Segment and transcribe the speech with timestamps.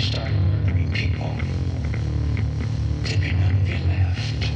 [0.00, 1.30] started murdering people.
[3.04, 4.50] Did none of you left?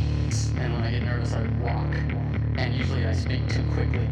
[0.57, 1.95] And when I get nervous, I walk.
[2.57, 4.09] And usually I speak too quickly.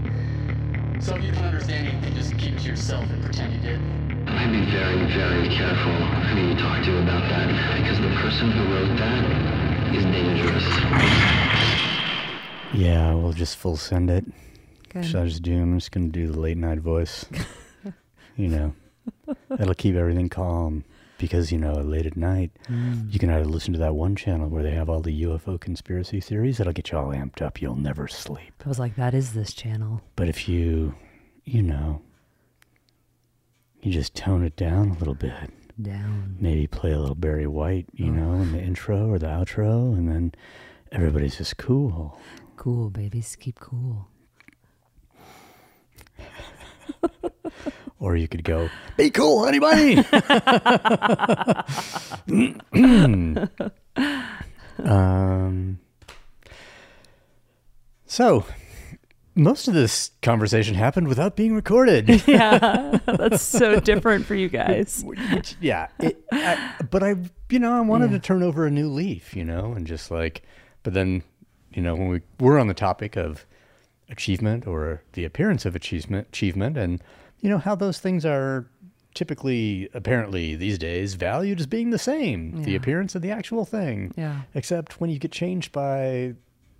[1.01, 3.81] So if you don't understand anything, just keep it to yourself and pretend you did.
[4.29, 7.49] I'd be very, very careful who you talk to about that,
[7.81, 10.65] because the person who wrote that is dangerous.
[12.75, 14.27] Yeah, we'll just full send it.
[14.91, 15.07] Good.
[15.07, 15.61] Should I just do?
[15.61, 17.25] I'm just gonna do the late night voice.
[18.37, 18.75] you know,
[19.49, 20.85] that'll keep everything calm
[21.23, 23.11] because you know, late at night, Mm.
[23.13, 26.21] you can either listen to that one channel where they have all the UFO conspiracy
[26.21, 27.63] theories that'll get you all amped up.
[27.63, 28.53] You'll never sleep.
[28.65, 30.03] I was like, that is this channel.
[30.17, 30.95] But if you,
[31.45, 32.03] you know,
[33.83, 35.51] you just tone it down a little bit,
[35.81, 36.37] Down.
[36.39, 40.09] maybe play a little Barry White, you know, in the intro or the outro, and
[40.09, 40.33] then
[40.93, 42.19] everybody's just cool.
[42.57, 43.37] Cool, babies.
[43.41, 44.07] Keep cool.
[47.99, 49.99] Or you could go, be cool, honey bunny.
[54.85, 55.79] um,
[58.07, 58.45] so,
[59.35, 62.09] most of this conversation happened without being recorded.
[62.27, 62.99] Yeah.
[63.07, 65.03] That's so different for you guys.
[65.05, 67.17] Which, yeah, it, I, but I,
[67.51, 68.19] you know, I wanted Yeah.
[68.19, 70.43] to turn over a new leaf, you know, and just like,
[70.83, 71.23] but then,
[71.73, 73.47] you know, when we were on the topic of
[74.09, 77.03] achievement or the appearance of achievement, achievement, and
[77.41, 78.67] you know how those things are
[79.15, 84.13] typically, apparently these days, valued as being the same, the appearance of the actual thing.
[84.17, 84.43] Yeah.
[84.55, 86.35] Except when you get changed by,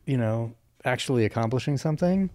[0.07, 2.31] you know, actually accomplishing something,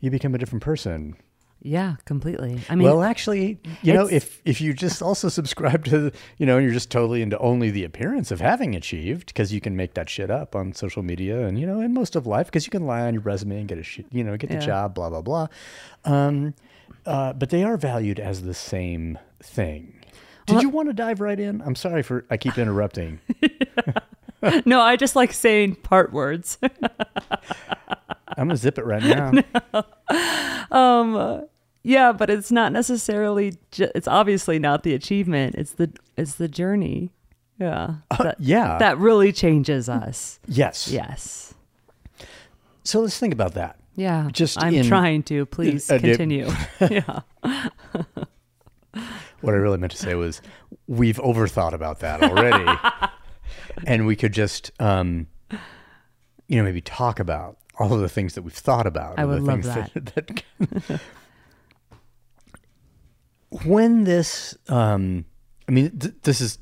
[0.00, 1.16] you become a different person.
[1.64, 2.60] Yeah, completely.
[2.68, 6.56] I mean, well, actually, you know, if if you just also subscribe to, you know,
[6.56, 9.94] and you're just totally into only the appearance of having achieved, because you can make
[9.94, 12.70] that shit up on social media and you know, in most of life, because you
[12.70, 14.60] can lie on your resume and get a shit, you know, get the Yeah.
[14.66, 15.46] job, blah blah blah.
[16.04, 16.54] Um,
[17.06, 19.94] uh, but they are valued as the same thing.
[20.46, 21.62] Did you want to dive right in?
[21.62, 23.20] I'm sorry for I keep interrupting.
[24.66, 26.58] no, I just like saying part words.
[28.36, 29.32] I'm gonna zip it right now.
[31.82, 33.54] yeah, but it's not necessarily.
[33.70, 35.54] Ju- it's obviously not the achievement.
[35.56, 37.10] It's the it's the journey.
[37.58, 37.94] Yeah.
[38.10, 38.78] that, Uh, yeah.
[38.78, 40.40] That really changes us.
[40.48, 40.88] Yes.
[40.88, 41.54] Yes.
[42.84, 43.76] So let's think about that.
[43.94, 44.28] Yeah.
[44.32, 45.46] Just I'm in- trying to.
[45.46, 46.50] Please uh, continue.
[46.90, 47.20] yeah.
[49.40, 50.40] What I really meant to say was
[50.86, 52.78] we've overthought about that already.
[53.86, 55.26] and we could just um
[56.48, 59.18] you know maybe talk about all of the things that we've thought about.
[59.18, 61.00] I would love things that, that
[63.64, 65.24] when this um
[65.68, 66.58] I mean th- this is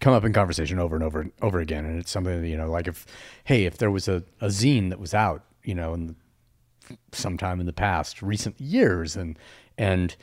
[0.00, 2.56] come up in conversation over and over and over again and it's something that, you
[2.56, 3.06] know like if
[3.44, 6.14] hey if there was a, a zine that was out you know in the
[7.12, 9.38] sometime in the past recent years and
[9.78, 10.16] and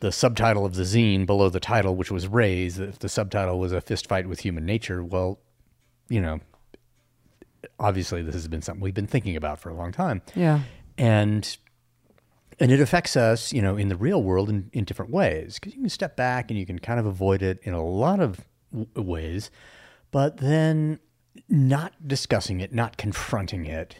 [0.00, 3.72] the subtitle of the zine below the title which was raised if the subtitle was
[3.72, 5.38] a fist fight with human nature well
[6.08, 6.40] you know
[7.78, 10.60] obviously this has been something we've been thinking about for a long time Yeah.
[10.96, 11.56] and
[12.60, 15.74] and it affects us you know in the real world in, in different ways because
[15.74, 18.40] you can step back and you can kind of avoid it in a lot of
[18.72, 19.50] w- ways
[20.10, 20.98] but then
[21.48, 23.98] not discussing it not confronting it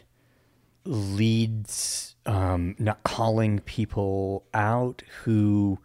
[0.85, 5.79] leads um, not calling people out who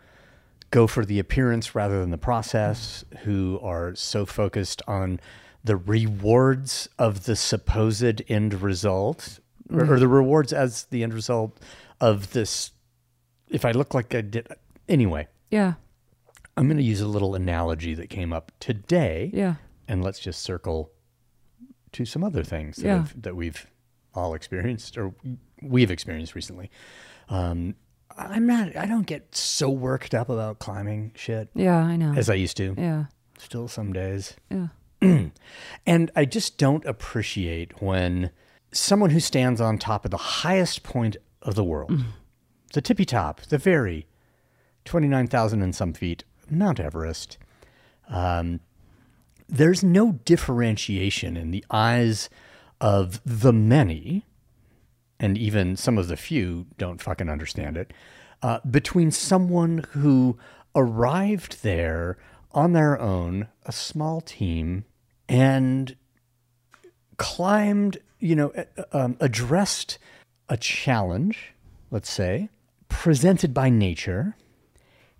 [0.71, 5.21] go for the appearance rather than the process, who are so focused on
[5.63, 9.39] the rewards of the supposed end result,
[9.73, 11.57] or, or the rewards as the end result
[12.05, 12.71] of this.
[13.49, 14.47] If I look like I did,
[14.89, 15.75] anyway, Yeah.
[16.57, 19.57] I'm going to use a little analogy that came up today Yeah.
[19.89, 20.93] and let's just circle
[21.93, 22.97] to some other things that, Yeah.
[22.99, 23.67] have, that we've
[24.15, 25.15] all experienced or
[25.63, 26.71] we've experienced recently.
[27.29, 27.75] Um,
[28.17, 28.77] I'm not.
[28.77, 31.77] I don't get so worked up about climbing shit Yeah.
[31.79, 32.13] I know.
[32.15, 32.75] as I used to.
[32.79, 33.05] yeah.
[33.39, 34.69] Still some days, Yeah.
[35.87, 38.31] and I just don't appreciate when
[38.73, 42.05] someone who stands on top of the highest point of the world,
[42.73, 44.07] the tippy top, the very
[44.85, 47.39] twenty nine thousand and some feet, Mount Everest.
[48.09, 48.61] Um,
[49.49, 52.29] there's no differentiation in the eyes
[52.81, 54.25] of the many,
[55.21, 57.93] and even some of the few don't fucking understand it,
[58.43, 60.39] uh, between someone who
[60.75, 62.19] arrived there
[62.53, 64.85] on their own, a small team,
[65.29, 65.97] and
[67.17, 68.53] climbed, you know,
[68.93, 69.99] um, addressed
[70.49, 71.55] a challenge,
[71.91, 72.49] let's say,
[72.89, 74.37] presented by nature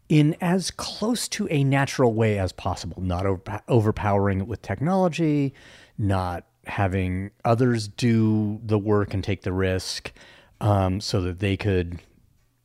[0.09, 5.55] in as close to a natural way as possible, not over- overpowering it with technology,
[5.97, 10.13] not having others do the work and take the risk
[10.61, 12.01] um, so that they could,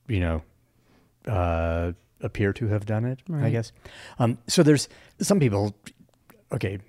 [0.08, 0.42] you know,
[1.28, 1.92] uh,
[2.22, 3.20] appear to have done it.
[3.46, 3.72] I guess.
[4.20, 4.90] Um, so there's
[5.20, 5.76] some people.
[6.52, 6.80] Okay,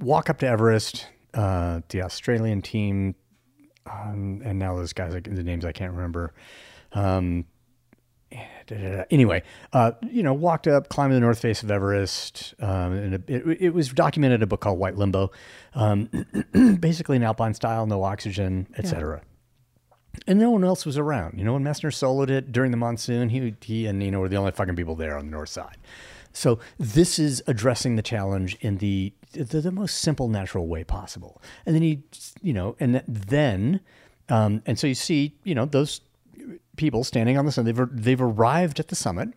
[0.00, 1.08] walk up to Everest.
[1.34, 3.14] Uh, the Australian team,
[3.86, 6.32] um, and now those guys, like the names I can't remember.
[6.92, 7.46] Um.
[8.68, 13.22] Anyway, uh, you know, walked up, climbed the north face of Everest, um, and it,
[13.28, 15.30] it, it was documented in a book called White Limbo,
[15.74, 16.10] um,
[16.80, 19.22] basically an alpine style, no oxygen, etc.
[20.26, 21.38] And no one else was around.
[21.38, 24.36] You know, when Messner soloed it during the monsoon, he he and Nena were the
[24.36, 25.76] only fucking people there on the north side.
[26.36, 31.40] So this is addressing the challenge in the the, the most simple, natural way possible.
[31.64, 32.02] And then he,
[32.42, 33.80] you know, and then,
[34.28, 36.00] um, and so you see, you know, those
[36.76, 37.74] people standing on the summit.
[37.74, 39.30] They've they've arrived at the summit.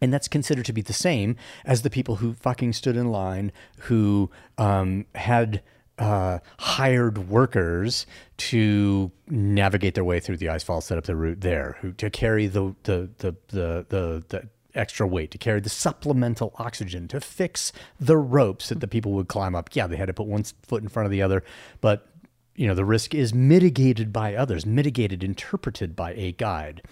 [0.00, 3.52] And that's considered to be the same as the people who fucking stood in line,
[3.78, 5.62] who um, had
[5.98, 8.06] uh, hired workers
[8.36, 12.46] to navigate their way through the icefall, set up the route there, who to carry
[12.46, 18.16] the the the the, the extra weight, to carry the supplemental oxygen, to fix the
[18.16, 19.70] ropes that the people would climb up.
[19.72, 21.42] Yeah, they had to put one foot in front of the other,
[21.80, 22.08] but
[22.56, 26.82] you know the risk is mitigated by others, mitigated, interpreted by a guide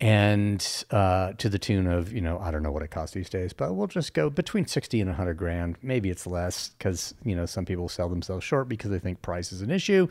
[0.00, 3.28] and uh, to the tune of you know I don't know what it costs these
[3.28, 5.76] days, but we'll just go between sixty and hundred grand.
[5.82, 9.52] Maybe it's less because you know some people sell themselves short because they think price
[9.52, 10.08] is an issue,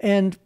[0.00, 0.36] and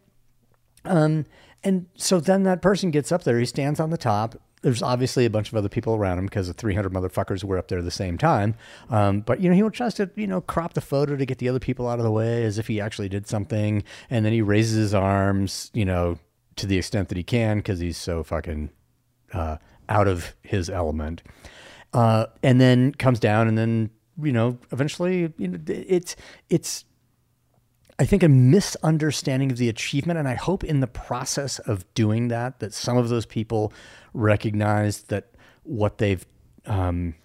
[0.85, 1.25] um
[1.63, 3.39] and so then that person gets up there.
[3.39, 4.35] He stands on the top.
[4.65, 7.67] There's obviously a bunch of other people around him because the 300 motherfuckers were up
[7.67, 8.55] there at the same time.
[8.89, 11.47] Um, but you know he tries to you know crop the photo to get the
[11.47, 14.41] other people out of the way as if he actually did something, and then he
[14.41, 16.17] raises his arms, you know,
[16.55, 18.71] to the extent that he can because he's so fucking
[19.33, 19.57] uh,
[19.87, 21.21] out of his element,
[21.93, 26.15] uh, and then comes down, and then you know, eventually, you know, it's
[26.49, 26.85] it's.
[27.97, 32.27] I think a misunderstanding of the achievement, and I hope in the process of doing
[32.27, 33.71] that, that some of those people
[34.13, 35.31] recognize that
[35.63, 36.25] what they've,
[36.65, 37.15] um,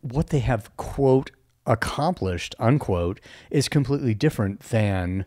[0.00, 1.30] what they have quote
[1.66, 3.20] accomplished unquote
[3.50, 5.26] is completely different than,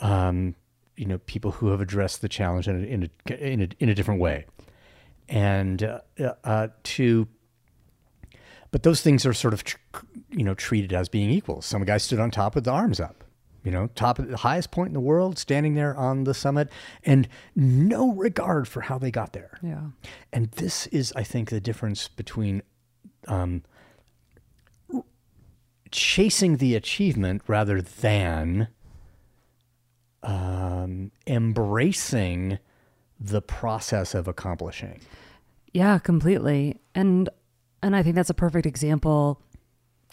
[0.00, 0.56] um,
[0.96, 3.88] you know, people who have addressed the challenge in a, in a, in a, in
[3.88, 4.44] a different way.
[5.28, 6.00] And uh,
[6.42, 7.28] uh, to
[8.70, 9.62] but those things are sort of
[10.30, 13.24] you know treated as being equal some guy stood on top with the arms up
[13.64, 16.68] you know top of the highest point in the world standing there on the summit
[17.04, 19.88] and no regard for how they got there Yeah.
[20.32, 22.62] and this is i think the difference between
[23.26, 23.62] um,
[25.90, 28.68] chasing the achievement rather than
[30.22, 32.58] um, embracing
[33.20, 35.00] the process of accomplishing.
[35.72, 36.80] Yeah, completely.
[36.94, 37.28] And
[37.82, 39.40] and I think that's a perfect example.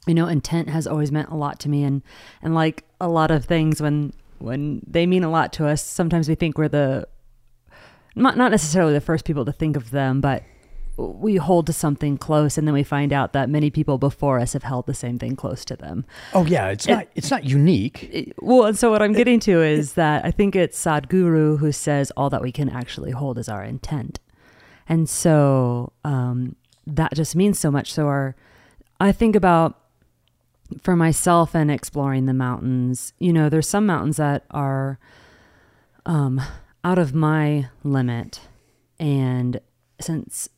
[0.07, 2.01] You know, intent has always meant a lot to me and
[2.41, 6.27] and like a lot of things when when they mean a lot to us, sometimes
[6.29, 7.07] we think we're the
[8.15, 10.43] not not necessarily the first people to think of them, but
[10.97, 14.53] we hold to something close and then we find out that many people before us
[14.53, 16.05] have held the same thing close to them.
[16.33, 18.03] Oh yeah, it's not it's not unique.
[18.11, 21.71] It- well, and so what I'm getting to is that I think it's Sadhguru who
[21.71, 24.19] says all that we can actually hold is our intent.
[24.87, 26.55] And so um,
[26.87, 27.91] that just means so much.
[27.91, 28.35] So our,
[28.99, 29.79] I think about
[30.81, 34.99] for myself and exploring the mountains, you know, there's some mountains that are
[36.05, 36.41] um,
[36.83, 38.41] out of my limit.
[38.99, 39.59] And
[39.99, 40.49] since,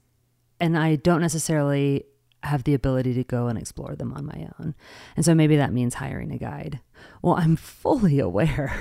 [0.60, 2.06] and I don't necessarily
[2.44, 4.76] have the ability to go and explore them on my own.
[5.16, 6.80] And so maybe that means hiring a guide.
[7.22, 8.80] Well, I'm fully aware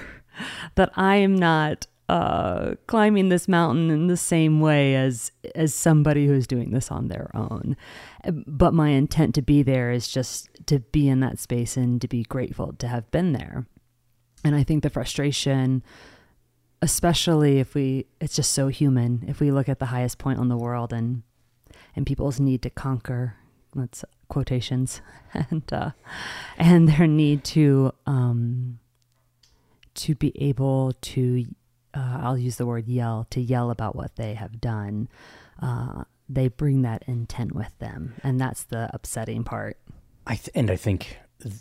[0.75, 6.27] that I am not uh, climbing this mountain in the same way as as somebody
[6.27, 7.77] who's doing this on their own.
[8.31, 12.09] But my intent to be there is just to be in that space and to
[12.09, 13.67] be grateful to have been there.
[14.45, 15.83] And I think the frustration,
[16.83, 19.25] especially if we, it's just so human.
[19.27, 21.23] If we look at the highest point on the world and
[21.95, 23.37] and people's need to conquer,
[23.75, 25.01] let's quotations,
[25.35, 25.91] and uh,
[26.59, 28.79] and their need to um,
[29.97, 31.47] to be able to,
[31.95, 35.09] uh, I'll use the word yell, to yell about what they have done.
[35.61, 39.77] Uh, they bring that intent with them, and that's the upsetting part.
[40.27, 41.55] I th- and I think th-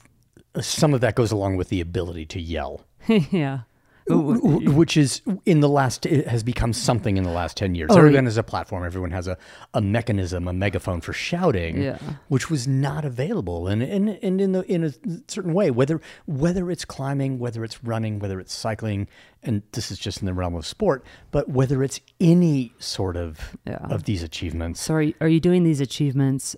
[0.64, 3.60] some of that goes along with the ability to yell, yeah.
[4.08, 7.90] Which is in the last it has become something in the last ten years.
[7.92, 8.84] Oh, Everyone has a platform.
[8.84, 9.38] Everyone has a,
[9.74, 11.98] a mechanism, a megaphone for shouting, Yeah.
[12.28, 14.92] which was not available, and and and in the in a
[15.28, 19.08] certain way, whether whether it's climbing, whether it's running, whether it's cycling,
[19.44, 23.58] and this is just in the realm of sport, but whether it's any sort of
[23.66, 23.78] Yeah.
[23.90, 24.82] of these achievements.
[24.82, 26.56] So are you, are you doing these achievements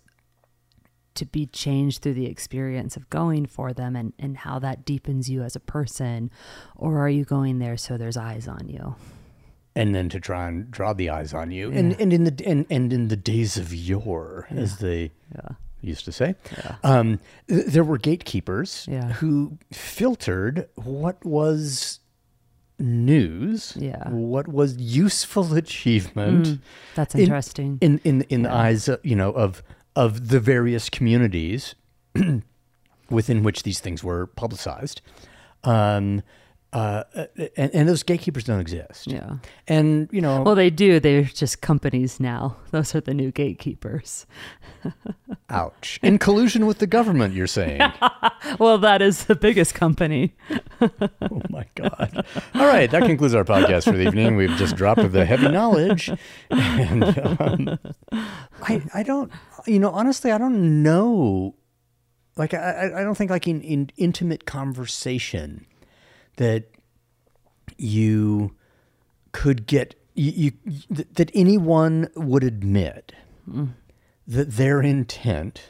[1.18, 5.30] to be changed through the experience of going for them and, and how that deepens
[5.30, 6.32] you as a person?
[6.76, 8.96] Or are you going there so there's eyes on you?
[9.76, 11.72] and then to try and draw the eyes on you.
[11.72, 15.12] And and in the and, and in the days of yore, as they
[15.82, 16.34] used to say,
[16.84, 19.12] um, th- there were gatekeepers Yeah.
[19.14, 22.00] who filtered what was
[22.80, 24.10] news, Yeah.
[24.10, 26.60] what was useful achievement.
[26.96, 27.78] That's in- interesting.
[27.82, 29.62] in in in the eyes, you know, of
[29.98, 31.74] of the various communities
[33.10, 35.02] within which these things were publicized.
[35.64, 36.22] Um,
[36.74, 37.04] uh,
[37.56, 39.08] and, and those gatekeepers don't exist.
[39.08, 39.38] yeah.
[39.68, 41.00] And you know, Well, they do.
[41.00, 42.58] They're just companies now.
[42.72, 44.26] Those are the new gatekeepers.
[45.50, 46.00] ouch.
[46.04, 47.82] In collusion with the government, you're saying.
[48.60, 50.34] Well, that is the biggest company.
[50.80, 52.26] oh my God.
[52.56, 54.36] All right, that concludes our podcast for the evening.
[54.38, 56.10] We've just dropped the heavy knowledge.
[56.50, 57.04] And
[57.40, 57.80] um,
[58.62, 59.32] I, I don't,
[59.66, 61.56] you know, honestly, I don't know.
[62.38, 62.58] Like, I,
[62.94, 65.66] I- I don't think, like, in, in intimate conversation,
[66.38, 66.66] that
[67.78, 68.56] you
[69.32, 73.14] could get, you, you that- anyone would admit
[74.28, 75.62] that their intent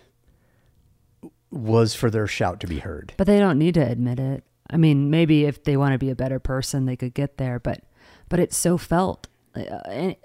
[1.51, 3.13] was for their shout to be heard.
[3.17, 4.43] But they don't need to admit it.
[4.69, 7.59] I mean, maybe if they want to be a better person, they could get there.
[7.59, 7.81] But
[8.29, 9.27] but it's so felt.
[9.55, 10.15] Uh, and-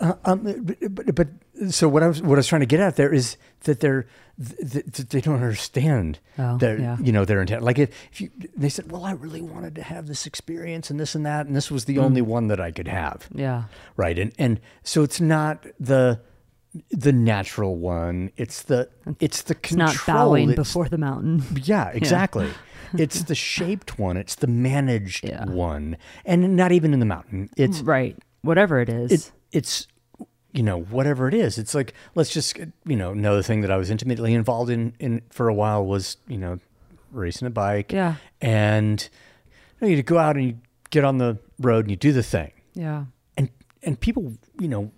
[0.00, 1.28] Uh, um, but, but, but
[1.68, 4.06] so what I was what I was trying to get at there is that they're
[4.58, 6.96] th- th- they don't understand Oh, their yeah.
[7.00, 7.62] you know their intent.
[7.62, 10.98] Like if, if you they said, well, I really wanted to have this experience and
[10.98, 11.86] this and that, and this was Mm.
[11.86, 13.64] the only one that I could have, yeah.
[13.96, 14.18] right?
[14.18, 16.20] And and so it's not the
[16.90, 18.30] the natural one.
[18.36, 18.88] It's the
[19.18, 19.86] it's the It's control.
[19.88, 21.42] not bowing It's- before the mountain.
[21.64, 22.48] yeah, exactly.
[22.96, 24.16] it's the shaped one.
[24.16, 25.44] It's the managed Yeah.
[25.46, 27.50] one, and not even in the mountain.
[27.56, 28.16] It's Right.
[28.42, 29.12] Whatever it is.
[29.12, 29.86] it, it's
[30.52, 33.76] you know whatever it is it's like let's just you know another thing that i
[33.76, 36.58] was intimately involved in in for a while was you know
[37.12, 38.16] racing a bike Yeah.
[38.40, 39.08] and
[39.80, 40.58] you, know, you go out and you
[40.90, 43.04] get on the road and you do the thing yeah.
[43.36, 43.48] and
[43.82, 44.90] and people you know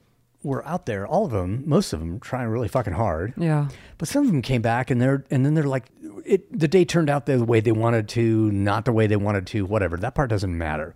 [0.43, 3.69] were out there all of them most of them trying really fucking hard Yeah.
[3.99, 5.85] but some of them came back and they're and then they're like
[6.25, 9.47] it the day turned out the way they wanted to not the way they wanted
[9.49, 10.95] to whatever that part doesn't matter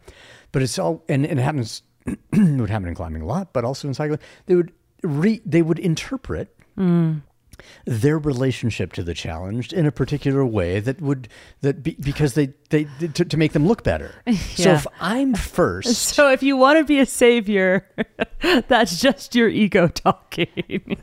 [0.52, 1.82] but it's all and, and it happens
[2.32, 4.20] it would happen in climbing a lot but also in cycling.
[4.46, 4.72] They would
[5.02, 7.22] re they would interpret mm.
[7.84, 11.28] Their relationship to the challenge in a particular way that would
[11.60, 12.84] that be, because they they
[13.14, 14.14] to, to make them look better
[14.54, 17.88] so if i'm first So if you want to be a savior,
[18.68, 20.96] that's just your ego talking.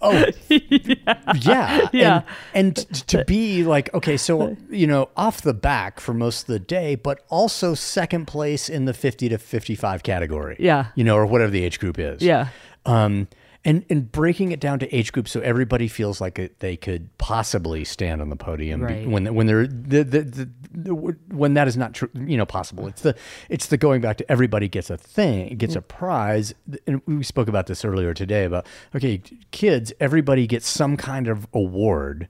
[0.00, 1.88] Oh, yeah.
[1.92, 2.22] Yeah.
[2.54, 6.46] And, and to be like, okay, so, you know, off the back for most of
[6.46, 10.56] the day, but also second place in the 50 to 55 category.
[10.58, 10.86] Yeah.
[10.94, 12.22] You know, or whatever the age group is.
[12.22, 12.48] Yeah.
[12.86, 13.28] Um,
[13.64, 17.16] and, and breaking it down to age groups so everybody feels like it, they could
[17.18, 19.08] possibly stand on the podium be- Right.
[19.08, 22.86] when when they're the, the, the, the, when that is not true you know possible
[22.86, 23.16] it's the
[23.48, 26.54] it's the going back to everybody gets a thing gets a prize
[26.86, 31.46] and we spoke about this earlier today about okay kids everybody gets some kind of
[31.52, 32.28] award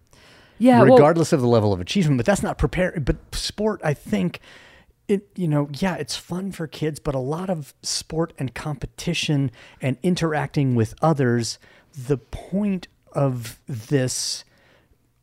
[0.59, 0.83] Yeah.
[0.83, 4.41] well- regardless of the level of achievement but that's not prepared but sport i think
[5.09, 9.50] it you know yeah it's fun for kids but a lot of sport and competition
[9.81, 11.59] and interacting with others
[12.07, 14.45] the point of this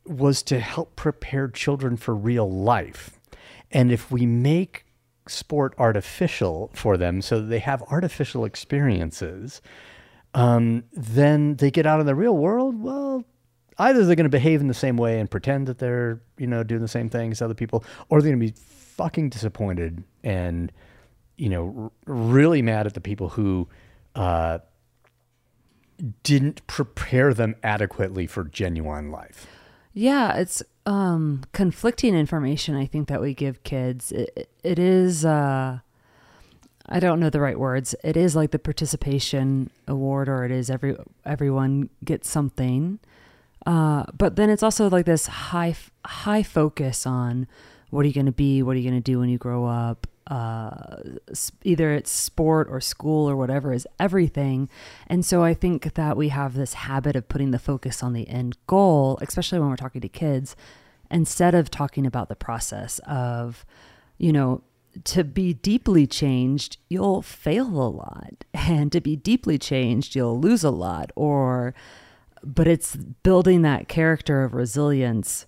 [0.05, 3.19] was to help prepare children for real life
[3.71, 4.85] and if we make
[5.27, 9.61] sport artificial for them so that they have artificial experiences
[10.35, 12.79] um, then they get out in the real world.
[12.79, 13.23] Well,
[13.79, 16.61] either they're going to behave in the same way and pretend that they're, you know,
[16.61, 18.59] doing the same thing as other people, or they're going to be
[18.95, 20.71] fucking disappointed and,
[21.37, 23.67] you know, r- really mad at the people who
[24.15, 24.59] uh,
[26.23, 29.47] didn't prepare them adequately for genuine life.
[29.93, 34.11] Yeah, it's um conflicting information I think that we give kids.
[34.11, 35.79] It, it is uh
[36.87, 37.95] I don't know the right words.
[38.03, 42.99] It is like the participation award or it is every everyone gets something.
[43.65, 45.75] Uh but then it's also like this high
[46.05, 47.47] high focus on
[47.95, 49.65] what are you going to be, what are you going to do when you grow
[49.65, 50.07] up?
[50.27, 51.17] Uh
[51.63, 54.67] either it's sport or school or whatever is everything.
[55.05, 58.27] And so I think that we have this habit of putting the focus on the
[58.27, 60.55] end goal, especially when we're talking to kids,
[61.11, 63.65] instead of talking about the process of,
[64.17, 64.63] you know,
[65.03, 68.43] to be deeply changed, you'll fail a lot.
[68.53, 71.11] And to be deeply changed, you'll lose a lot.
[71.15, 71.75] Or,
[72.43, 75.45] but it's building that character of resilience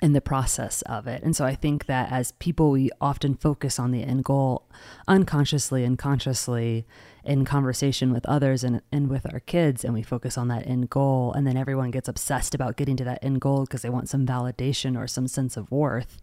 [0.00, 1.22] in the process of it.
[1.22, 4.68] And so I think that as people, we often focus on the end goal
[5.08, 6.86] unconsciously and consciously
[7.24, 9.84] in conversation with others and, and with our kids.
[9.84, 11.32] And we focus on that end goal.
[11.32, 14.24] And then everyone gets obsessed about getting to that end goal because they want some
[14.24, 16.18] validation or some sense of worth.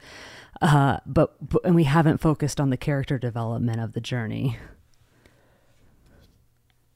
[0.62, 4.58] Uh, but, but, and we haven't focused on the character development of the journey.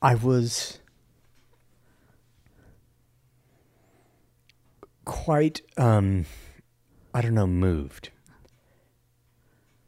[0.01, 0.79] I was
[5.03, 6.25] quite, um,
[7.13, 8.09] I don't know, moved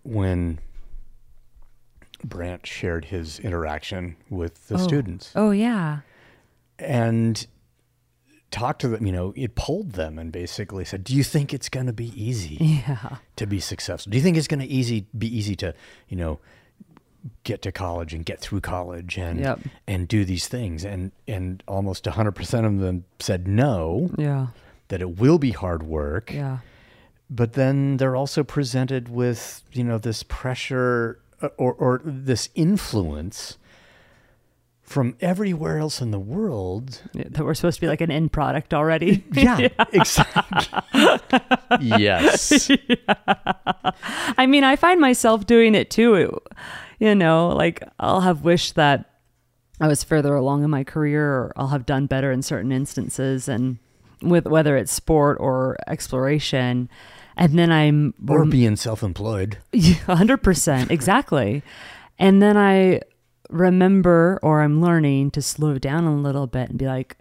[0.04, 0.60] when
[2.24, 4.78] Brant shared his interaction with the Oh.
[4.78, 6.00] students Oh yeah.
[6.80, 7.46] and
[8.50, 9.06] talked to them.
[9.06, 12.08] You know, it polled them and basically said, "Do you think it's going to be
[12.22, 12.56] easy
[12.88, 13.18] Yeah.
[13.36, 14.10] to be successful?
[14.12, 15.74] Do you think it's going to easy be easy to,
[16.08, 16.40] you know?"
[17.44, 19.60] get to college and get through college and Yep.
[19.86, 24.48] and do these things and and almost 100% of them said no Yeah.
[24.88, 26.60] that it will be hard work Yeah.
[27.32, 33.58] But then they're also presented with you know this pressure uh, or or this influence
[34.84, 38.34] from everywhere else in the world Yeah, That we're supposed to be like an end
[38.34, 39.24] product already.
[39.32, 40.82] yeah, exactly
[41.80, 42.70] yes
[44.38, 46.38] I mean, I find myself doing it too.
[47.00, 49.10] You know, like I'll have wished that
[49.80, 53.48] I was further along in my career or I'll have done better in certain instances
[53.48, 53.78] and
[54.22, 56.90] with whether it's sport or exploration.
[57.38, 59.58] And then I'm or being self-employed.
[59.72, 61.64] Yeah, 100% exactly.
[62.20, 63.02] And then i
[63.50, 67.18] remember or i'm learning to slow down a little bit and be like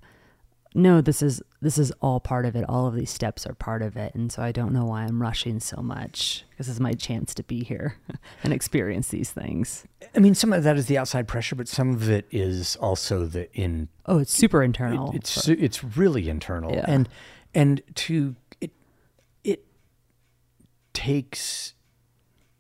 [0.75, 2.65] no this is this is all part of it.
[2.69, 4.15] All of these steps are part of it.
[4.15, 6.45] And so i don't know why i'm rushing so much.
[6.59, 7.97] This is my chance to be here
[8.45, 9.85] and experience these things.
[10.15, 13.27] I mean some of that is the outside pressure but some of it is also
[13.27, 15.13] the in oh it's super internal.
[15.15, 16.73] It's it's really internal.
[16.73, 16.85] Yeah.
[16.87, 17.09] and
[17.55, 18.50] and to it it
[21.05, 21.75] takes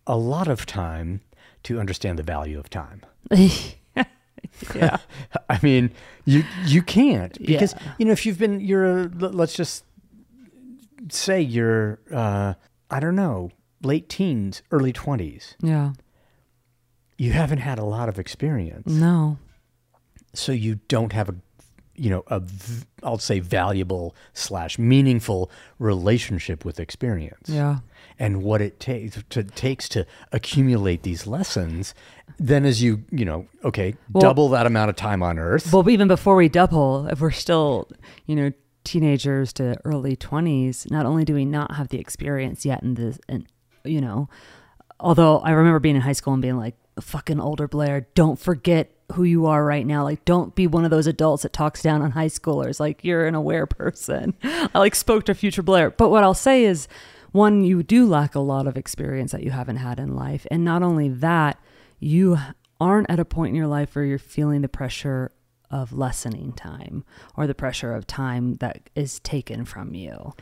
[0.06, 1.20] a lot of time
[1.62, 3.02] to understand the value of time.
[4.74, 4.96] Yeah.
[5.48, 5.90] I mean
[6.24, 7.92] you you can't because Yeah.
[7.98, 9.08] you know if you've been you're a,
[9.42, 9.84] let's just
[11.10, 12.54] say you're uh
[12.90, 13.50] i don't know
[13.82, 15.92] late teens early 20s yeah.
[17.16, 18.86] You haven't had a lot of experience.
[18.90, 19.36] No.
[20.32, 21.34] So you don't have a
[21.94, 22.42] you know a
[23.02, 27.48] I'll say valuable slash meaningful relationship with experience.
[27.48, 27.80] Yeah
[28.20, 31.94] and what it takes to takes to accumulate these lessons
[32.38, 35.88] then as you you know okay Well- double that amount of time on earth Well,
[35.90, 37.88] even before we double, if we're still,
[38.26, 38.52] you know,
[38.84, 43.18] teenagers to early 20s, not only do we not have the experience yet in this,
[43.28, 43.46] and,
[43.84, 44.28] you know,
[44.98, 48.90] although I remember being in high school and being like, fucking older Blair, don't forget
[49.12, 50.02] who you are right now.
[50.04, 52.80] Like, don't be one of those adults that talks down on high schoolers.
[52.80, 54.34] Like, you're an aware person.
[54.42, 55.90] I like spoke to future Blair.
[55.90, 56.88] But what I'll say is,
[57.32, 60.46] one, you do lack a lot of experience that you haven't had in life.
[60.50, 61.58] And not only that,
[61.98, 62.38] you
[62.80, 65.30] aren't at a point in your life where you're feeling the pressure
[65.70, 67.04] of lessening time
[67.36, 70.32] or the pressure of time that is taken from you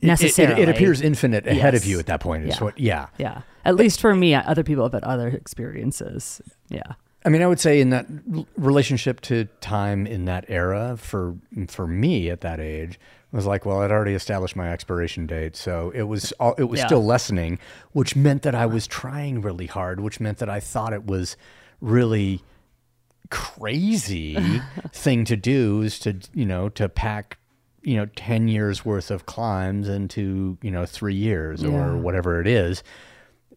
[0.00, 2.58] It- it- it, appears infinite ahead of you at that point Yeah.
[2.60, 3.42] what yeah Yeah.
[3.66, 6.40] At least for me, uh, other people have had other experiences.
[6.70, 6.94] Yeah.
[7.24, 8.06] I mean, I would say in that
[8.56, 11.36] relationship to time in that era for
[11.68, 12.98] for me at that age
[13.32, 16.80] was like, well, I'd already established my expiration date, so it was all, it was
[16.80, 16.86] Yeah.
[16.86, 17.58] still lessening,
[17.92, 21.36] which meant that I was trying really hard, which meant that I thought it was
[21.80, 22.42] really
[23.30, 24.60] crazy
[24.92, 27.38] thing to do is to you know to pack
[27.82, 31.70] you know 10 years worth of climbs into you know 3 years Yeah.
[31.70, 32.82] or whatever it is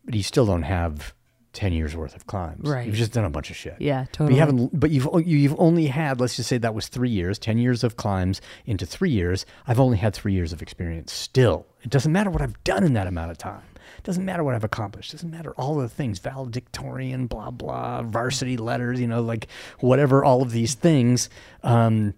[0.06, 1.14] but you still don't have
[1.54, 2.86] 10 years worth of climbs Right.
[2.88, 4.34] you've just done a bunch of shit Yeah, but totally.
[4.36, 7.58] you haven't but you've you've only had let's just say that was 3 years 10
[7.58, 11.90] years of climbs into 3 years I've only had 3 years of experience still it
[11.90, 13.62] doesn't matter what I've done in that amount of time
[13.98, 15.12] it doesn't matter what I've accomplished.
[15.14, 19.48] It doesn't matter all the things, valedictorian, blah blah, varsity letters, you know, like
[19.80, 21.30] whatever, all of these things.
[21.64, 22.14] Um,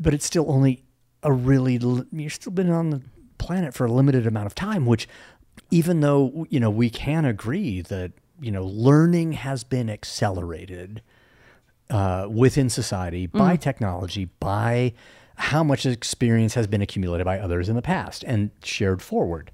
[0.00, 0.82] but it's still only
[1.22, 1.78] a really
[2.12, 3.02] you've still been on the
[3.38, 4.86] planet for a limited amount of time.
[4.86, 5.08] Which,
[5.70, 11.02] even though you know we can agree that you know learning has been accelerated
[11.90, 14.92] uh, within society by technology, by
[15.36, 19.50] how much experience has been accumulated by others in the past and shared forward.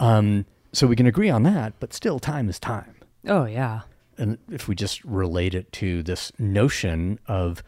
[0.00, 2.96] Um, so we can agree on that, but still, time is time.
[3.26, 3.82] Oh, yeah.
[4.18, 7.62] And if we just relate it to this notion of,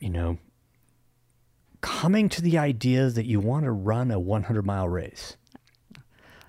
[0.00, 0.38] you know,
[1.82, 5.36] coming to the idea that you want to run a 100 mile race,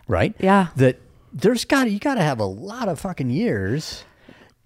[0.07, 0.33] right?
[0.39, 0.67] Yeah.
[0.77, 0.99] That
[1.33, 4.03] there's got you got to have a lot of fucking years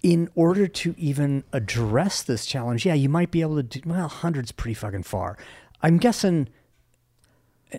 [0.02, 2.86] in order to even address this challenge.
[2.86, 4.08] Yeah, you might be able to do well.
[4.08, 5.36] Hundreds pretty fucking far.
[5.82, 6.48] I'm guessing,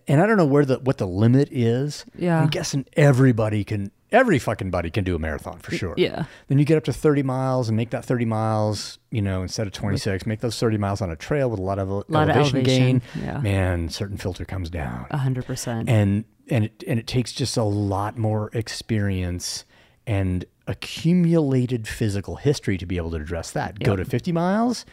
[0.08, 2.06] and I don't know where the what the limit is.
[2.15, 2.41] Yeah.
[2.41, 3.91] I'm guessing everybody can.
[4.12, 5.93] Every fucking buddy can do a marathon for sure.
[5.95, 6.23] yeah.
[6.47, 9.67] Then you get up to 30 miles and make that 30 miles, you know, instead
[9.67, 12.36] of 26, make those 30 miles on a trail with a lot of Lot of
[12.36, 12.82] elevation, gain.
[13.13, 13.38] elevation, yeah.
[13.39, 15.88] Man, certain filter comes down A hundred percent.
[15.89, 19.65] and and it, and it takes just a lot more experience
[20.07, 23.79] and accumulated physical history to be able to address that.
[23.79, 24.85] Go to 50 miles,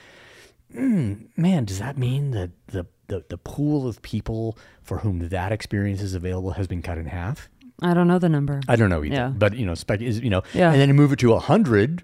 [0.74, 5.52] mm, man, does that mean that the, the the pool of people for whom that
[5.52, 7.48] experience is available has been cut in half?
[7.82, 8.60] I don't know the number.
[8.68, 9.14] I don't know either.
[9.14, 9.28] Yeah.
[9.28, 10.72] But you know, spec is you know, Yeah.
[10.72, 12.02] and then you move it to a hundred.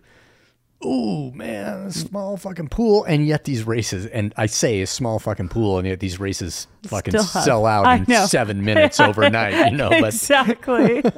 [0.85, 5.19] Oh man, a small fucking pool, and yet these races, and I say a small
[5.19, 8.27] fucking pool, and yet these races fucking sell out I in know.
[8.27, 9.71] seven minutes overnight.
[9.71, 11.03] You know, but exactly.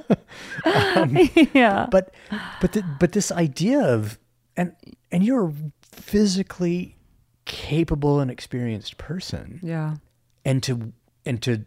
[0.64, 1.16] Um,
[1.52, 1.86] yeah.
[1.90, 2.12] but
[2.60, 4.18] but the, but this idea of
[4.56, 4.74] and
[5.10, 6.96] and you're a physically
[7.44, 9.96] capable and experienced person, yeah.
[10.44, 10.92] and to
[11.24, 11.64] and to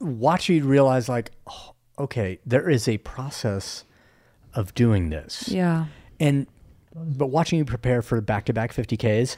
[0.00, 3.84] watch you realize like, oh, okay, there is a process
[4.54, 5.48] of doing this.
[5.48, 5.86] Yeah.
[6.18, 6.46] and
[6.96, 9.36] but watching you prepare for back-to-back 50ks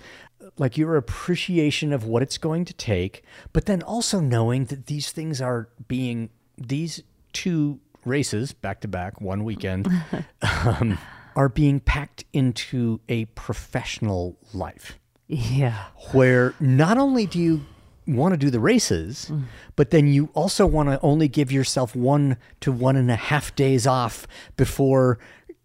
[0.59, 5.11] like your appreciation of what it's going to take but then also knowing that these
[5.11, 9.89] things are being these two races back to back one weekend
[10.65, 10.97] um,
[11.37, 15.87] are being packed into a professional life Yeah.
[16.13, 17.67] where not only do you
[18.07, 19.31] want to do the races,
[19.77, 23.55] but then you also want to only give yourself one to one and a half
[23.55, 25.19] days off before,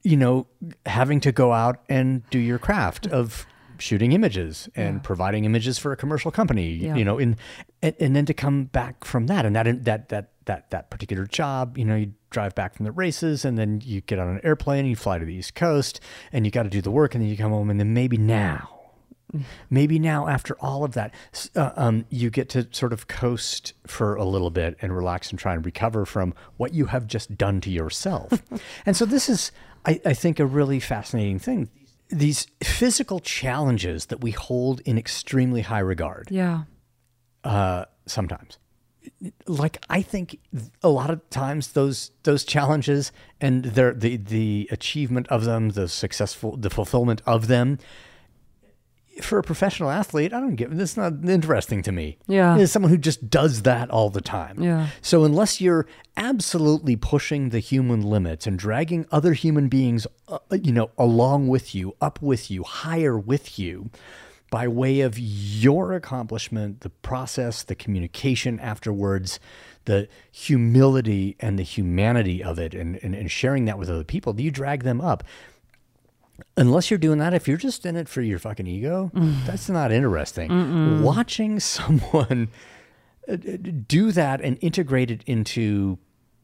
[0.03, 0.47] you know,
[0.85, 3.45] having to go out and do your craft of
[3.79, 6.95] shooting images and providing images for a commercial company, Yeah.
[6.95, 7.35] you know, in,
[7.81, 11.25] and, and then to come back from that and that, that, that, that, that particular
[11.25, 14.39] job, you know, you drive back from the races and then you get on an
[14.43, 15.99] airplane and you fly to the East Coast
[16.31, 18.17] and you got to do the work and then you come home and then maybe
[18.17, 18.69] now
[19.69, 21.13] maybe now after all of that
[21.55, 25.39] uh, um, you get to sort of coast for a little bit and relax and
[25.39, 28.43] try and recover from what you have just done to yourself
[28.85, 29.51] and so this is
[29.85, 31.69] I, I think a really fascinating thing
[32.09, 36.63] these physical challenges that we hold in extremely high regard Yeah.
[37.43, 38.59] uh, sometimes.
[39.47, 40.39] Like I think
[40.81, 45.87] a lot of times those those challenges and their the the achievement of them, the
[45.89, 47.79] successful the fulfillment of them.
[49.21, 50.91] For a professional athlete, I don't give this.
[50.91, 52.17] Is not interesting to me.
[52.27, 52.57] Yeah.
[52.57, 54.61] as someone who just does that all the time.
[54.61, 54.87] Yeah.
[55.01, 60.71] So unless you're absolutely pushing the human limits and dragging other human beings, uh, you
[60.71, 63.89] know, along with you, up with you, higher with you,
[64.53, 69.39] by way of your accomplishment, the process, the communication afterwards,
[69.85, 74.31] the humility and the humanity of it, and, and, and sharing that with other people,
[74.31, 75.23] do you drag them up.
[76.57, 79.11] Unless you're doing that, if you're just in it for your fucking ego,
[79.45, 81.03] that's not interesting.
[81.03, 82.49] Watching someone
[83.27, 83.35] uh,
[83.87, 85.97] do that and integrate it into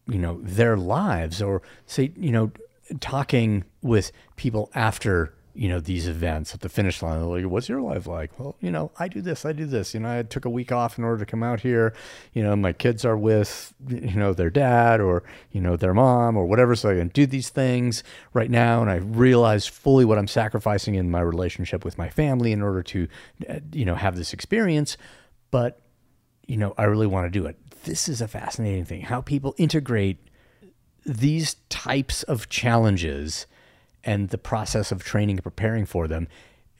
[0.08, 2.52] you know their lives or say you know
[3.00, 7.24] talking with people after you know these events at the finish line.
[7.24, 8.38] Like what's your life like?
[8.40, 9.94] Well you know i do this i do this.
[9.94, 11.94] You know i took a week off in order to come out here.
[12.34, 16.38] You know my kids are with you know their dad or you know their mom
[16.38, 18.82] or whatever so i can do these things right now.
[18.82, 22.84] And i realize fully what i'm sacrificing in my relationship with my family in order
[22.84, 23.08] to
[23.50, 24.98] uh, you know have this experience.
[25.52, 25.82] But
[26.50, 27.58] you know, I really want to do it.
[27.84, 30.18] This is a fascinating thing how people integrate
[31.06, 33.46] these types of challenges
[34.10, 36.28] and the process of training and preparing for them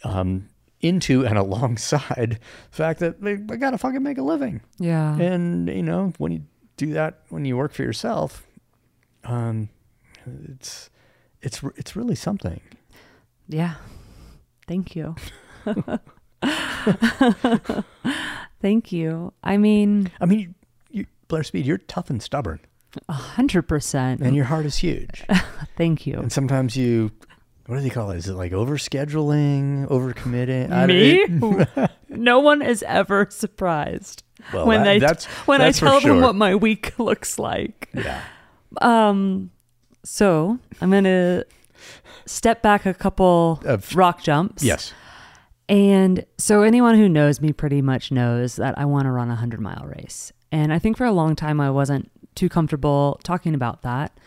[0.04, 0.50] um,
[0.82, 2.40] into and alongside
[2.72, 4.62] the fact that they, they got to fucking make a living.
[4.80, 5.16] Yeah.
[5.16, 6.42] And, you know, when you
[6.76, 8.48] do that, when you work for yourself,
[9.26, 9.70] um,
[10.26, 10.90] it's,
[11.44, 12.62] it's, it's really something.
[13.48, 13.76] Yeah.
[14.68, 15.16] Thank you.
[18.60, 19.34] Thank you.
[19.44, 20.56] I mean, I mean,
[20.90, 22.60] you, Blair Speed, you're tough and stubborn,
[23.08, 24.22] a hundred percent.
[24.22, 25.24] and your heart is huge.
[25.78, 26.16] Thank you.
[26.20, 27.12] And sometimes you,
[27.68, 28.18] what do they call it?
[28.18, 30.88] Is it like overscheduling, overcommitting?
[30.88, 31.88] Me?
[32.10, 34.24] no one is ever surprised
[34.54, 37.90] Well, when that- they that's- when that's I tell them what my week looks like.
[37.94, 38.22] Yeah.
[38.82, 39.52] Um,
[40.04, 41.44] so I'm gonna
[42.26, 44.64] step back a couple Of- rock jumps.
[44.64, 44.94] Yes.
[45.68, 49.34] And so anyone who knows me pretty much knows that I want to run a
[49.38, 50.34] 100 mile race.
[50.52, 54.18] And I think for a long time I wasn't too comfortable talking about that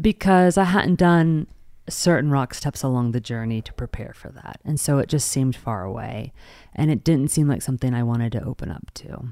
[0.00, 1.46] because I hadn't done
[1.88, 4.60] certain rock steps along the journey to prepare for that.
[4.64, 6.32] And so it just seemed far away
[6.74, 9.28] and it didn't seem like something I wanted to open up to.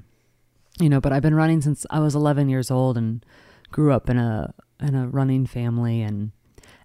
[0.81, 3.27] You know, but I've been running since I was 11 years old and
[3.73, 6.31] grew up in a in a running family and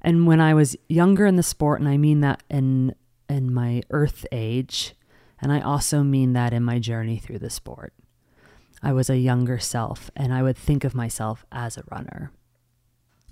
[0.02, 2.96] and when I was younger in the sport and I mean that in
[3.30, 4.96] in my earth age
[5.40, 7.94] and I also mean that in my journey through the sport.
[8.84, 12.32] I was a younger self and I would think of myself as a runner.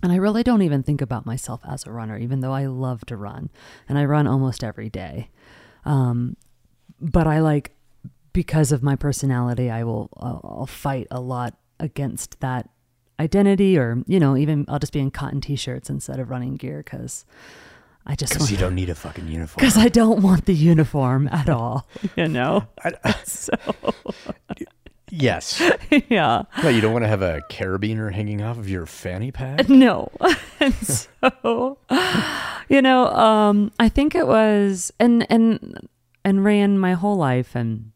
[0.01, 3.05] And I really don't even think about myself as a runner, even though I love
[3.05, 3.49] to run
[3.87, 5.29] and I run almost every day.
[5.85, 6.37] Um,
[6.99, 7.75] but I like,
[8.33, 12.69] because of my personality, I will I'll, I'll fight a lot against that
[13.19, 16.81] identity, or you know, even I'll just be in cotton t-shirts instead of running gear
[16.83, 17.25] because
[18.07, 19.59] I just Because you don't need a fucking uniform.
[19.59, 21.87] because I don't want the uniform at all.
[22.15, 22.67] You know.
[23.25, 23.53] so
[25.11, 25.61] Yes.
[26.09, 26.43] yeah.
[26.63, 29.67] Well, you don't want to have a carabiner hanging off of your fanny pack?
[29.81, 30.11] No.
[30.59, 30.73] and
[31.43, 31.77] so,
[32.69, 35.89] you know, um, I think it was, and, and,
[36.23, 37.55] and ran my whole life.
[37.55, 37.91] And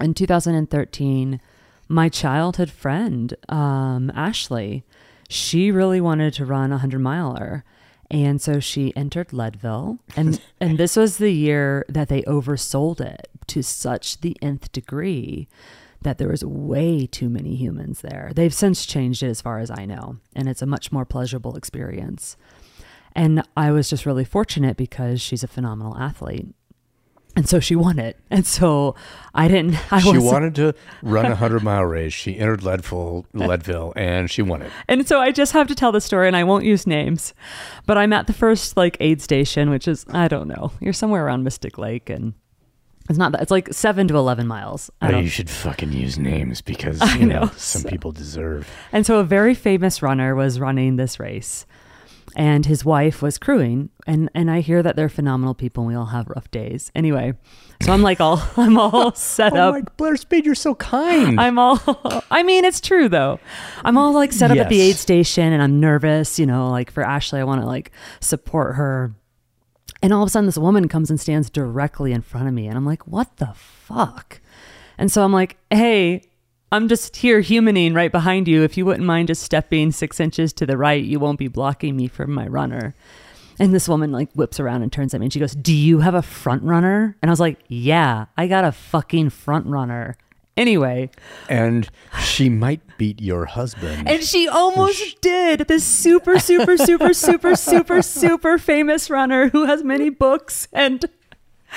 [0.00, 1.40] in 2013,
[1.88, 4.84] my childhood friend, um, Ashley,
[5.28, 7.64] she really wanted to run a hundred miler.
[8.10, 13.28] And so she entered Leadville and, and this was the year that they oversold it
[13.46, 15.48] to such the nth degree
[16.02, 18.32] that there was way too many humans there.
[18.34, 21.56] They've since changed it as far as I know, and it's a much more pleasurable
[21.56, 22.36] experience.
[23.14, 26.46] And I was just really fortunate because she's a phenomenal athlete.
[27.34, 28.18] And so she won it.
[28.30, 28.94] And so
[29.34, 32.12] I didn't I She wasn't- wanted to run a 100 mile race.
[32.12, 34.70] She entered Leadville, Leadville and she won it.
[34.86, 37.32] And so I just have to tell the story and I won't use names.
[37.86, 40.72] But I'm at the first like aid station, which is I don't know.
[40.80, 42.34] You're somewhere around Mystic Lake and
[43.08, 44.90] it's not that it's like 7 to 11 miles.
[45.00, 48.68] I don't you should fucking use names because, you know, know, some so- people deserve.
[48.92, 51.66] And so a very famous runner was running this race.
[52.34, 55.82] And his wife was crewing, and and I hear that they're phenomenal people.
[55.82, 57.34] and We all have rough days, anyway.
[57.82, 59.74] So I'm like all I'm all set Oh, up.
[59.74, 61.38] my Blair Speed, you're so kind.
[61.38, 61.78] I'm all
[62.30, 63.38] I mean, it's true though.
[63.84, 64.90] I'm all like set up at the Yes.
[64.90, 68.76] aid station and I'm nervous, you know, like for Ashley, I want to like support
[68.76, 69.12] her.
[70.02, 72.66] And all of a sudden this woman comes and stands directly in front of me
[72.66, 74.40] and I'm like, "What the fuck?"
[74.98, 76.22] And so I'm like, "Hey,
[76.72, 78.62] I'm just here humaning right behind you.
[78.62, 81.96] If you wouldn't mind just stepping 6 inches to the right, you won't be blocking
[81.96, 82.94] me from my runner."
[83.60, 86.00] And this woman like whips around and turns at me and she goes, "Do you
[86.00, 90.16] have a front runner?" And I was like, "Yeah, I got a fucking front runner."
[90.56, 91.10] Anyway,
[91.48, 91.88] and
[92.20, 94.06] she might beat your husband.
[94.08, 95.60] and she almost did.
[95.66, 100.68] This super, super, super, super, super, super famous runner who has many books.
[100.72, 101.06] And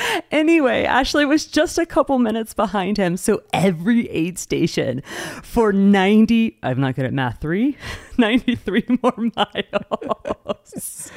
[0.32, 3.18] anyway, Ashley was just a couple minutes behind him.
[3.18, 5.02] So every aid station
[5.44, 7.78] for 90, I'm not good at math, three,
[8.18, 11.12] 93 more miles.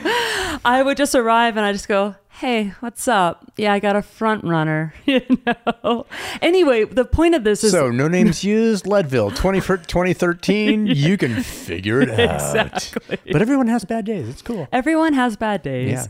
[0.65, 3.51] I would just arrive and I just go, Hey, what's up?
[3.57, 6.07] Yeah, I got a front runner, you know.
[6.41, 10.87] Anyway, the point of this is so, no names used, Leadville, 20, for 2013.
[10.87, 12.37] You can figure it out.
[12.37, 13.19] Exactly.
[13.33, 14.29] But everyone has bad days.
[14.29, 14.69] It's cool.
[14.71, 15.91] everyone has bad days.
[15.91, 16.07] Yeah.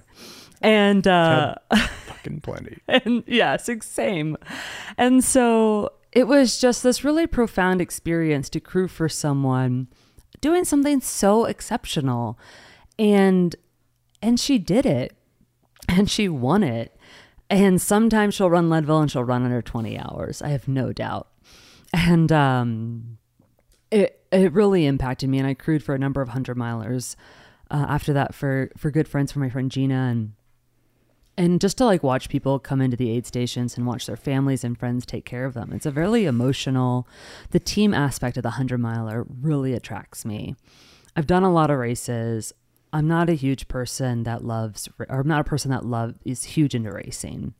[0.63, 1.55] And uh
[2.07, 2.79] Fucking plenty.
[2.89, 4.37] and yes, ex- same.
[4.97, 9.89] And so it was just this really profound experience to crew for someone
[10.41, 12.39] doing something so exceptional.
[12.99, 13.55] And
[14.21, 15.15] and she did it.
[15.89, 16.97] And she won it.
[17.49, 20.43] And sometimes she'll run Leadville and she'll run under 20 hours.
[20.43, 21.29] I have no doubt.
[21.95, 23.19] And um
[23.91, 27.17] it it really impacted me and I crewed for a number of hundred milers
[27.71, 30.33] uh, after that for for good friends for my friend Gina and
[31.39, 34.65] and just to like watch people come into the aid stations and watch their families
[34.65, 37.07] and friends take care of them it's a really emotional
[37.51, 40.57] the team aspect of the 100 miler really attracts me.
[41.17, 42.53] I've done a lot of races.
[42.93, 46.45] I'm not a huge person that loves or i'm not a person that love is
[46.45, 47.55] huge into racing.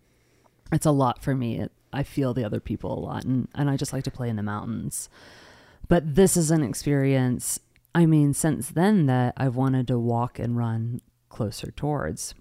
[0.73, 1.61] It's a lot for me.
[1.61, 4.29] It, i feel the other people a lot and, and i just like to play
[4.29, 5.09] in the mountains.
[5.89, 7.61] But this is an experience
[7.95, 12.35] i mean since then that i've wanted to walk and run closer towards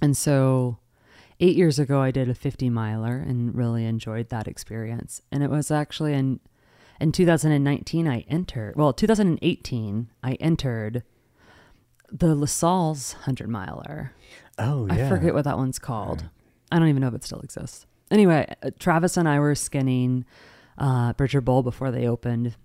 [0.00, 0.78] and so
[1.40, 5.22] eight years ago, I did a 50 miler and really enjoyed that experience.
[5.32, 6.40] And it was actually in,
[7.00, 11.02] in 2019, I entered, well, 2018, I entered
[12.12, 14.12] the LaSalle's 100 miler.
[14.58, 15.06] Oh, yeah.
[15.06, 16.24] I forget what that one's called.
[16.70, 17.86] I don't even know if it still exists.
[18.10, 20.24] Anyway, uh, Travis and I were skinning
[20.78, 22.56] uh, Bridger Bowl before they opened.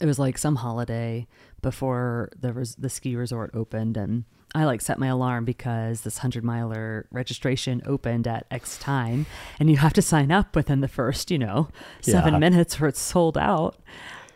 [0.00, 1.26] It was like some holiday
[1.62, 6.18] before the res- the ski resort opened, and I like set my alarm because this
[6.18, 9.24] hundred miler registration opened at X time,
[9.58, 11.68] and you have to sign up within the first, you know,
[12.02, 12.38] seven Yeah.
[12.38, 13.76] minutes or it's sold out.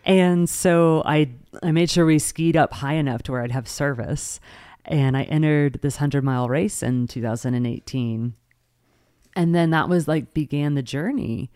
[0.05, 1.31] And so I
[1.62, 4.40] I made sure we skied up high enough to where I'd have service,
[4.85, 8.35] and I entered this hundred mile race in 2018
[9.35, 11.50] and then that was like began the journey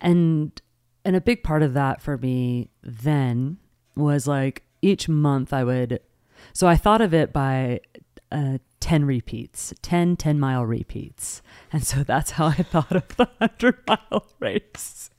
[0.00, 0.60] and
[1.04, 3.56] and a big part of that for me then
[3.94, 6.00] was like each month i would
[6.52, 7.78] so i thought of it by
[8.32, 11.42] uh, 10 repeats 10 10 mile repeats.
[11.72, 15.10] And so that's how i thought of the 100 mile race.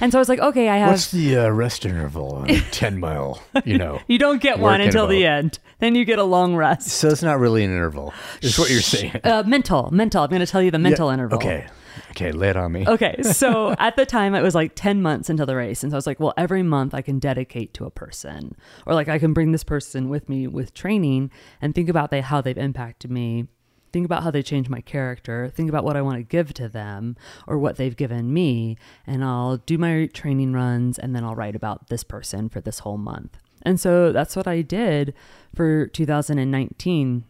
[0.00, 2.60] And so i was like okay i have What's the uh, rest interval on a
[2.70, 4.00] 10 mile, you know?
[4.08, 5.58] you don't get one until the end.
[5.80, 6.88] Then you get a long rest.
[6.88, 9.20] So it's not really an interval, is what you're saying.
[9.24, 10.22] uh, mental mental.
[10.24, 11.38] I'm going to tell you the mental Yeah, interval.
[11.38, 11.66] Okay.
[12.10, 12.86] Okay, lay it on me.
[12.86, 15.82] Okay, so at the time it was like 10 months into the race.
[15.82, 18.56] And so I was like, well, every month I can dedicate to a person.
[18.86, 21.30] Or like I can bring this person with me with training
[21.60, 23.48] and think about they, how they've impacted me
[23.92, 26.68] think about how they change my character, think about what I want to give to
[26.68, 31.34] them or what they've given me, and I'll do my training runs and then I'll
[31.34, 33.38] write about this person for this whole month.
[33.62, 35.14] And so that's what I did
[35.54, 37.24] for 2019.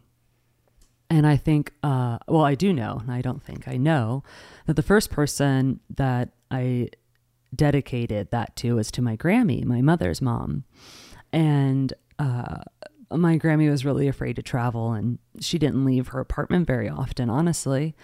[1.10, 4.22] And I think, uh, well, I do know, and I don't think, I know
[4.66, 6.90] that the first person that I
[7.54, 10.64] dedicated that to was to my Grammy, my mother's mom.
[11.32, 12.56] And uh,
[13.10, 17.30] my Grammy was really afraid to travel and she didn't leave her apartment very often,
[17.30, 17.94] honestly.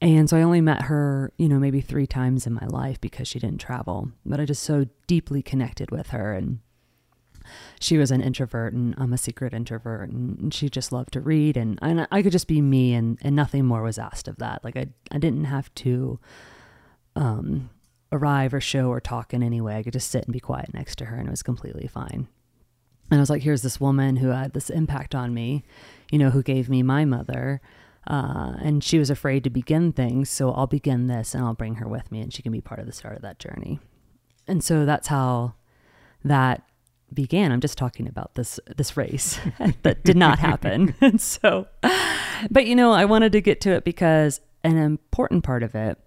[0.00, 3.26] And so I only met her, you know, maybe three times in my life because
[3.26, 4.10] she didn't travel.
[4.24, 6.34] But I just so deeply connected with her.
[6.34, 6.60] And
[7.80, 10.10] she was an introvert and I'm a secret introvert.
[10.10, 11.56] And she just loved to read.
[11.56, 14.64] And, and I could just be me and, and nothing more was asked of that.
[14.64, 16.18] Like I, I didn't have to
[17.16, 17.70] um,
[18.12, 19.76] arrive or show or talk in any way.
[19.76, 22.28] I could just sit and be quiet next to her and it was completely fine.
[23.10, 25.64] And I was like, here's this woman who had this impact on me,
[26.10, 27.60] you know, who gave me my mother.
[28.06, 30.30] Uh, and she was afraid to begin things.
[30.30, 32.80] So I'll begin this and I'll bring her with me and she can be part
[32.80, 33.80] of the start of that journey.
[34.46, 35.54] And so that's how
[36.24, 36.62] that
[37.12, 37.52] began.
[37.52, 39.38] I'm just talking about this, this race
[39.82, 40.94] that did not happen.
[41.00, 41.66] and so,
[42.50, 45.98] but you know, I wanted to get to it because an important part of it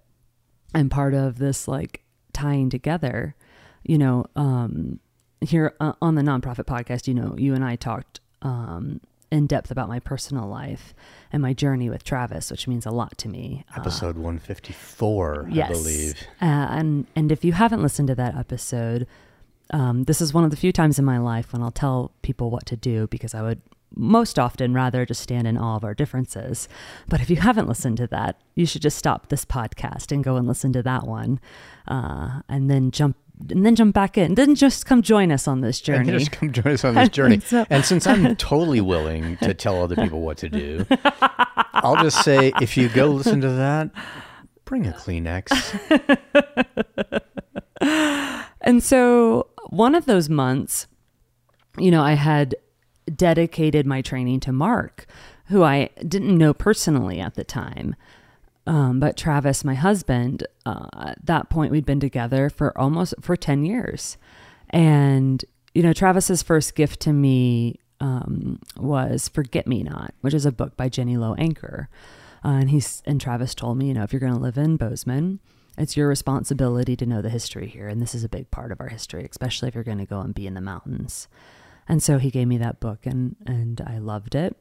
[0.74, 3.34] and part of this like tying together,
[3.82, 5.00] you know, um,
[5.40, 9.70] here uh, on the nonprofit podcast, you know, you and I talked um, in depth
[9.70, 10.94] about my personal life
[11.32, 13.64] and my journey with Travis, which means a lot to me.
[13.76, 15.68] Episode uh, 154, yes.
[15.68, 16.14] I believe.
[16.40, 19.06] Uh, and and if you haven't listened to that episode,
[19.72, 22.50] um, this is one of the few times in my life when I'll tell people
[22.50, 23.60] what to do because I would
[23.94, 26.68] most often rather just stand in awe of our differences.
[27.08, 30.36] But if you haven't listened to that, you should just stop this podcast and go
[30.36, 31.40] and listen to that one,
[31.88, 33.16] uh, and then jump
[33.50, 34.34] and then jump back in.
[34.34, 36.10] Then just come join us on this journey.
[36.10, 37.40] And just come join us on this journey.
[37.40, 40.86] so, and since I'm totally willing to tell other people what to do,
[41.72, 43.90] I'll just say if you go listen to that,
[44.64, 45.50] bring a Kleenex.
[48.60, 50.86] and so one of those months,
[51.78, 52.54] you know, I had
[53.14, 55.06] dedicated my training to Mark,
[55.46, 57.96] who I didn't know personally at the time.
[58.66, 63.34] Um, but Travis, my husband, uh, at that point we'd been together for almost for
[63.34, 64.18] 10 years.
[64.68, 65.42] And,
[65.74, 70.52] you know, Travis's first gift to me um, was Forget Me Not, which is a
[70.52, 71.88] book by Jenny Lowe Anker.
[72.44, 74.76] Uh, and he's and Travis told me, you know, if you're going to live in
[74.76, 75.40] Bozeman,
[75.82, 77.88] it's your responsibility to know the history here.
[77.88, 80.20] And this is a big part of our history, especially if you're going to go
[80.20, 81.28] and be in the mountains.
[81.88, 84.56] And so he gave me that book and, and I loved it.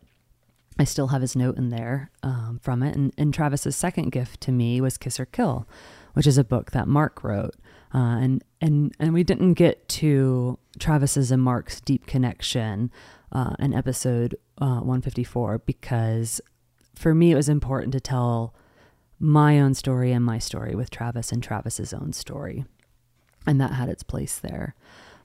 [0.80, 2.96] I still have his note in there um, from it.
[2.96, 5.68] And, and Travis's second gift to me was Kiss or Kill,
[6.14, 7.56] which is a book that Mark wrote.
[7.94, 12.90] Uh, and and and we didn't get to Travis's and Mark's deep connection
[13.34, 16.40] uh, in episode uh, 154 because
[16.96, 18.56] for me it was important to tell
[19.22, 22.66] my own story and my story with Travis and Travis's own story,
[23.46, 24.76] and that had its place there.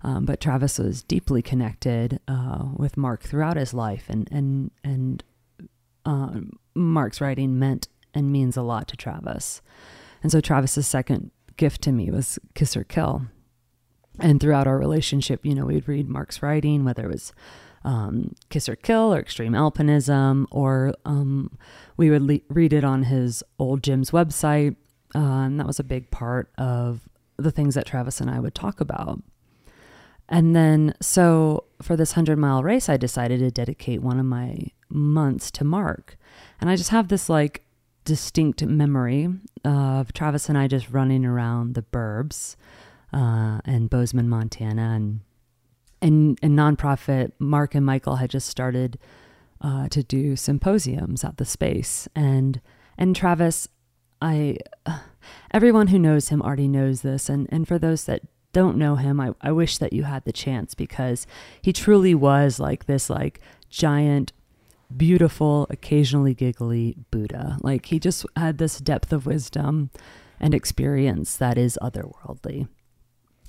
[0.03, 5.25] Um, but Travis was deeply connected uh, with Mark throughout his life, and and and
[6.05, 6.41] uh,
[6.75, 9.63] Mark's writing meant and means a lot to Travis.
[10.23, 13.27] And so Travis's second gift to me was Kiss or Kill.
[14.19, 17.33] And throughout our relationship, you know, we'd read Mark's writing, whether it was
[17.87, 21.57] um, Kiss or Kill or Extreme Alpinism, or um,
[21.97, 24.77] we would le- read it on his old gym's website.
[25.15, 28.55] Uh, and that was a big part of the things that Travis and I would
[28.55, 29.23] talk about.
[30.29, 34.67] And then, so for this 100 mile race, I decided to dedicate one of my
[34.89, 36.19] months to Mark.
[36.61, 37.63] And I just have this like
[38.05, 39.29] distinct memory
[39.65, 42.57] of Travis and I just running around the burbs
[43.13, 44.95] uh, in Bozeman, Montana.
[44.97, 45.21] And,
[46.03, 48.99] and, and nonprofit Mark and Michael had just started
[49.61, 52.09] uh, to do symposiums at the space.
[52.15, 52.61] And,
[52.99, 53.69] and Travis,
[54.21, 54.59] I,
[55.51, 57.29] everyone who knows him already knows this.
[57.29, 60.33] And, and for those that don't know him, I, I wish that you had the
[60.33, 61.27] chance because
[61.61, 64.33] he truly was like this like giant,
[64.95, 67.59] beautiful, occasionally giggly Buddha.
[67.61, 69.91] Like he just had this depth of wisdom
[70.41, 72.69] and experience that is otherworldly.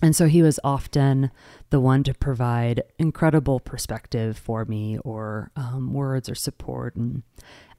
[0.01, 1.31] And so he was often
[1.71, 6.95] the one to provide incredible perspective for me or um, words or support.
[6.95, 7.23] And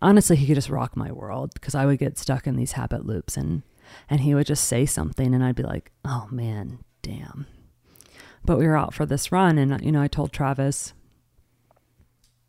[0.03, 3.07] honestly, he could just rock my world because I would get stuck in these habit
[3.07, 3.63] loops and
[4.11, 7.47] and he would just say something and I'd be like, "Oh man, damn.
[8.45, 10.93] But we were out for this run, and you know, I told Travis,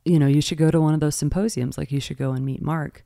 [0.05, 1.77] you know, you should go to one of those symposiums.
[1.77, 3.05] Like, you should go and meet Mark.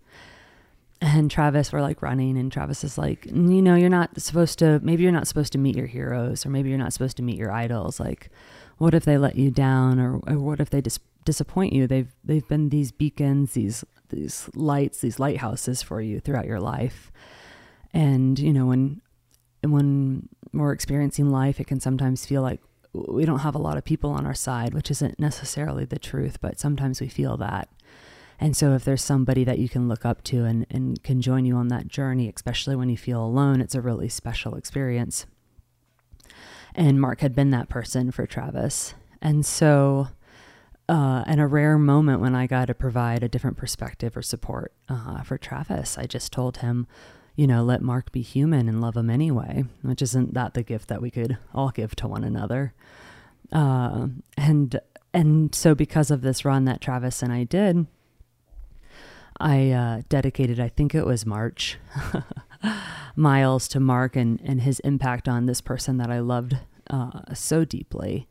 [1.03, 4.79] And Travis, we're like running, and Travis is like, you know, you're not supposed to,
[4.81, 7.37] maybe you're not supposed to meet your heroes, or maybe you're not supposed to meet
[7.37, 7.99] your idols.
[7.99, 8.29] Like,
[8.77, 11.87] what if they let you down, or, or what if they dis- disappoint you?
[11.87, 17.11] They've they've been these beacons, these these lights, these lighthouses for you throughout your life.
[17.93, 19.01] And you know, when
[19.61, 22.61] when we're experiencing life, it can sometimes feel like
[22.93, 26.39] we don't have a lot of people on our side, which isn't necessarily the truth,
[26.39, 27.67] but sometimes we feel that.
[28.39, 31.45] And so, if there's somebody that you can look up to and, and can join
[31.45, 35.25] you on that journey, especially when you feel alone, it's a really special experience.
[36.75, 38.95] And Mark had been that person for Travis.
[39.21, 40.07] And so,
[40.89, 45.23] uh, a rare moment when I got to provide a different perspective or support uh,
[45.23, 46.87] for Travis, I just told him,
[47.35, 50.89] you know, let Mark be human and love him anyway, which isn't that the gift
[50.89, 52.73] that we could all give to one another.
[53.51, 54.07] Uh,
[54.37, 54.79] and
[55.13, 57.85] and so because of this run that Travis and I did,
[59.43, 61.77] I uh, dedicated, I think it was March,
[63.17, 66.57] miles to Mark and, and his impact on this person that I loved
[66.89, 68.29] uh, so deeply.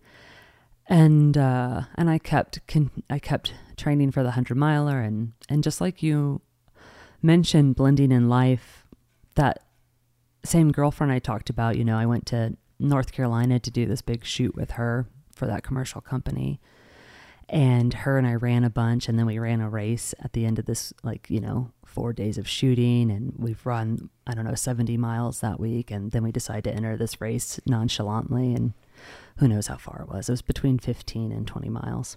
[0.89, 5.63] And uh, and I kept con- I kept training for the hundred miler and and
[5.63, 6.41] just like you
[7.21, 8.85] mentioned blending in life,
[9.37, 9.67] that
[10.45, 14.03] same girlfriend I talked about, you know, I went to North Carolina to do this
[14.03, 16.59] big shoot with her for that commercial company
[17.53, 20.47] and her and I ran a bunch and then we ran a race at the
[20.47, 23.11] end of this like you know 4 days of shooting.
[23.11, 25.91] And we've run I don't know 70 miles that week.
[25.91, 28.55] And then we decided to enter this race nonchalantly.
[28.55, 28.73] And
[29.37, 30.29] who knows how far it was.
[30.29, 32.17] It was between 15 and 20 miles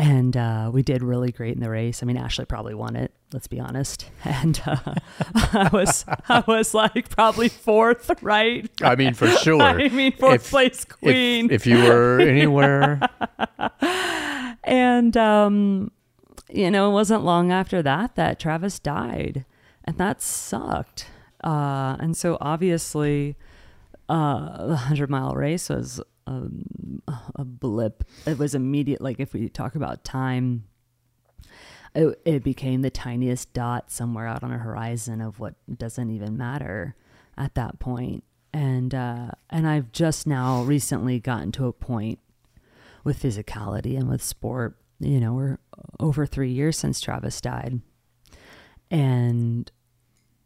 [0.00, 2.02] and uh, we did really great in the race.
[2.02, 3.12] I mean, Ashley probably won it.
[3.34, 4.06] Let's be honest.
[4.24, 4.94] And uh,
[5.34, 8.70] I was, I was like probably fourth, right?
[8.80, 9.60] I mean, for sure.
[9.80, 11.46] I mean, fourth If- place queen.
[11.46, 13.00] If, if you were anywhere,
[14.64, 15.90] and um,
[16.48, 19.44] you know, it wasn't long after that that Travis died,
[19.84, 21.06] and that sucked.
[21.44, 23.36] Uh, and so obviously,
[24.08, 26.00] uh, the hundred mile race was
[26.30, 27.02] um,
[27.34, 28.04] a blip.
[28.26, 29.00] It was immediate.
[29.00, 30.64] Like if we talk about time,
[31.94, 36.36] it, it became the tiniest dot somewhere out on a horizon of what doesn't even
[36.36, 36.94] matter
[37.36, 38.22] at that point.
[38.52, 42.18] And uh, and I've just now recently gotten to a point
[43.04, 44.76] with physicality and with sport.
[44.98, 45.58] You know, we're
[45.98, 47.80] over three years since Travis died,
[48.90, 49.70] and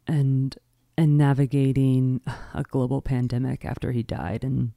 [0.07, 0.55] and
[0.97, 2.21] and navigating
[2.53, 4.71] a global pandemic after he died, and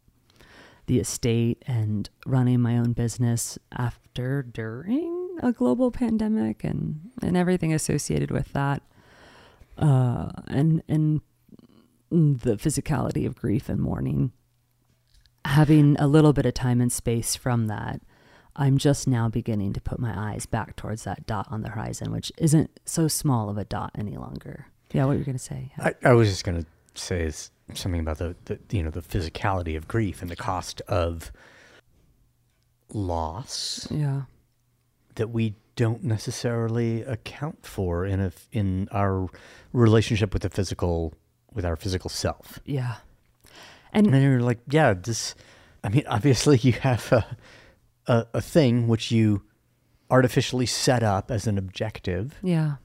[0.88, 7.72] the estate, and running my own business after, during a global pandemic, and and everything
[7.72, 8.82] associated with that,
[9.78, 11.20] uh, and and
[12.10, 14.32] the physicality of grief and mourning
[15.48, 18.00] having a little bit of time and space from that,
[18.54, 22.12] I'm just now beginning to put my eyes back towards that dot on the horizon,
[22.12, 24.66] which isn't so small of a dot any longer.
[24.92, 25.72] Yeah, what you're going to say?
[25.78, 29.00] I, I was just going to say is something about the, the you know the
[29.02, 31.30] physicality of grief and the cost of
[32.92, 34.22] loss Yeah.
[35.16, 39.28] that we don't necessarily account for in a in our
[39.72, 41.14] relationship with the physical
[41.52, 42.58] with our physical self.
[42.64, 42.96] Yeah.
[43.92, 45.34] And And then you're like, yeah, this.
[45.84, 47.36] I mean, obviously, you have a,
[48.06, 49.42] a a thing which you
[50.10, 52.76] artificially set up as an objective, yeah.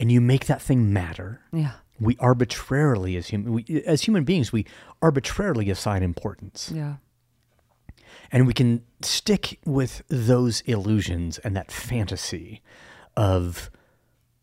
[0.00, 1.40] and you make that thing matter.
[1.52, 1.72] Yeah.
[2.00, 4.64] We arbitrarily, as human, we, as human beings, we
[5.02, 6.96] arbitrarily assign importance, Yeah.
[8.30, 12.62] and we can stick with those illusions and that fantasy
[13.16, 13.70] of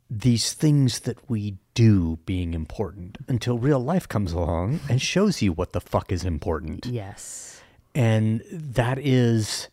[0.09, 5.51] these things that we do being important until real life comes along and shows you
[5.51, 6.85] what the fuck is important.
[6.85, 7.61] Yes.
[7.93, 9.69] and that is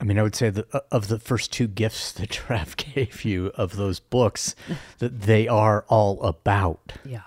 [0.00, 3.24] i mean i would say that uh, of the first two gifts that Trav gave
[3.24, 4.54] you of those books
[4.98, 7.22] that they are all about Yeah.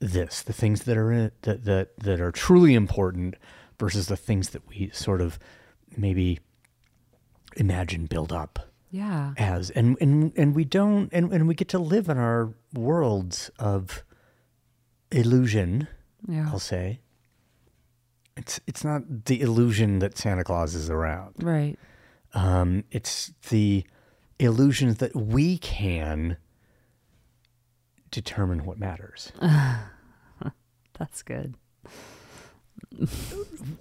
[0.00, 3.34] this the things that are in it that, that that are truly important
[3.78, 5.38] versus the things that we sort of
[5.96, 6.40] maybe
[7.56, 8.58] imagine build up
[8.90, 9.32] Yeah.
[9.36, 13.50] as and and and we don't and, and we get to live in our worlds
[13.58, 14.02] of
[15.10, 15.88] illusion
[16.28, 16.48] Yeah.
[16.50, 17.00] I'll say.
[18.36, 21.34] It's it's not the illusion that Santa Claus is around.
[21.40, 21.78] Right.
[22.34, 23.84] Um, it's the
[24.38, 26.36] illusions that we can
[28.10, 29.32] determine what matters,
[30.98, 31.54] That's good.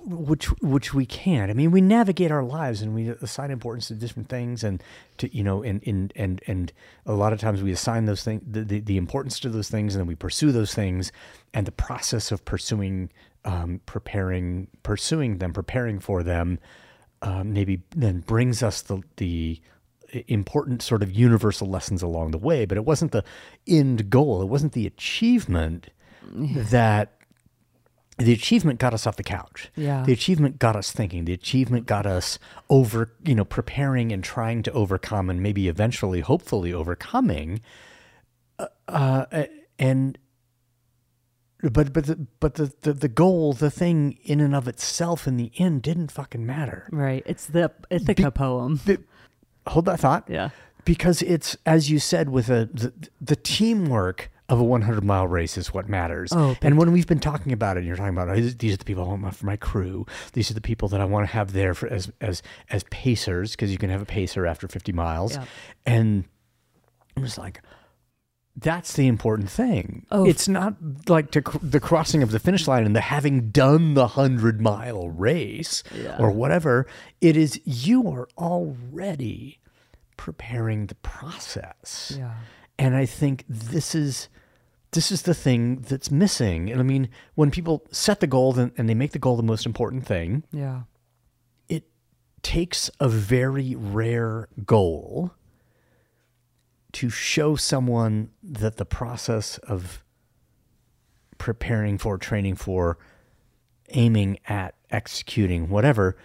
[0.05, 1.49] which which we can't.
[1.49, 4.83] I mean, we navigate our lives and we assign importance to different things, and
[5.17, 6.73] to you know, and and and and
[7.05, 9.95] a lot of times we assign those things the, the, the importance to those things,
[9.95, 11.11] and then we pursue those things,
[11.53, 13.09] and the process of pursuing,
[13.45, 16.59] um, preparing, pursuing them, preparing for them,
[17.21, 19.61] um, maybe then brings us the the
[20.27, 22.65] important sort of universal lessons along the way.
[22.65, 23.23] But it wasn't the
[23.67, 24.41] end goal.
[24.41, 25.89] It wasn't the achievement
[26.31, 27.13] that
[28.17, 29.71] the achievement got us off the couch.
[29.75, 30.03] Yeah.
[30.03, 31.25] The achievement got us thinking.
[31.25, 32.39] The achievement got us
[32.69, 37.61] over, you know, preparing and trying to overcome and maybe eventually, hopefully, overcoming.
[38.57, 39.45] Uh, uh,
[39.77, 40.17] and
[41.61, 45.37] but but the, but the, the the goal, the thing in and of itself, in
[45.37, 46.87] the end, didn't fucking matter.
[46.91, 47.23] Right.
[47.25, 48.79] It's the Ithaca poem.
[48.85, 49.01] But-
[49.67, 50.25] hold that thought.
[50.29, 50.49] Yeah.
[50.83, 55.57] Because it's as you said with a the, the teamwork of a 100 mile race
[55.57, 56.31] is what matters.
[56.31, 58.73] Oh, and when we've been talking about it, and you're talking about oh, these these
[58.75, 60.05] are the people I want for my crew.
[60.33, 63.51] These are the people that I want to have there for as as as pacers
[63.51, 65.35] because you can have a pacer after 50 miles.
[65.35, 65.45] Yeah.
[65.87, 66.25] And
[67.17, 67.61] I'm just like,
[68.57, 70.05] that's the important thing.
[70.11, 70.25] Oh.
[70.25, 70.75] It's not
[71.09, 74.61] like to cr- the crossing of the finish line and the having done the hundred
[74.61, 76.15] mile race Yeah.
[76.19, 76.87] or whatever.
[77.19, 79.59] It is you are already
[80.17, 82.15] preparing the process.
[82.17, 82.35] Yeah.
[82.79, 84.29] And I think this is
[84.91, 86.71] this is the thing that's missing.
[86.71, 89.43] And I mean, when people set the goal and, and they make the goal the
[89.43, 90.83] most important thing, Yeah.
[91.67, 91.83] it
[92.41, 95.33] takes a very rare goal
[96.95, 100.01] to show someone that the process of
[101.37, 102.97] preparing for, training for,
[103.89, 106.15] aiming at, executing, whatever,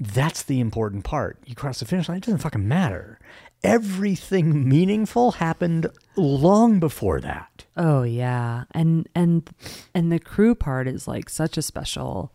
[0.00, 1.38] that's the important part.
[1.46, 3.20] You cross the finish line, it doesn't fucking matter.
[3.62, 7.66] Everything meaningful happened long before that.
[7.76, 8.64] Oh yeah.
[8.72, 9.48] And and
[9.94, 12.32] and the crew part is like such a special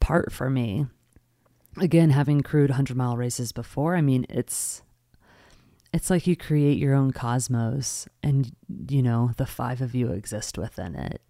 [0.00, 0.86] part for me.
[1.80, 4.82] Again, having crewed 100 mile races before, I mean, it's
[5.96, 8.52] it's like you create your own cosmos and
[8.88, 11.20] you know, the five of you exist within it.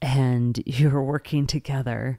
[0.00, 2.18] And you're working together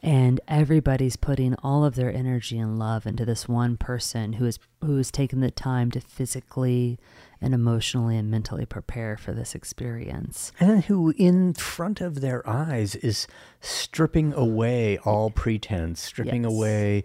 [0.00, 4.60] and everybody's putting all of their energy and love into this one person who is
[4.80, 7.00] who has taken the time to physically
[7.40, 10.52] and emotionally and mentally prepare for this experience.
[10.60, 13.26] And then who, in front of their eyes, is
[13.60, 16.52] stripping away all pretense, stripping Yes.
[16.52, 17.04] away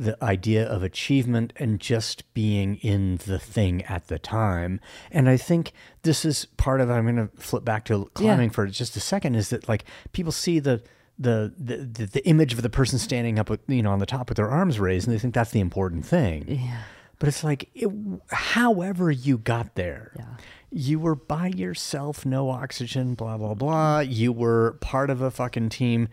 [0.00, 4.80] the idea of achievement and just being in the thing at the time.
[5.10, 5.72] And I think
[6.02, 9.34] this is part of, I'm going to flip back to climbing for just a second,
[9.34, 10.82] is that like people see the,
[11.18, 14.06] the, the, the, the image of the person standing up, with, you know, on the
[14.06, 16.46] top with their arms raised, and they think that's the important thing.
[16.48, 16.80] Yeah.
[17.18, 17.90] But it's like, it,
[18.30, 20.24] however you got there, Yeah.
[20.70, 23.98] you were by yourself, no oxygen, blah, blah, blah.
[24.00, 26.08] You were part of a fucking team,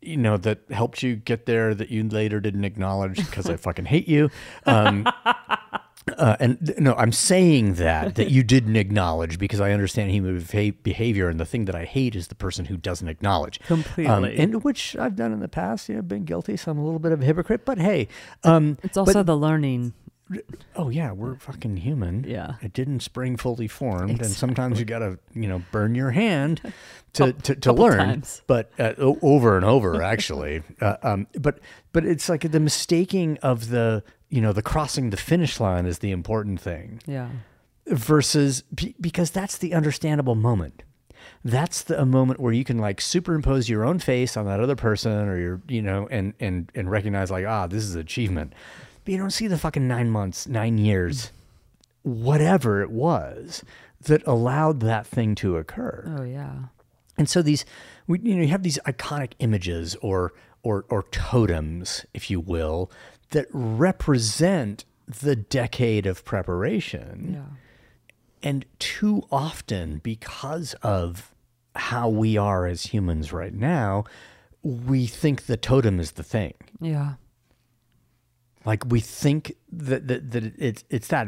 [0.00, 3.86] you know, that helped you get there that you later didn't acknowledge because I fucking
[3.86, 4.30] hate you.
[4.64, 5.06] Um,
[6.16, 10.72] uh, and no, I'm saying that, that you didn't acknowledge because I understand human beha-
[10.82, 11.28] behavior.
[11.28, 13.58] And the thing that I hate is the person who doesn't acknowledge.
[13.68, 14.36] Um, Completely.
[14.38, 15.88] and which I've done in the past.
[15.88, 16.56] Yeah, been guilty.
[16.56, 17.64] So I'm a little bit of a hypocrite.
[17.64, 18.06] But hey,
[18.44, 19.94] um, It's also but- the learning.
[20.74, 22.24] Oh yeah, we're fucking human.
[22.24, 22.54] Yeah.
[22.60, 26.60] it didn't spring fully formed, and sometimes you gotta you know burn your hand
[27.12, 27.98] to to, to learn.
[27.98, 28.42] times.
[28.48, 30.62] But uh, over and over, actually.
[30.80, 31.60] uh, um, but
[31.92, 36.00] but it's like the mistaking of the you know the crossing the finish line is
[36.00, 37.28] the important thing Yeah.
[37.86, 38.62] versus
[39.00, 40.82] because that's the understandable moment.
[41.44, 44.74] That's the a moment where you can like superimpose your own face on that other
[44.76, 48.52] person or your you know and and and recognize like ah this is achievement.
[49.06, 51.30] But you don't see the fucking 9 months, 9 years
[52.02, 53.64] whatever it was
[54.02, 56.16] that allowed that thing to occur.
[56.18, 56.66] Oh yeah.
[57.18, 57.64] And so these,
[58.06, 60.32] we, you know, you have these iconic images or
[60.62, 62.90] or or totems, if you will,
[63.30, 67.34] that represent the decade of preparation.
[67.34, 68.48] Yeah.
[68.48, 71.32] And too often, because of
[71.74, 74.04] how we are as humans right now,
[74.62, 76.54] we think the totem is the thing.
[76.80, 77.14] Yeah.
[78.66, 81.26] Like we think that that, that it's it's that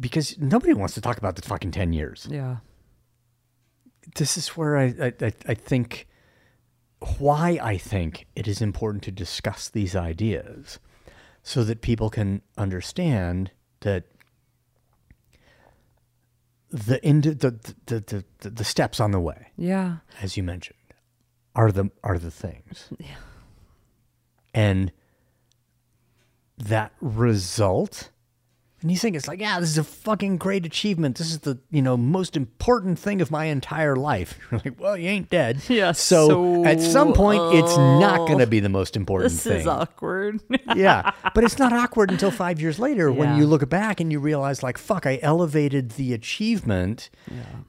[0.00, 2.26] because nobody wants to talk about the fucking ten years.
[2.30, 2.56] Yeah.
[4.16, 6.08] this is where I, I, I- think
[7.18, 10.78] why I think it is important to discuss these ideas
[11.44, 14.04] so that people can understand that
[16.70, 17.34] the, the,
[17.86, 19.96] the, the, the, the steps on the way, Yeah.
[20.20, 20.78] as you mentioned,
[21.54, 22.88] are the, are the things.
[22.98, 23.06] Yeah
[24.54, 24.92] and
[26.62, 28.10] that result
[28.82, 31.16] and you think it's like, yeah, this is a fucking great achievement.
[31.16, 34.36] This is the you know most important thing of my entire life.
[34.50, 35.62] You're like, well, you ain't dead.
[35.72, 39.60] Yeah, So, at some point, it's not going to be the most important This thing.
[39.60, 40.40] is awkward.
[40.76, 44.18] yeah, but it's not awkward until five years later when you look back and you
[44.18, 47.08] realize, like, fuck, I elevated the achievement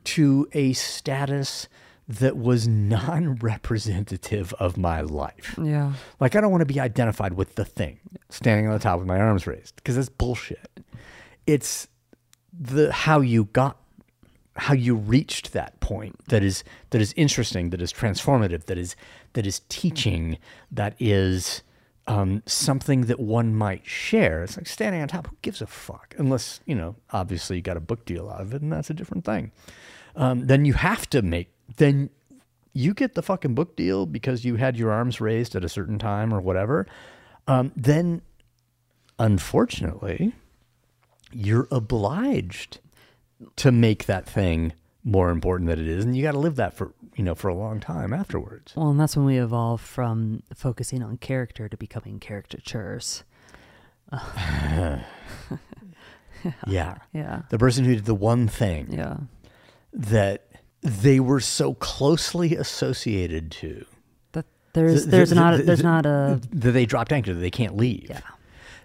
[0.05, 1.69] to a status
[2.07, 5.57] that was non-representative of my life.
[5.61, 5.93] yeah.
[6.19, 7.99] Like I don't want to be identified with the thing
[8.29, 10.69] standing on the top with my arms raised because that's bullshit.
[11.47, 11.87] It's
[12.51, 13.77] the how you got
[14.55, 18.95] how you reached that point that is that is interesting, that is transformative, that is
[19.33, 20.37] that is teaching,
[20.71, 21.63] that is
[22.07, 24.43] um, something that one might share.
[24.43, 25.27] It's like standing on top.
[25.27, 26.15] Who gives a fuck?
[26.17, 28.93] Unless you know, obviously, you got a book deal out of it, and that's a
[28.93, 29.51] different thing.
[30.15, 31.49] Um, then you have to make.
[31.77, 32.09] Then
[32.73, 35.99] you get the fucking book deal because you had your arms raised at a certain
[35.99, 36.87] time or whatever.
[37.47, 38.21] Um, then,
[39.19, 40.33] unfortunately,
[41.31, 42.79] you're obliged
[43.57, 46.73] to make that thing more important than it is, and you got to live that
[46.73, 48.73] for you know for a long time afterwards.
[48.75, 53.23] Well, and that's when we evolve from focusing on character to becoming caricatures.
[56.67, 57.43] Yeah, Yeah.
[57.49, 59.17] the person who did the one thing Yeah.
[59.93, 60.45] that
[60.83, 63.85] they were so closely associated to.
[64.33, 67.33] That there's th- there's th- not a, there's th- not a that they dropped anchor
[67.33, 68.07] that they can't leave.
[68.09, 68.19] yeah.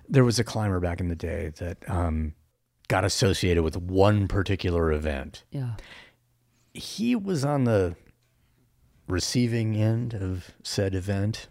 [0.09, 2.33] There was a climber back in the day that um,
[2.89, 5.45] got associated with one particular event.
[5.51, 5.73] Yeah.
[6.73, 7.95] He was on the
[9.07, 11.49] receiving end of said event,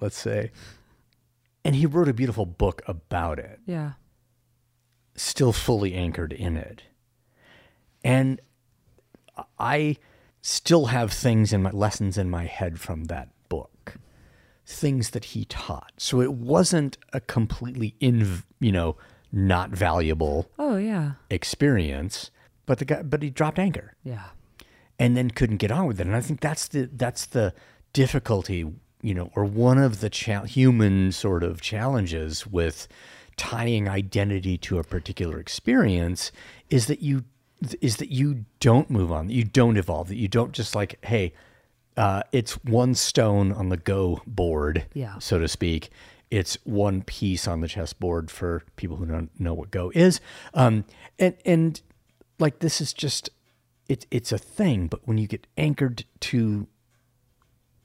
[0.00, 0.52] let's say,
[1.64, 3.60] and he wrote a beautiful book about it.
[3.66, 3.92] Yeah.
[5.16, 6.84] still fully anchored in it.
[8.04, 8.40] And
[9.58, 9.96] I
[10.42, 13.96] still have things in my lessons in my head from that book,
[14.66, 15.92] things that he taught.
[15.98, 18.96] So it wasn't a completely in, you know,
[19.32, 21.12] not valuable Oh yeah.
[21.30, 22.30] experience,
[22.66, 24.24] but the guy, but he dropped anchor Yeah.
[24.98, 26.06] and then couldn't get on with it.
[26.06, 27.52] And I think that's the that's the
[27.92, 28.64] difficulty,
[29.02, 32.88] you know, or one of the cha- human sort of challenges with
[33.36, 36.32] tying identity to a particular experience
[36.70, 37.24] is that you
[37.80, 40.98] is that you don't move on, that you don't evolve, that you don't just like,
[41.04, 41.32] hey,
[41.96, 45.18] uh, it's one stone on the go board, Yeah.
[45.18, 45.90] so to speak.
[46.30, 50.20] It's one piece on the chessboard for people who don't know what Go is.
[50.54, 50.84] Um,
[51.18, 51.80] and and
[52.38, 53.30] like this is just
[53.88, 56.66] it's it's a thing, but when you get anchored to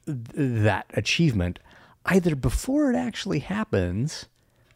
[0.06, 1.60] th- that achievement,
[2.06, 4.26] either before it actually happens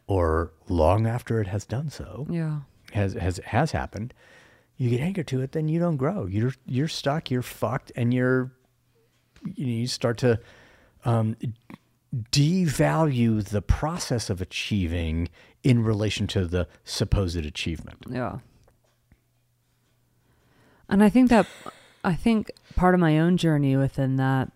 [0.06, 2.60] or long after it has done so, Yeah.
[2.92, 4.14] has has has happened,
[4.78, 6.26] you get anchored to it, then you don't grow.
[6.26, 7.30] You're you're stuck.
[7.30, 8.52] You're fucked, and you're
[9.44, 10.40] you, know, you start to
[11.04, 11.36] um,
[12.30, 15.28] devalue the process of achieving
[15.64, 17.98] in relation to the supposed achievement.
[18.08, 18.38] Yeah.
[20.88, 21.46] And I think that
[22.04, 24.52] I think part of my own journey within that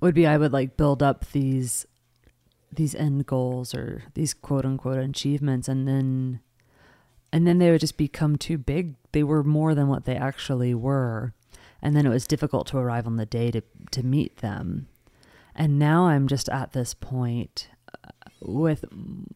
[0.00, 1.86] would be I would like build up these
[2.72, 6.40] these end goals or these quote unquote achievements and then
[7.36, 8.94] and then they would just become too big.
[9.12, 11.34] They were more than what they actually were.
[11.82, 13.60] And then it was difficult to arrive on the day to
[13.90, 14.88] to meet them.
[15.54, 18.08] And now I'm just at this point uh,
[18.40, 18.86] with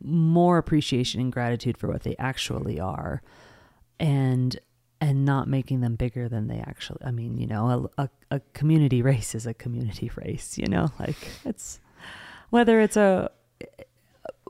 [0.03, 3.21] more appreciation and gratitude for what they actually are
[3.99, 4.59] and
[5.03, 8.41] and not making them bigger than they actually i mean you know a, a, a
[8.55, 11.81] community race is a community race you know like it's
[12.51, 13.31] whether it's a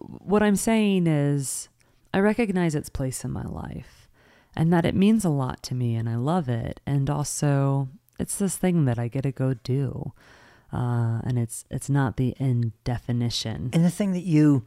[0.01, 1.70] what i'm saying is
[2.15, 4.09] i recognize its place in my life
[4.57, 7.89] and that it means a lot to me and i love it and also
[8.19, 10.13] it's this thing that i get to go do
[10.73, 14.67] uh, and it's it's not the end definition And the thing that you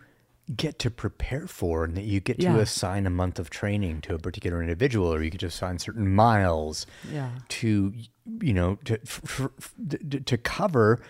[0.53, 2.57] get to prepare for and that you get to Yeah.
[2.57, 6.13] assign a month of training to a particular individual or you get to assign certain
[6.13, 7.29] miles Yeah.
[7.59, 7.93] to
[8.41, 11.01] you know to to, to cover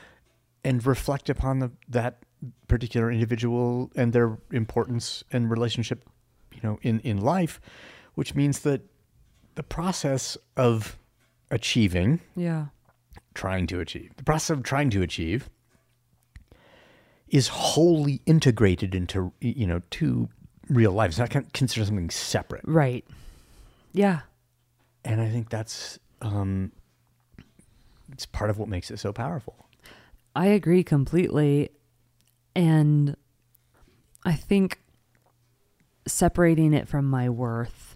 [0.63, 2.19] and reflect upon the, that
[2.67, 6.07] particular individual and their importance and relationship
[6.53, 7.59] you know in in life
[8.15, 8.81] which means that
[9.55, 10.97] the process of
[11.51, 12.65] achieving yeah
[13.33, 14.11] trying to achieve.
[14.17, 15.49] The process of trying to achieve
[17.27, 20.29] is wholly integrated into you know to
[20.69, 21.09] real life.
[21.09, 23.05] It's not con- considered something separate, right
[23.91, 24.21] yeah
[25.05, 26.71] and I think that's um,
[28.11, 29.67] it's part of what makes it so powerful.
[30.35, 31.69] I agree completely.
[32.55, 33.15] And
[34.23, 34.79] I think
[36.07, 37.95] separating it from my worth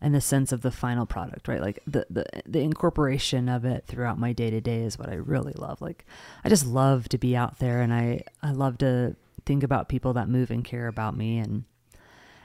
[0.00, 1.60] and the sense of the final product, right?
[1.60, 5.14] Like the the, the incorporation of it throughout my day to day is what I
[5.14, 5.80] really love.
[5.80, 6.04] Like
[6.44, 10.12] I just love to be out there and I, I love to think about people
[10.14, 11.64] that move and care about me and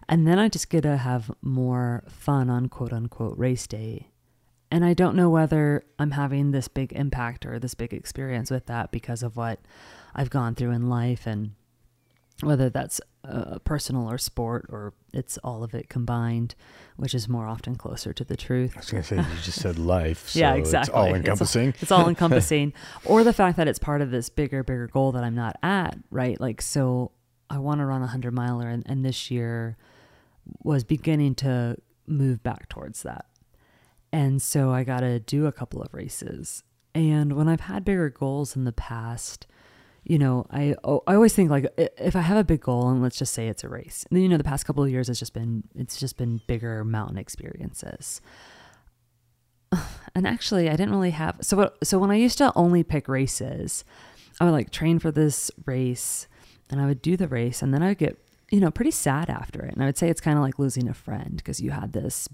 [0.07, 4.07] and then I just get to have more fun on quote unquote race day
[4.69, 8.67] and I don't know whether I'm having this big impact or this big experience with
[8.67, 9.59] that because of what
[10.15, 11.51] I've gone through in life and
[12.41, 16.55] whether that's uh, personal or sport or it's all of it combined,
[16.97, 18.73] which is more often closer to the truth.
[18.75, 20.29] I was going to say you just said life.
[20.29, 20.89] So yeah, exactly.
[20.89, 21.73] It's all encompassing.
[21.81, 22.73] It's all encompassing.
[23.05, 25.97] or the fact that it's part of this bigger, bigger goal that I'm not at,
[26.09, 26.39] right?
[26.39, 27.11] Like, so
[27.49, 29.77] I want to run a 100 miler, and, and this year
[30.63, 31.77] was beginning to
[32.07, 33.25] move back towards that.
[34.11, 36.63] And so I got to do a couple of races.
[36.93, 39.47] And when I've had bigger goals in the past,
[40.03, 43.01] you know, I oh, I always think like if I have a big goal and
[43.01, 44.05] let's just say it's a race.
[44.09, 46.41] And then, you know, the past couple of years has just been it's just been
[46.47, 48.21] bigger mountain experiences.
[50.13, 53.85] And actually, I didn't really have so so when I used to only pick races,
[54.41, 56.27] I would like train for this race
[56.69, 58.17] and I would do the race and then I would get,
[58.51, 59.73] you know, pretty sad after it.
[59.73, 62.27] And I would say it's kind of like losing a friend because you had this,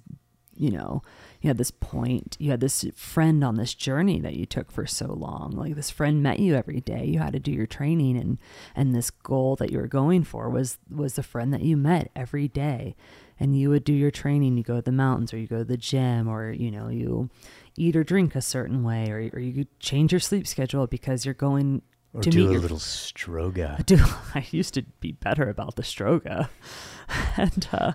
[0.60, 1.02] you know,
[1.42, 4.86] you had this point, you had this friend on this journey that you took for
[4.86, 5.52] so long.
[5.52, 7.06] Like this friend met you every day.
[7.06, 8.38] You had to do your training and
[8.76, 12.12] and this goal that you were going for was was the friend that you met
[12.16, 12.96] every day.
[13.40, 15.64] And you would do your training, you go to the mountains or you go to
[15.64, 17.30] the gym or, you know, you
[17.76, 21.36] eat or drink a certain way or, or you change your sleep schedule because you're
[21.36, 21.84] going
[22.14, 23.86] Or to do meet a your little stroga.
[23.86, 24.00] do
[24.34, 26.50] I used to be better about the stroga.
[27.38, 27.94] and uh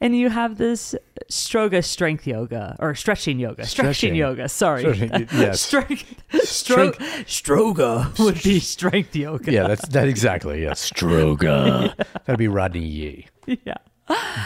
[0.00, 0.94] and you have this
[1.30, 3.66] stroga strength yoga or stretching yoga.
[3.66, 4.14] Stretching, Stretching.
[4.16, 4.82] yoga, sorry.
[4.82, 5.60] Stretching, yes.
[5.60, 6.94] strength stro-
[7.26, 9.52] stroga would be strength yoga.
[9.52, 10.62] Yeah, that's that exactly.
[10.62, 11.94] Yeah, stroga.
[12.24, 13.26] That'd be Rodney Yee.
[13.46, 13.74] yeah.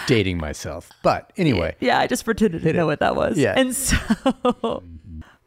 [0.06, 2.86] Dating myself, but anyway, Yeah, I just pretended to know it.
[2.86, 3.38] what that was.
[3.38, 3.54] Yeah.
[3.56, 4.82] And so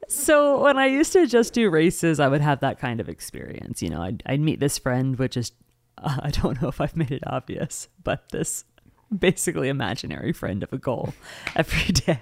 [0.08, 3.82] so when I used to just do races, I would have that kind of experience.
[3.82, 5.51] You know, I'd, I'd meet this friend, which is,
[5.97, 8.64] uh, I don't know if I've made it obvious, but this
[9.20, 11.14] basically imaginary friend of a goal
[11.55, 12.20] every day.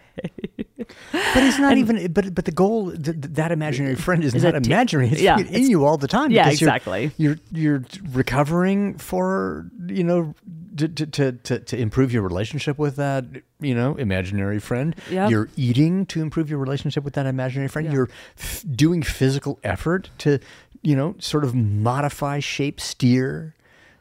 [0.78, 2.12] but it's not even.
[2.12, 5.10] But but the goal, th- th- that imaginary friend is, Is not t- imaginary.
[5.10, 6.32] It's yeah, in it's- you all the time.
[6.32, 7.12] Yeah, because you're- exactly.
[7.18, 10.36] You're, you're recovering for you know
[10.78, 13.26] to, to to to to improve your relationship with that
[13.60, 14.96] you know imaginary friend.
[15.10, 15.30] Yep.
[15.32, 17.88] You're eating to improve your relationship with that imaginary friend.
[17.88, 17.94] Yeah.
[17.94, 20.40] You're f- doing physical effort to
[20.84, 23.55] you know sort of modify, shape, steer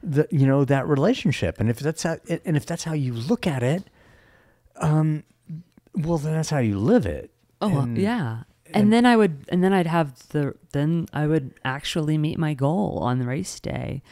[0.05, 1.59] the you know that relationship.
[1.61, 3.85] And if that's how and if that's how you look at it,
[4.77, 5.25] um,
[5.95, 7.31] well then that's how you live it.
[7.61, 8.43] Oh, And- yeah.
[8.73, 12.55] And then I would, and then I'd have the, then I would actually meet my
[12.55, 14.03] goal on the race day.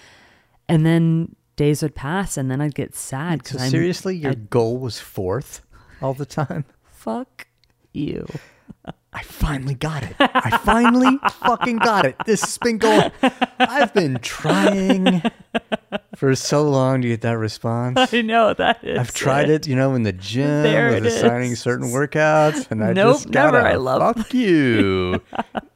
[0.68, 3.45] And then days would pass and then I'd get sad.
[3.45, 5.62] So seriously, your I'd- goal was fourth
[6.01, 6.64] all the time.
[6.84, 7.49] fuck
[7.93, 8.28] you.
[9.12, 10.14] I finally got it.
[10.20, 12.14] I finally fucking got it.
[12.24, 13.11] This has been going.
[13.59, 15.22] I've been trying
[16.23, 17.99] for so long to get that response.
[18.14, 18.97] I know that is.
[18.97, 21.61] I've tried it, you know, in the gym, There with it assigning is.
[21.61, 25.20] certain workouts, and I Nope, just got I love- fuck you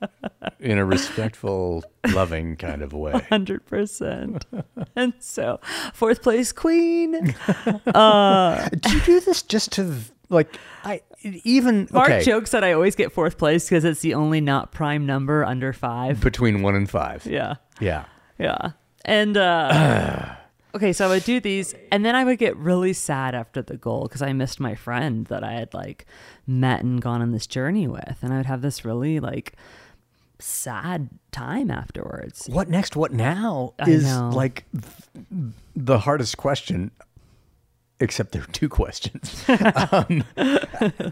[0.61, 1.83] in a respectful,
[2.15, 3.21] loving kind of way.
[3.29, 4.47] Hundred percent.
[4.95, 5.59] And so,
[5.93, 7.35] fourth place queen.
[7.93, 9.93] Uh, Do you do this just to
[10.29, 14.15] like I even Mark okay jokes that I always get fourth place because it's the
[14.15, 16.21] only not prime number under five.
[16.21, 17.27] between one and five?
[17.27, 17.55] Yeah.
[17.81, 18.05] Yeah.
[18.39, 18.73] Yeah.
[19.07, 20.35] And uh
[20.75, 23.77] okay, so I would do these and then I would get really sad after the
[23.79, 26.05] goal because I missed my friend that I had like
[26.47, 29.55] met and gone on this journey with and I would have this really like
[30.39, 32.47] sad time afterwards.
[32.51, 32.95] What next?
[32.97, 33.73] What now?
[33.79, 34.31] I Is know.
[34.35, 36.91] like th- the hardest question.
[37.99, 39.43] Except there are two questions.
[39.91, 40.23] um,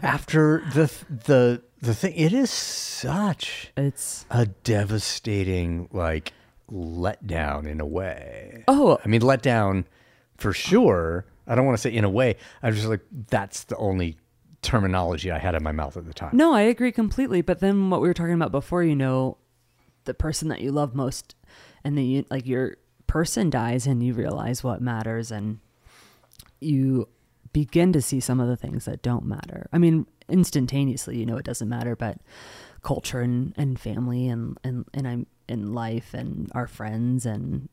[0.03, 6.33] after the the the thing, it is such It's a devastating like
[6.71, 8.63] letdown in a way.
[8.67, 8.99] Oh.
[9.03, 9.85] I mean letdown
[10.37, 11.25] for sure.
[11.47, 12.37] I don't want to say in a way.
[12.63, 14.17] I was just like that's the only
[14.61, 16.31] terminology I had in my mouth at the time.
[16.33, 17.41] No, I agree completely.
[17.41, 19.37] But then what we were talking about before, you know,
[20.05, 21.35] the person that you love most,
[21.83, 25.59] and then you like your person dies, and you realize what matters, and
[26.59, 27.07] you
[27.53, 29.67] begin to see some of the things that don't matter.
[29.71, 32.17] I mean, instantaneously, you know, it doesn't matter, but
[32.85, 37.67] culture and, and family and and and I'm in life and our friends and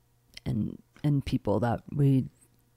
[0.46, 2.24] and and people that we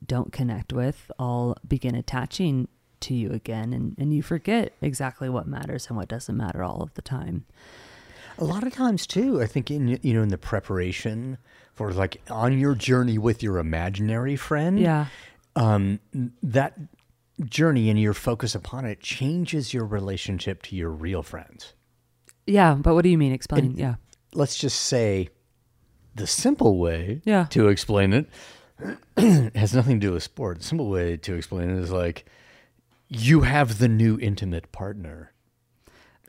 [0.06, 2.68] don't connect with all begin attaching
[3.00, 6.82] to you again and, and you forget exactly what matters and what doesn't matter all
[6.84, 7.46] of the time.
[8.38, 11.38] A lot of times too, I think in you know in the preparation
[11.74, 15.06] for like on your journey with your imaginary friend, Yeah.
[15.56, 16.00] um,
[16.44, 16.74] that
[17.46, 21.75] journey and your focus upon it changes your relationship to your real friends.
[22.48, 23.32] Yeah, but what do you mean?
[23.32, 23.76] Explain.
[23.78, 23.96] yeah.
[24.34, 25.30] Let's just say
[26.16, 27.46] the simple way Yeah.
[27.52, 28.30] to explain it
[29.56, 30.60] has nothing to do with sport.
[30.60, 32.26] The simple way to explain it is like
[33.08, 35.32] you have the new intimate partner.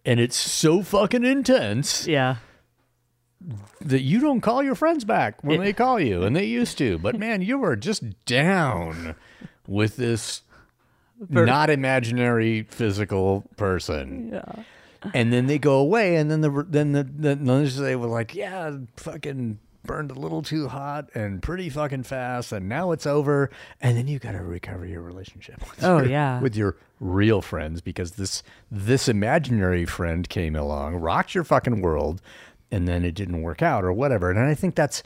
[0.04, 2.36] And it's so fucking intense Yeah.
[3.80, 5.64] that you don't call your friends back when Yeah.
[5.66, 6.98] they call you, and they used to.
[6.98, 9.14] But man, you were just down
[9.66, 10.42] with this
[11.28, 14.30] not imaginary physical person.
[14.32, 14.62] Yeah.
[15.14, 18.34] And then they go away, and then the then the the then they were like,
[18.34, 23.50] yeah, fucking burned a little too hot and pretty fucking fast, and now it's over.
[23.80, 25.60] And then you got to recover your relationship.
[25.70, 26.40] With Oh, your- yeah.
[26.40, 32.20] with your real friends because this this imaginary friend came along, rocked your fucking world,
[32.70, 34.30] and then it didn't work out or whatever.
[34.30, 35.02] And I think that's,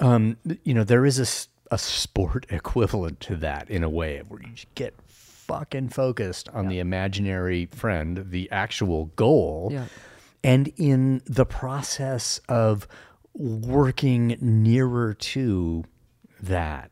[0.00, 4.40] um, you know, there is a a sport equivalent to that in a way where
[4.40, 4.94] you just get
[5.46, 9.70] fucking focused on the imaginary friend, the actual goal.
[9.72, 9.86] Yeah.
[10.42, 12.86] And in the process of
[13.34, 15.84] working nearer to
[16.40, 16.90] that,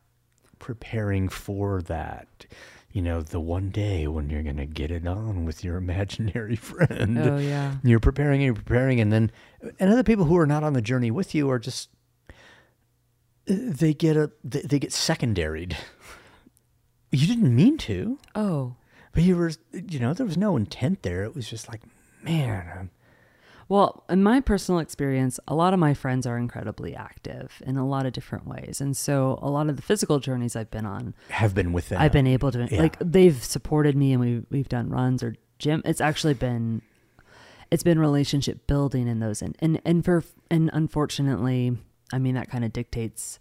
[0.59, 2.45] preparing for that,
[2.91, 6.55] you know, the one day when you're going to get it on with your imaginary
[6.55, 7.17] friend.
[7.17, 7.75] Oh, yeah.
[7.83, 8.99] You're preparing and you're preparing.
[8.99, 9.31] And then,
[9.79, 11.89] and other people who are not on the journey with you are just,
[13.45, 15.77] they get a, they, they get secondaried.
[17.15, 18.17] You didn't mean to.
[18.35, 18.75] Oh.
[19.13, 21.23] But you were, you know, there was no intent there.
[21.23, 21.81] It was just like,
[22.23, 22.89] man, I'm,
[23.69, 27.87] Well, in my personal experience, a lot of my friends are incredibly active in a
[27.87, 28.81] lot of different ways.
[28.81, 32.01] And so a lot of the physical journeys I've been on, have been with them.
[32.01, 32.81] I've been able to Yeah.
[32.81, 35.81] like they've supported me and we we've done runs or gym.
[35.85, 36.81] It's actually been
[37.71, 41.77] it's been relationship building in those and and and for and unfortunately,
[42.13, 43.39] I mean that kind of dictates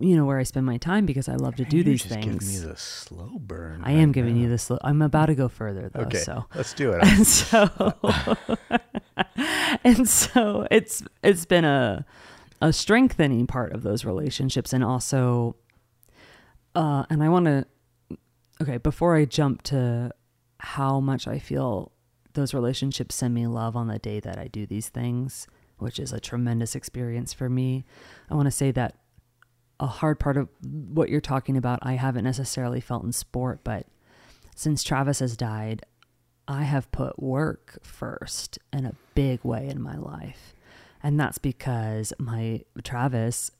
[0.00, 2.12] you know where I spend my time because I love to do You're these just
[2.14, 2.24] things.
[2.48, 3.82] giving me the slow burn.
[3.84, 4.42] I am giving now.
[4.42, 4.70] you this.
[4.82, 6.00] I'm about to go further though.
[6.02, 7.04] Okay, So let's do it.
[7.04, 7.96] and so
[9.84, 12.04] and so it's it's been a
[12.60, 15.56] a strengthening part of those relationships and also
[16.74, 17.66] uh and I want to
[18.60, 20.10] okay before I jump to
[20.58, 21.92] how much I feel
[22.32, 25.46] those relationships send me love on the day that I do these things
[25.78, 27.84] which is a tremendous experience for me
[28.30, 28.96] I want to say that
[29.78, 33.86] a hard part of what you're talking about I haven't necessarily felt in sport but
[34.56, 35.84] since Travis has died,
[36.48, 40.54] I have put work first in a big way in my life.
[41.02, 43.50] And that's because my Travis,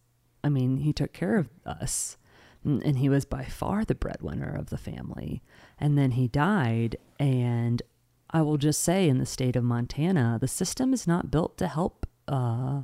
[0.42, 2.16] I mean, he took care of us
[2.64, 5.42] and he was by far the breadwinner of the family.
[5.78, 6.96] And then he died.
[7.20, 7.82] And
[8.30, 11.68] I will just say, in the state of Montana, the system is not built to
[11.68, 12.82] help uh,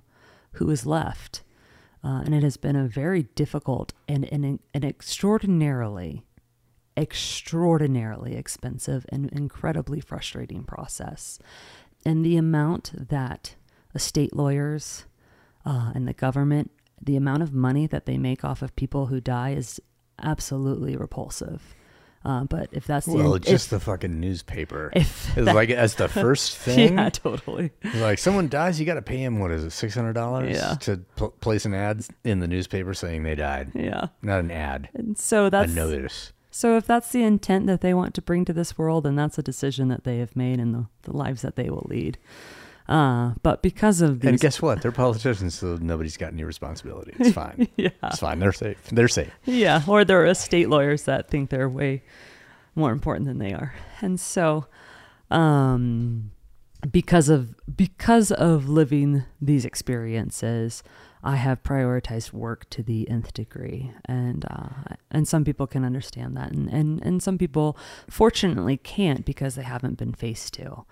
[0.52, 1.42] who is left.
[2.04, 6.24] Uh, and it has been a very difficult and, and extraordinarily
[6.96, 11.38] extraordinarily expensive and incredibly frustrating process.
[12.04, 13.54] And the amount that
[13.94, 15.06] estate lawyers
[15.64, 19.20] uh, and the government, the amount of money that they make off of people who
[19.20, 19.80] die is
[20.20, 21.74] absolutely repulsive.
[22.24, 24.90] Uh, but if that's the Well, if- just the fucking newspaper.
[24.96, 26.94] if it's like as the first thing.
[26.98, 27.72] yeah, totally.
[27.96, 29.38] Like someone dies, you got to pay him.
[29.40, 30.56] What is it, six hundred dollars?
[30.56, 30.74] Yeah.
[30.82, 33.72] To pl- place an ad in the newspaper saying they died.
[33.74, 34.08] Yeah.
[34.22, 34.88] Not an ad.
[34.94, 36.32] And so A that's notice.
[36.54, 39.38] So if that's the intent that they want to bring to this world, then that's
[39.38, 42.18] a decision that they have made and the, the lives that they will lead.
[42.88, 44.82] Uh, but because of these, And guess what?
[44.82, 47.14] They're politicians, so nobody's got any responsibility.
[47.18, 47.68] It's fine.
[47.76, 48.38] yeah, It's fine.
[48.40, 48.82] They're safe.
[48.90, 49.32] They're safe.
[49.44, 52.02] yeah, or there are estate lawyers that think they're way
[52.74, 54.66] more important than they are, and so,
[55.30, 56.30] um,
[56.90, 60.82] because of because of living these experiences,
[61.22, 66.36] I have prioritized work to the nth degree, and uh, and some people can understand
[66.36, 67.76] that, and, and and some people
[68.08, 70.84] fortunately can't because they haven't been faced to,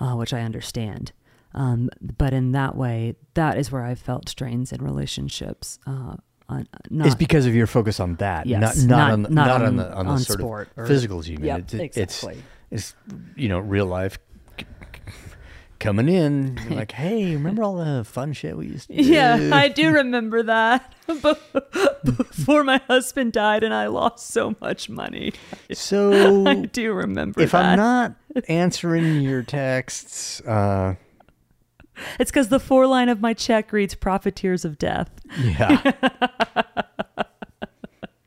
[0.00, 1.12] uh, which I understand.
[1.58, 5.78] Um, but in that way, that is where I've felt strains in relationships.
[5.86, 6.16] Uh,
[6.48, 9.28] on, not, it's because of your focus on that, Yes, not not, not- on the,
[9.30, 11.46] not on, the on the on sort sport of or- physicals you mean.
[11.46, 12.42] Yep, It's- it's, exactly.
[12.70, 12.94] it's
[13.36, 14.18] you know real life
[15.78, 19.02] coming in like, hey, remember all the fun shit we used to do?
[19.02, 20.94] Yeah, I do remember that.
[22.04, 25.32] Before my husband died and I lost so much money.
[25.72, 27.64] So I do remember if that.
[27.64, 28.14] I'm not
[28.48, 30.94] answering your texts, uh,
[32.18, 35.10] it's because the for line of my check reads profiteers of death.
[35.42, 35.92] yeah,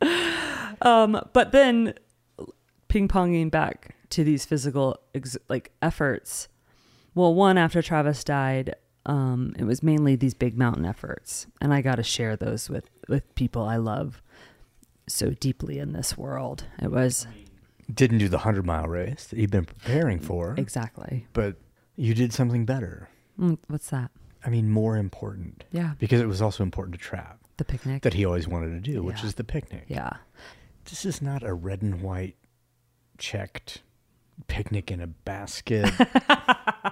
[0.82, 1.94] Um, but then
[2.88, 6.48] ping ponging back to these physical ex- like efforts.
[7.14, 11.82] Well, one after Travis died, um, it was mainly these big mountain efforts, and I
[11.82, 14.22] got to share those with with people I love
[15.08, 16.66] so deeply in this world.
[16.82, 17.28] It was
[17.94, 21.58] didn't do the hundred mile race that you've been preparing for, exactly but
[21.96, 23.10] you did something better.
[23.40, 24.12] Mm, what's that?
[24.46, 25.64] I mean, more important.
[25.72, 25.94] Yeah.
[26.00, 27.36] because it was also important to Trav.
[27.58, 28.02] The picnic.
[28.02, 29.86] that he always wanted to do, which is the picnic.
[29.88, 30.14] yeah.
[30.86, 32.36] This is not a red and white
[33.20, 33.84] checked
[34.48, 35.92] picnic in a basket.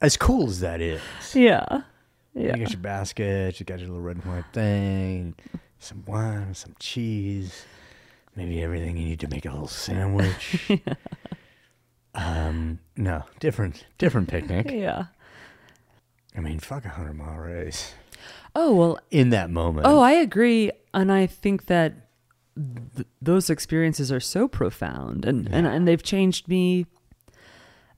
[0.00, 1.00] as cool as that is.
[1.34, 1.82] Yeah.
[2.34, 2.56] Yeah.
[2.56, 5.34] You got your basket, you got your little red and white thing,
[5.78, 7.64] some wine, some cheese,
[8.36, 10.70] maybe everything you need to make a little sandwich.
[12.14, 14.70] um, no, different, different picnic.
[14.72, 15.06] Yeah.
[16.36, 17.92] I mean, fuck a hundred mile race
[18.54, 19.86] Oh well, in that moment.
[19.86, 22.08] Oh, I agree, and I think that
[22.56, 26.86] th- those experiences are so profound, and, and and they've changed me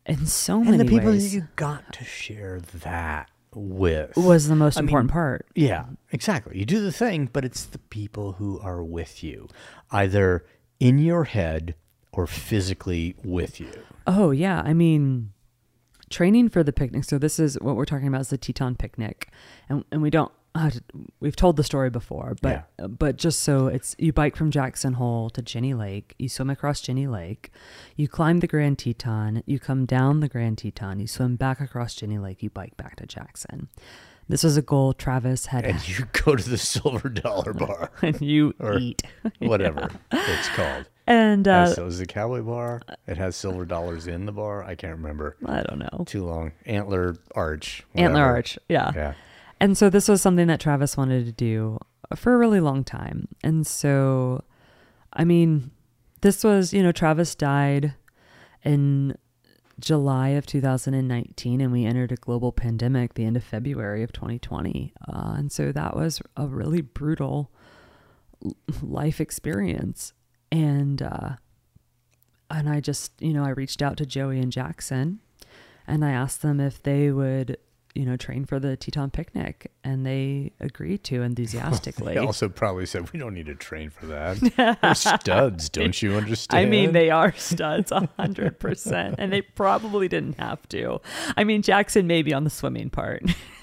[0.07, 1.35] in so and many the people ways.
[1.35, 5.47] you got to share that with was the most I mean, important part.
[5.55, 6.59] Yeah, exactly.
[6.59, 9.49] You do the thing, but it's the people who are with you,
[9.91, 10.45] either
[10.81, 11.75] in your head
[12.13, 13.73] or physically with you.
[14.07, 15.33] Oh yeah, I mean,
[16.11, 17.05] training for the picnic.
[17.05, 19.29] So this is what we're talking about is the Teton picnic,
[19.69, 20.33] and and we don't.
[20.55, 20.71] Uh,
[21.19, 25.31] we've told the story before, but but just so it's you bike from Jackson Hole
[25.31, 27.51] to Jenny Lake, you swim across Jenny Lake,
[27.97, 31.95] you climb the Grand Teton, you come down the Grand Teton, you swim back across
[31.95, 33.69] Jenny Lake, you bike back to Jackson.
[34.29, 38.21] This was a goal Travis had, And you go to the silver dollar bar, and
[38.21, 39.03] you eat.
[39.39, 40.89] whatever it's called.
[41.07, 42.83] And uh, so is the cowboy bar?
[43.07, 44.63] It has silver dollars in the bar.
[44.63, 45.37] I can't remember.
[45.45, 46.05] I don't know.
[46.07, 46.53] Too long.
[46.65, 47.85] Antler arch.
[47.95, 48.23] Antler.
[48.23, 48.59] Arch.
[48.69, 48.93] Yeah.
[48.95, 49.15] Yeah.
[49.59, 51.79] And so this was something that Travis wanted to do
[52.17, 53.29] for a really long time.
[53.43, 54.45] And so,
[55.13, 55.71] I mean,
[56.21, 57.95] this was, you know, Travis died
[58.65, 59.17] in
[59.81, 64.93] July of 2019, and we entered a global pandemic the end of February of 2020.
[65.09, 67.51] Uh, and so that was a really brutal
[68.83, 70.13] life experience.
[70.53, 71.31] And, uh,
[72.49, 75.19] and I just, you know, I reached out to Joey and Jackson
[75.87, 77.57] and I asked them if they would,
[77.95, 82.15] you know, train for the Teton picnic, and they agreed to enthusiastically.
[82.15, 84.79] They also probably said we don't need to train for that.
[84.83, 86.67] We're studs, don't you understand?
[86.67, 91.01] I mean, they are studs, a hundred percent, and they probably didn't have to.
[91.37, 93.23] I mean, Jackson maybe on the swimming part,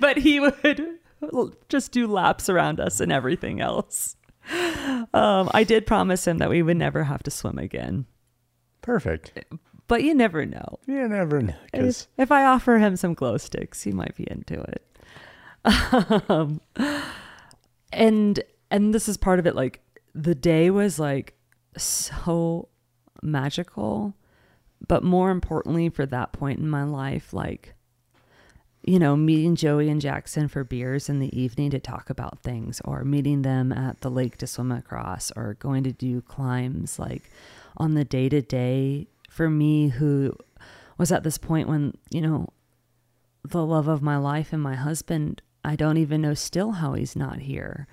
[0.00, 0.98] but he would
[1.68, 4.16] just do laps around us and everything else.
[5.12, 8.06] Um, I did promise him that we would never have to swim again,
[8.82, 9.32] perfect.
[9.88, 10.78] but you never know.
[10.86, 11.54] You never know.
[11.72, 14.82] If, if I offer him some glow sticks, he might be into it.
[16.28, 16.60] Um,
[17.92, 18.40] and
[18.70, 19.54] and this is part of it.
[19.56, 19.80] Like
[20.14, 21.34] the day was like
[21.76, 22.68] so
[23.22, 24.14] magical,
[24.86, 27.74] but more importantly, for that point in my life, like
[28.86, 32.80] you know, meeting Joey and Jackson for beers in the evening to talk about things,
[32.84, 37.28] or meeting them at the lake to swim across, or going to do climbs like
[37.76, 40.32] on the day to day for me, who
[40.98, 42.48] was at this point when, you know,
[43.44, 47.16] the love of my life and my husband, I don't even know still how he's
[47.16, 47.88] not here.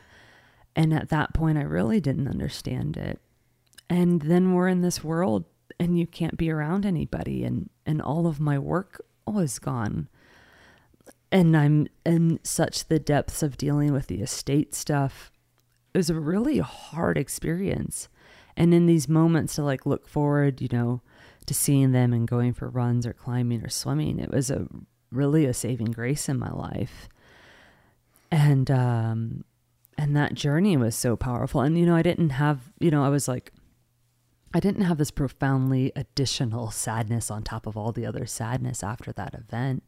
[0.75, 3.19] And at that point, I really didn't understand it.
[3.89, 5.45] And then we're in this world
[5.79, 10.07] and you can't be around anybody, and, and all of my work was gone
[11.33, 15.31] and I'm in such the depths of dealing with the estate stuff.
[15.91, 18.07] It was a really hard experience.
[18.55, 21.01] And in these moments to like look forward, you know,
[21.47, 24.67] to seeing them and going for runs or climbing or swimming, it was a
[25.11, 27.09] really a saving grace in my life.
[28.31, 29.43] And um
[29.97, 31.61] and that journey was so powerful.
[31.61, 33.51] And you know, I didn't have, you know, I was like
[34.53, 39.11] I didn't have this profoundly additional sadness on top of all the other sadness after
[39.13, 39.81] that event.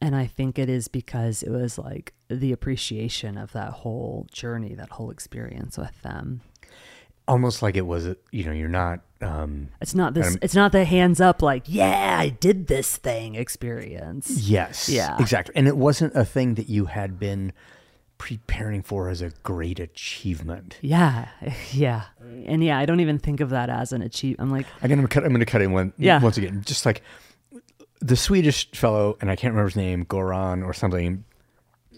[0.00, 4.74] And I think it is because it was like the appreciation of that whole journey,
[4.74, 6.40] that whole experience with them.
[7.28, 9.00] almost like it was, you know, you're not.
[9.20, 13.34] Um, It's not this it's not the hands up like, yeah, I did this thing
[13.34, 14.30] experience.
[14.48, 14.88] yes.
[14.88, 15.16] Yeah.
[15.20, 15.54] Exactly.
[15.54, 17.52] And it wasn't a thing that you had been
[18.16, 20.78] preparing for as a great achievement.
[20.80, 21.28] Yeah.
[21.72, 22.04] Yeah.
[22.46, 25.06] And yeah, I don't even think of that as an achieve I'm like, I'm gonna
[25.06, 25.24] cut.
[25.24, 25.92] I'm gonna cut in one.
[25.98, 26.20] Yeah.
[26.22, 27.02] Once again, just like
[28.00, 31.24] the Swedish fellow, and I can't remember his name, Goran or something,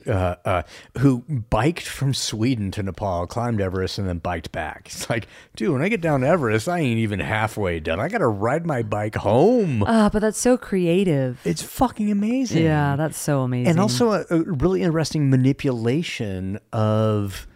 [0.04, 0.62] uh, uh,
[0.98, 4.86] who biked from Sweden to Nepal, climbed Everest, and then biked back.
[4.86, 8.00] It's like, dude, when I get down to Everest, I ain't even halfway done.
[8.00, 9.84] I gotta ride my bike home.
[9.86, 11.38] ah, but that's so creative.
[11.44, 12.64] It's fucking amazing.
[12.64, 13.68] Yeah, that's so amazing.
[13.70, 17.46] and also a, a really interesting manipulation of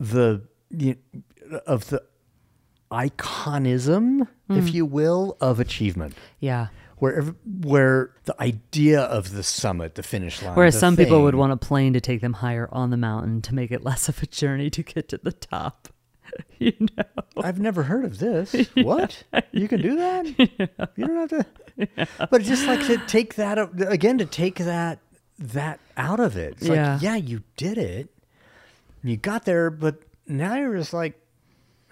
[0.00, 0.40] the
[0.70, 0.96] you
[1.66, 2.02] of the
[2.90, 4.56] iconism, Hmm.
[4.58, 6.14] if you will, of achievement.
[6.40, 6.68] yeah.
[7.02, 11.52] Where where the idea of the summit, the finish line, Whereas some people would want
[11.52, 14.26] a plane to take them higher on the mountain to make it less of a
[14.26, 15.88] journey to get to the top.
[16.60, 17.02] you know.
[17.42, 18.54] I've never heard of this.
[18.76, 19.24] What?
[19.50, 20.26] You can do that?
[20.96, 22.08] You don't have to.
[22.30, 23.58] But just like to take that
[23.90, 25.00] again to take that
[25.40, 26.52] that out of it.
[26.58, 26.92] It's Yeah.
[26.94, 28.10] like, yeah, you did it.
[29.02, 29.96] You got there, but
[30.28, 31.18] now you're just like,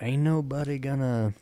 [0.00, 1.34] ain't nobody gonna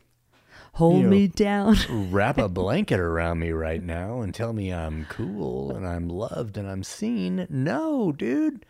[0.79, 1.77] Hold You know, me down.
[2.11, 6.57] wrap a blanket around me right now and tell me I'm cool and I'm loved
[6.57, 7.47] and I'm seen.
[7.51, 8.65] No, dude.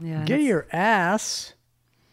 [0.00, 0.24] yeah.
[0.24, 1.52] Get your ass,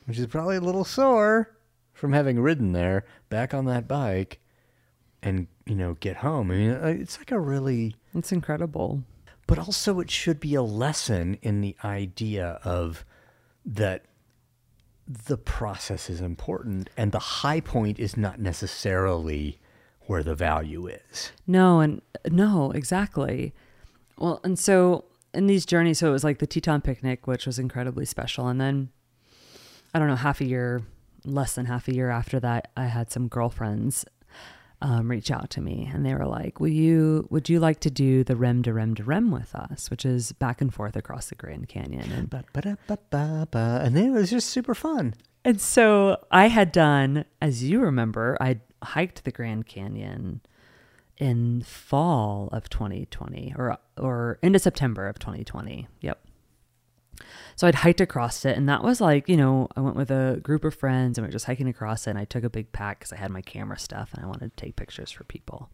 [0.06, 1.56] which is probably a little sore
[1.94, 4.40] from having ridden there, back on that bike
[5.24, 6.52] and you know, get home.
[6.52, 9.04] I mean, uh, it's like a really, It's incredible.
[9.48, 13.06] but also it should be a lesson in the idea of
[13.66, 14.04] that
[15.26, 19.60] the process is important and the high point is not necessarily
[20.08, 21.32] where the value is.
[21.46, 23.54] No, and no, exactly.
[24.18, 27.60] Well, and so in these journeys, so it was like the Teton picnic, which was
[27.60, 28.48] incredibly special.
[28.48, 28.90] And then
[29.94, 30.84] I don't know, half a year,
[31.26, 34.06] less than half a year after that, I had some girlfriends
[34.82, 37.92] um, reach out to me and they were like, Will you, would you like to
[37.92, 41.30] do the Rem de Rem de Rem with us, which is back and forth across
[41.30, 42.12] the Grand Canyon?
[43.84, 45.14] And then it was just super fun.
[45.44, 50.42] And so I had done, as you remember, I hiked the Grand Canyon
[51.18, 55.88] in fall of 2020 or or into September of 2020.
[56.02, 56.20] Yep.
[57.62, 60.40] So I'd hiked across it and that was like, you know, I went with a
[60.42, 62.72] group of friends and we were just hiking across it and I took a big
[62.72, 65.70] pack cuz I had my camera stuff and I wanted to take pictures for people.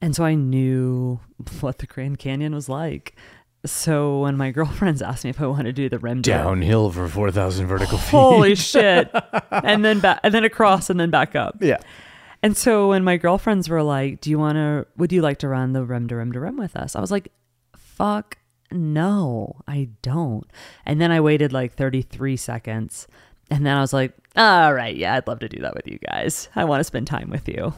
[0.00, 1.18] And so I knew
[1.60, 3.16] what the Grand Canyon was like.
[3.64, 7.08] So when my girlfriends asked me if I wanted to do the Rem- Downhill for
[7.08, 8.10] 4,000 vertical feet.
[8.10, 9.10] Holy shit.
[9.50, 11.56] And then back and then across and then back up.
[11.60, 11.78] Yeah.
[12.44, 15.48] And so when my girlfriends were like, "Do you want to would you like to
[15.48, 17.32] run the rim to rim to rim with us?" I was like,
[17.76, 18.38] "Fuck
[18.70, 20.46] no, I don't."
[20.84, 23.06] And then I waited like 33 seconds
[23.50, 25.98] and then I was like, "All right, yeah, I'd love to do that with you
[25.98, 26.48] guys.
[26.56, 27.74] I want to spend time with you."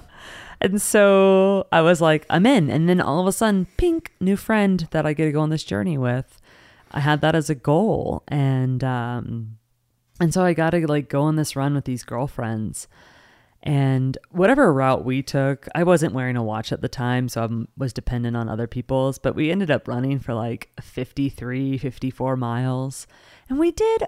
[0.60, 4.36] And so I was like, "I'm in." And then all of a sudden, pink, new
[4.36, 6.40] friend that I get to go on this journey with.
[6.90, 9.58] I had that as a goal and um
[10.20, 12.88] and so I got to like go on this run with these girlfriends.
[13.62, 17.66] And whatever route we took, I wasn't wearing a watch at the time, so I
[17.76, 23.06] was dependent on other people's, but we ended up running for like 53, 54 miles.
[23.48, 24.04] And we did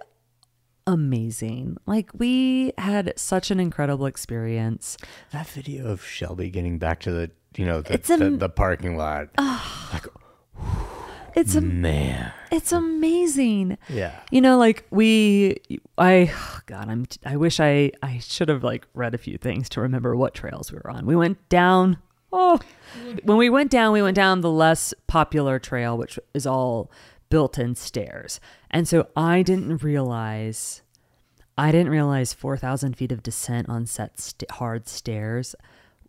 [0.87, 1.77] amazing.
[1.87, 4.97] Like we had such an incredible experience.
[5.33, 9.29] That video of Shelby getting back to the, you know, the, the, the parking lot.
[9.39, 10.07] like,
[11.35, 12.33] It's a, man.
[12.51, 13.79] it's amazing.
[13.89, 14.19] Yeah.
[14.31, 15.61] You know, like we,
[15.99, 16.33] I,
[16.67, 20.17] God, I'm, I wish I, I should have like read a few things to remember
[20.17, 21.07] what trails we were on.
[21.07, 21.99] We went down,
[22.33, 22.61] oh,
[23.25, 26.91] when we went down, we went down the less popular trail, which is all
[27.29, 28.41] built in stairs.
[28.71, 30.83] And so I didn't realize,
[31.57, 35.55] I didn't realize 4,000 feet of descent on set st- hard stairs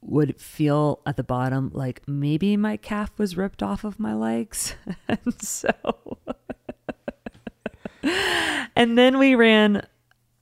[0.02, 4.76] would feel at the bottom like maybe my calf was ripped off of my legs.
[5.08, 5.70] and so
[8.76, 9.86] and then we ran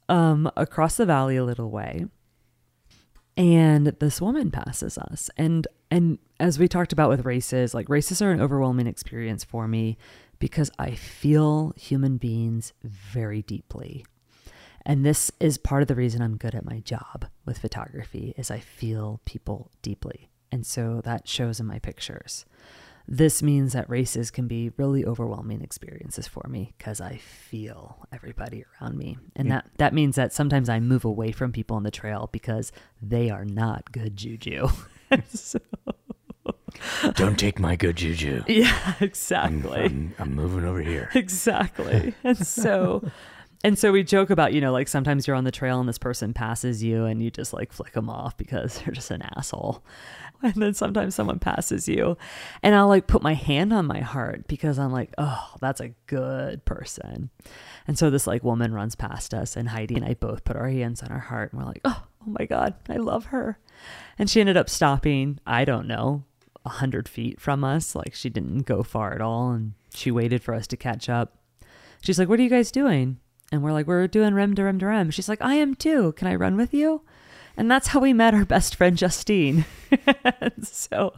[0.07, 2.05] um, across the valley a little way.
[3.35, 5.29] And this woman passes us.
[5.37, 9.67] And and as we talked about with races like races are an overwhelming experience for
[9.67, 9.97] me
[10.39, 14.05] because i feel human beings very deeply
[14.89, 18.49] and this is part of the reason i'm good at my job with photography is
[18.51, 22.45] i feel people deeply and so that shows in my pictures
[23.11, 28.63] this means that races can be really overwhelming experiences for me because I feel everybody
[28.79, 29.17] around me.
[29.35, 32.71] And that, that means that sometimes I move away from people on the trail because
[33.01, 34.67] they are not good juju.
[35.33, 35.59] so,
[37.15, 38.43] Don't take my good juju.
[38.47, 39.81] yeah, I'm, exactly.
[39.81, 41.09] I'm, I'm moving over here.
[41.15, 42.13] exactly.
[42.23, 43.09] And so
[43.63, 45.97] and so we joke about, you know, like sometimes you're on the trail and this
[45.97, 49.83] person passes you and you just like flick them off because they're just an asshole.
[50.41, 52.15] And then sometimes someone passes you
[52.63, 55.89] and I'll like put my hand on my heart because I'm like, "Oh, that's a
[56.07, 57.29] good person."
[57.85, 60.69] And so this like woman runs past us and Heidi and I both put our
[60.69, 63.59] hands on our heart and we're like, "Oh, oh my god, I love her."
[64.17, 66.23] And she ended up stopping, I don't know,
[66.63, 67.93] a hundred feet from us.
[67.93, 71.35] Like she didn't go far at all, and she waited for us to catch up.
[72.01, 73.19] She's like, "What are you guys doing?"
[73.51, 76.13] And we're like, "We're doing rim to rim to rim." She's like, "I am too.
[76.13, 77.01] Can I run with you?"
[77.57, 79.65] And that's how we met our best friend Justine,
[80.61, 81.13] so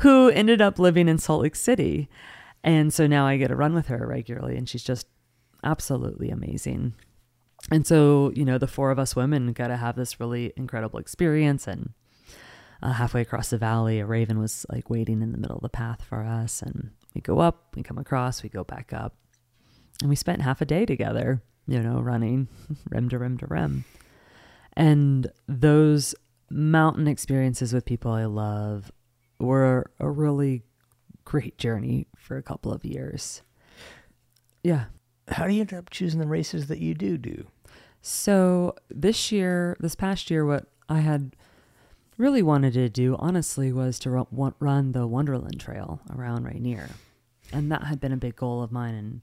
[0.00, 2.08] who ended up living in Salt Lake City,
[2.62, 5.06] and so now I get to run with her regularly, and she's just
[5.62, 6.94] absolutely amazing.
[7.70, 10.98] And so, you know, the four of us women got to have this really incredible
[10.98, 11.66] experience.
[11.66, 11.90] And
[12.82, 15.68] uh, halfway across the valley, a raven was like waiting in the middle of the
[15.68, 16.62] path for us.
[16.62, 19.16] And we go up, we come across, we go back up.
[20.00, 22.48] And we spent half a day together, you know, running
[22.90, 23.84] rim to rim to rim.
[24.74, 26.14] And those
[26.50, 28.92] mountain experiences with people I love
[29.38, 30.62] were a really
[31.24, 33.42] great journey for a couple of years.
[34.62, 34.84] Yeah.
[35.28, 37.46] How do you end up choosing the races that you do do?
[38.00, 41.34] So this year, this past year, what I had
[42.16, 46.90] really wanted to do, honestly, was to run, run the Wonderland Trail around Rainier,
[47.52, 49.22] and that had been a big goal of mine, and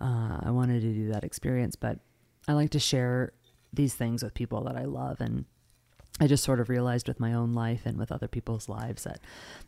[0.00, 1.76] uh, I wanted to do that experience.
[1.76, 1.98] But
[2.46, 3.32] I like to share
[3.72, 5.44] these things with people that I love, and
[6.20, 9.20] I just sort of realized with my own life and with other people's lives that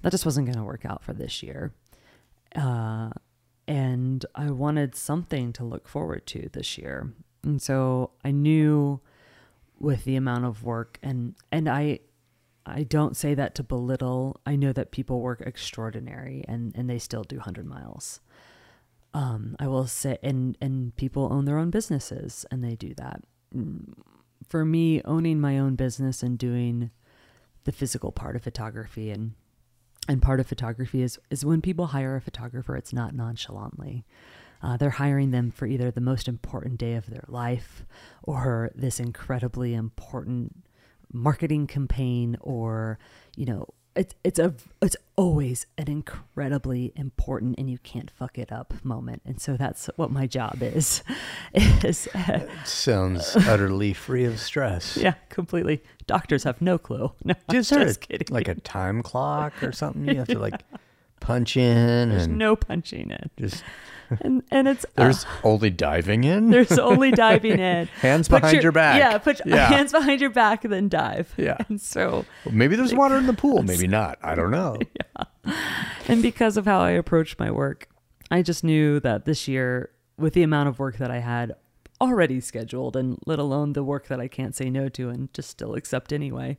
[0.03, 1.73] that just wasn't going to work out for this year.
[2.57, 3.11] Uh,
[3.69, 7.13] and I wanted something to look forward to this year.
[7.45, 9.01] And so I knew
[9.79, 12.01] with the amount of work and and I
[12.67, 14.41] I don't say that to belittle.
[14.45, 18.21] I know that people work extraordinary and and they still do 100 miles.
[19.15, 23.23] Um I will say and and people own their own businesses and they do that.
[23.55, 23.95] Mm,
[24.49, 26.91] For me owning my own business and doing
[27.65, 29.35] the physical part of photography and
[30.09, 34.05] and part of photography is is when people hire a photographer it's not nonchalantly
[34.63, 37.85] uh, they're hiring them for either the most important day of their life
[38.23, 40.65] or this incredibly important
[41.13, 42.99] marketing campaign or
[43.37, 43.67] you know
[43.97, 49.21] it's it's a it's always an incredibly important and you can't fuck it up moment
[49.25, 51.03] and so that's what my job is
[51.55, 54.97] is uh, Sounds utterly free of stress.
[54.97, 59.61] yeah completely doctors have no clue no there just a- kidding like a time clock
[59.63, 60.07] or something?
[60.07, 60.63] You have to like
[61.21, 63.63] punch in there's and no punching in just
[64.21, 66.51] and and it's there's uh, only diving in.
[66.51, 67.87] There's only diving in.
[68.01, 68.99] Hands Put behind your back.
[68.99, 69.69] Yeah, put your Yeah.
[69.69, 71.33] hands behind your back and then dive.
[71.37, 71.57] Yeah.
[71.69, 73.63] And so, Maybe there's water in the pool.
[73.63, 74.19] Maybe not.
[74.23, 74.79] I don't know.
[76.09, 77.89] and because of how I approach my work,
[78.31, 81.53] I just knew that this year, with the amount of work that I had
[82.01, 85.51] already scheduled, and let alone the work that I can't say no to and just
[85.51, 86.59] still accept anyway,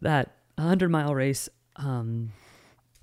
[0.00, 2.32] that a hundred mile race, um,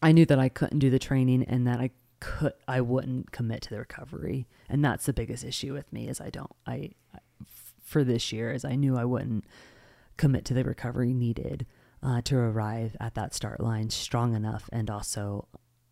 [0.02, 1.92] I knew that I couldn't do the training and that I
[2.22, 6.22] could, I wouldn't commit to the recovery, and that's the biggest issue with me is
[6.22, 6.92] I don't, I,
[7.84, 9.44] for this year, is I knew I wouldn't
[10.16, 11.66] commit to the recovery needed
[12.02, 15.48] uh, to arrive at that start line strong enough and also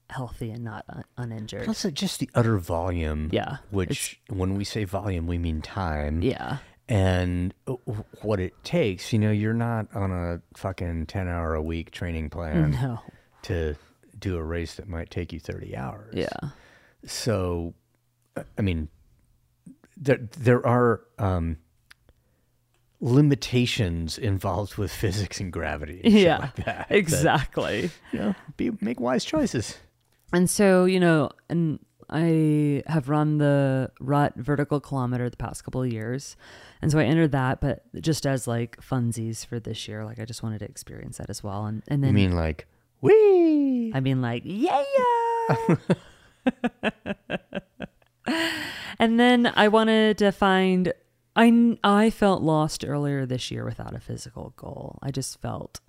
[0.10, 1.68] healthy and not un- uninjured.
[1.68, 3.30] Also, just the utter volume.
[3.31, 6.22] Yeah, Which, when we say volume, we mean time.
[6.22, 6.57] yeah,
[6.88, 7.53] And
[8.22, 9.11] what it takes.
[9.14, 12.99] You know, you're not on a fucking 10 hour a week training plan no,
[13.43, 13.76] to
[14.20, 16.14] do a race that might take you 30 hours.
[16.16, 16.28] yeah,
[17.06, 17.74] So,
[18.58, 18.90] I mean,
[19.98, 21.58] there there are um,
[23.02, 26.02] limitations involved with physics and gravity.
[26.04, 27.90] and yeah, like that, that, exactly.
[28.12, 29.78] you know, be make wise choices.
[30.34, 31.80] And so, you know, and
[32.10, 36.36] I have run the Rut vertical kilometer the past couple of years.
[36.82, 40.26] And so I entered that, but just as like funsies for this year, like I
[40.26, 41.66] just wanted to experience that as well.
[41.66, 42.68] And and then mean, like,
[43.01, 43.91] wee.
[43.93, 44.84] I mean, like, yeah,
[45.57, 45.76] yeah.
[48.99, 50.93] and then I wanted to find.
[51.35, 54.99] I I felt lost earlier this year without a physical goal.
[55.01, 55.80] I just felt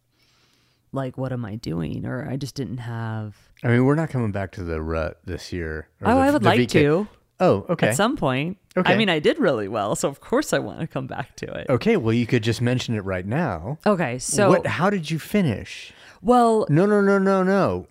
[0.92, 2.04] like, what am I doing?
[2.06, 3.36] Or I just didn't have.
[3.64, 5.88] I mean, we're not coming back to the Rut this year.
[6.02, 6.68] Oh, the- I would like VK.
[6.72, 7.08] to
[7.42, 7.88] Oh, okay.
[7.88, 8.58] at some point.
[8.76, 8.92] Okay.
[8.92, 11.46] I mean, I did really well, so of course I want to come back to
[11.52, 11.68] it.
[11.70, 13.78] okay, well, you could just mention it right now.
[13.86, 14.66] Okay, so what?
[14.66, 15.90] How did you finish?
[16.22, 17.86] Well, No, no, no, no, no.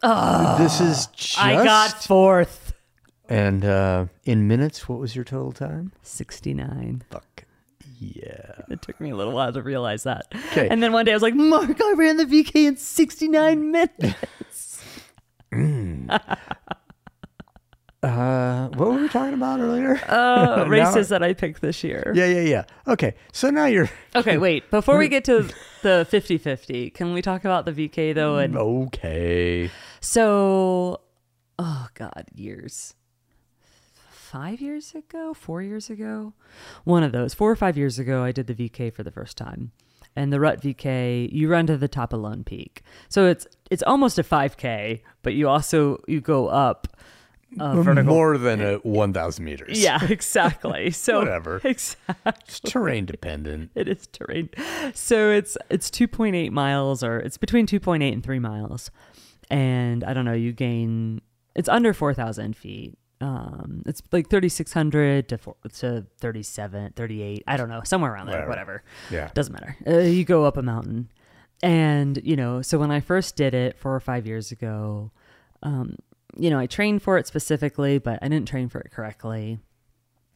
[0.58, 1.40] this is just.
[1.40, 2.74] I got fourth,
[3.28, 5.92] And uh, in minutes, what was your total time?
[6.04, 7.04] sixty nine.
[7.10, 7.46] Fuck.
[8.02, 8.54] Yeah.
[8.70, 10.32] It took me a little while to realize that.
[10.52, 10.70] 'Kay.
[10.70, 14.84] And then one day I was like, Mark, I ran the VK in 69 minutes.
[18.02, 20.00] Uh, what were we talking about earlier?
[20.10, 22.12] Uh, races that I picked this year.
[22.16, 22.64] yeah, yeah, yeah.
[22.88, 24.70] Okay, so now you're Okay, wait.
[24.72, 25.50] Before we get to
[25.82, 28.38] the 50 50, can we talk about the VK though?
[28.38, 29.70] And okay.
[30.00, 31.02] so,
[31.58, 32.96] oh God, years.
[34.10, 35.34] Five years ago?
[35.34, 36.34] Four years ago?
[36.84, 37.34] One of those.
[37.34, 39.72] Four or five years ago, I did the VK for the first time.
[40.16, 42.82] And the Rut VK, you run to the top of Lone Peak.
[43.10, 46.88] So it's it's almost a 5K, but you also you go up
[47.60, 49.82] uh, vertical More than a 1,000 meters.
[49.82, 50.92] Yeah, exactly.
[50.92, 51.62] So Whatever.
[51.64, 52.34] Exactly.
[52.48, 53.72] It's terrain dependent.
[53.76, 54.50] It is terrain.
[54.94, 58.92] So it's it's 2.8 miles or it's between 2.8 and 3 miles.
[59.50, 61.22] And I don't know, you gain
[61.56, 62.98] it's under 4,000 feet.
[63.22, 67.44] Um, it's like 3,600 to four, to 37, 38.
[67.48, 68.50] I don't know, somewhere around there, Whatever.
[68.50, 68.84] whatever.
[69.12, 69.30] Yeah.
[69.34, 69.76] Doesn't matter.
[69.86, 71.10] Uh, you go up a mountain.
[71.62, 75.12] And, you know, so when I first did it four or five years ago,
[75.64, 75.98] um,
[76.38, 79.60] you know, I trained for it specifically, but I didn't train for it correctly.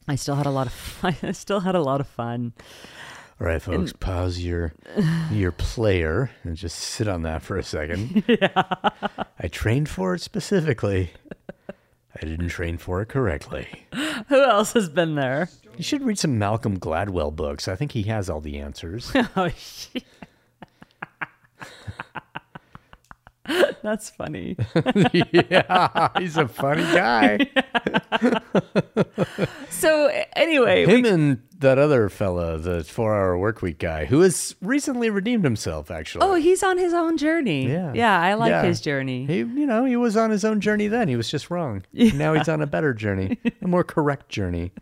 [0.06, 2.52] I still had a lot of I still had a lot of fun.
[3.40, 4.74] All right, folks, pause your
[5.32, 8.22] your player and just sit on that for a second.
[8.28, 8.62] Yeah.
[9.40, 11.10] I trained for it specifically.
[12.16, 13.86] I didn't train for it correctly.
[14.28, 15.48] Who else has been there?
[15.76, 17.66] You should read some Malcolm Gladwell books.
[17.66, 19.10] I think he has all the answers.
[19.36, 20.04] Oh, shit.
[23.82, 24.56] That's funny.
[25.12, 27.38] yeah, he's a funny guy.
[29.70, 34.54] So anyway, we- Him and that other fella, the four-hour work week guy, who has
[34.62, 35.90] recently redeemed himself.
[35.90, 37.68] Actually, oh, he's on his own journey.
[37.70, 37.92] Yeah.
[37.94, 38.62] yeah, I like Yeah.
[38.62, 39.26] his journey.
[39.26, 41.08] He, you know, he was on his own journey then.
[41.08, 41.82] He was just wrong.
[41.92, 42.14] Yeah.
[42.16, 44.72] Now he's on a better journey, a more correct journey.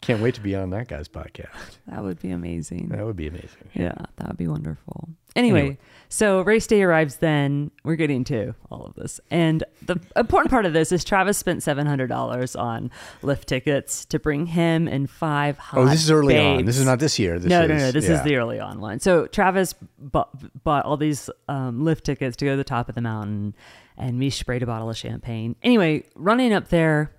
[0.00, 1.78] Can't wait to be on that guy's podcast.
[1.88, 2.88] That would be amazing.
[2.88, 3.68] That would be amazing.
[3.74, 5.08] Yeah, that would be wonderful.
[5.36, 5.78] Anyway, Anyway.
[6.08, 7.70] so race day arrives then.
[7.84, 9.20] We're getting to all of this.
[9.30, 12.90] And the important part of this is Travis spent $700 on
[13.22, 16.64] lift tickets to bring him and five hot Oh, this is early on.
[16.64, 17.38] This is not this year.
[17.38, 17.90] This no, is, no, no.
[17.92, 19.00] This is the early on one.
[19.00, 20.30] So Travis bought,
[20.64, 23.54] bought all these um, lift tickets to go to the top of the mountain,
[23.96, 25.56] and me sprayed a bottle of champagne.
[25.62, 27.12] Anyway, running up there,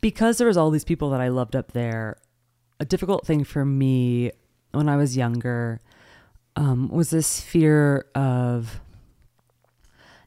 [0.00, 2.16] because there was all these people that I loved up there,
[2.80, 4.30] a difficult thing for me
[4.72, 5.80] when I was younger
[6.56, 8.80] um, was this fear of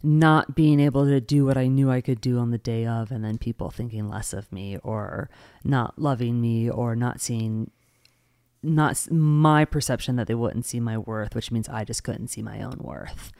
[0.03, 3.11] not being able to do what I knew I could do on the day of,
[3.11, 5.29] and then people thinking less of me, or
[5.63, 7.71] not loving me, or not seeing
[8.63, 12.41] not my perception that they wouldn't see my worth, which means I just couldn't see
[12.41, 13.31] my own worth.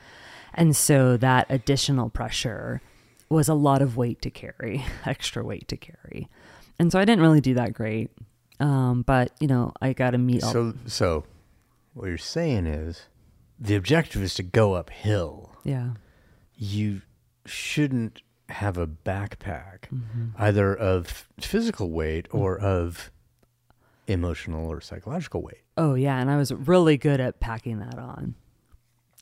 [0.54, 2.82] And so that additional pressure
[3.30, 6.28] was a lot of weight to carry, extra weight to carry.
[6.80, 8.12] And so I didn't really do that great.
[8.60, 11.24] Um, but, you know, I got to meet all So, so
[11.94, 13.04] what you're saying is
[13.60, 15.52] the objective is to go uphill.
[15.64, 15.92] Yeah.
[16.56, 17.02] You
[17.46, 20.28] shouldn't have a backpack, Mm-hmm.
[20.38, 23.12] either of physical weight or of
[24.08, 25.62] emotional or psychological weight.
[25.76, 26.20] Oh, yeah.
[26.20, 28.36] And I was really good at packing that on.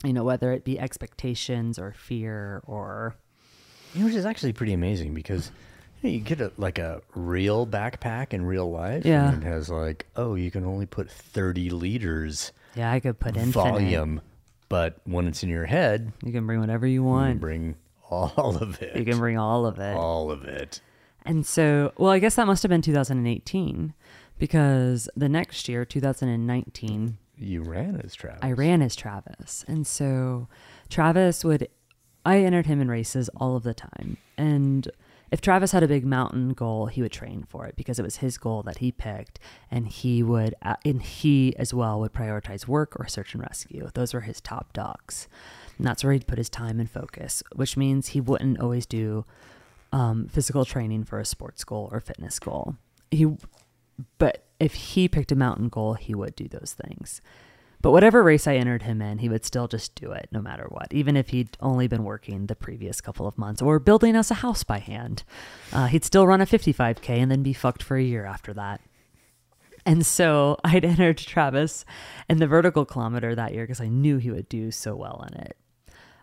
[0.04, 3.16] You know, whether it be expectations or fear or.
[3.96, 5.52] You know, which is actually pretty amazing because
[6.02, 9.06] you, know, you get a, like a real backpack in real life.
[9.06, 9.32] Yeah.
[9.34, 13.36] And it has like, oh, you can only put 30 liters Yeah, I could put
[13.38, 14.22] in volume.
[14.68, 17.36] But when it's in your head, You can bring whatever you want.
[17.36, 17.76] you bring
[18.10, 18.96] all of it.
[18.98, 19.96] You can bring all of it.
[19.96, 20.82] all of it.
[21.24, 23.94] And so, well, I guess that must have been 2018
[24.38, 28.40] because the next year, 2019, You ran as Travis.
[28.42, 29.64] I ran as Travis.
[29.68, 30.48] And so
[30.90, 31.68] Travis would,
[32.26, 34.18] I entered him in races all of the time.
[34.38, 34.90] And
[35.32, 38.18] if Travis had a big mountain goal, he would train for it because it was
[38.18, 39.40] his goal that he picked.
[39.70, 43.90] And he would, and he as well would prioritize work or search and rescue.
[43.94, 45.28] Those were his top dogs.
[45.78, 49.26] And that's where he'd put his time and focus, which means he wouldn't always do
[49.92, 52.76] um, physical training for a sports goal or fitness goal.
[53.12, 53.28] He,
[54.18, 57.22] but if he picked a mountain goal, he would do those things.
[57.86, 60.66] But whatever race I entered him in, he would still just do it no matter
[60.70, 64.32] what, even if he'd only been working the previous couple of months or building us
[64.32, 65.24] a house by hand.
[65.72, 68.82] Uh, he'd still run a 55K and then be fucked for a year after that.
[69.86, 71.86] And so I'd entered Travis
[72.28, 75.40] in the vertical kilometer that year because I knew he would do so well in
[75.42, 75.56] it.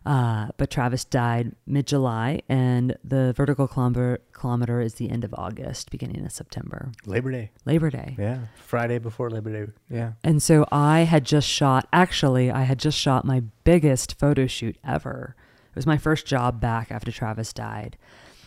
[0.04, 5.32] Uh, but Travis died mid July, and the vertical kilometer, kilometer is the end of
[5.34, 7.50] August, beginning of September, Labor Day.
[7.64, 8.16] Labor Day.
[8.18, 8.46] Yeah.
[8.56, 9.72] Friday before Labor Day.
[9.88, 10.12] Yeah.
[10.24, 14.76] And so I had just shot, actually, I had just shot my biggest photo shoot
[14.84, 15.36] ever.
[15.70, 17.96] It was my first job back after Travis died.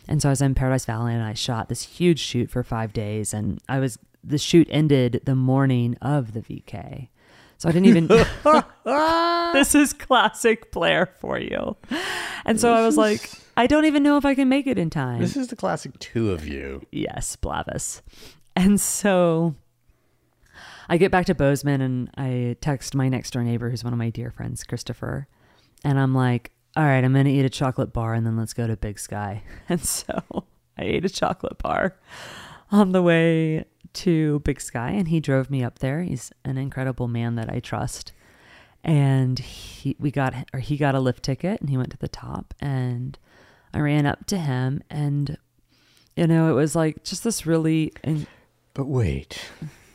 [0.08, 2.94] And so I was in Paradise Valley and I shot this huge shoot for five
[2.94, 3.34] days.
[3.34, 7.08] And I was, the shoot ended the morning of the VK.
[7.58, 8.08] So I didn't even,
[9.54, 11.78] this is classic Blair for you.
[12.46, 14.90] And so I was like, I don't even know if I can make it in
[14.90, 15.22] time.
[15.22, 16.86] This is the classic two of you.
[16.92, 18.02] Yes, Blavis.
[18.56, 19.56] And so
[20.90, 24.00] I get back to Bozeman and I text my next door neighbor, who's one of
[24.00, 25.28] my dear friends, Christopher.
[25.84, 28.54] And I'm like, all right, I'm going to eat a chocolate bar and then let's
[28.54, 29.44] go to Big Sky.
[29.70, 30.22] And so
[30.78, 31.98] I ate a chocolate bar
[32.72, 33.66] on the way
[33.96, 36.04] to Big Sky and he drove me up there.
[36.04, 38.12] He's an incredible man that I trust.
[38.84, 42.08] And he we got or he got a lift ticket and he went to the
[42.08, 43.18] top and
[43.74, 45.38] I ran up to him and
[46.16, 48.28] you know, it was like just this really and
[48.76, 49.40] But wait,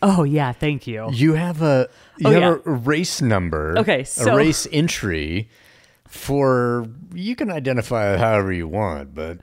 [0.02, 1.08] oh yeah, thank you.
[1.12, 3.78] you have a you Oh, have a race number.
[3.78, 5.48] Okay, a race entry
[6.08, 9.38] for you can identify it however you want, but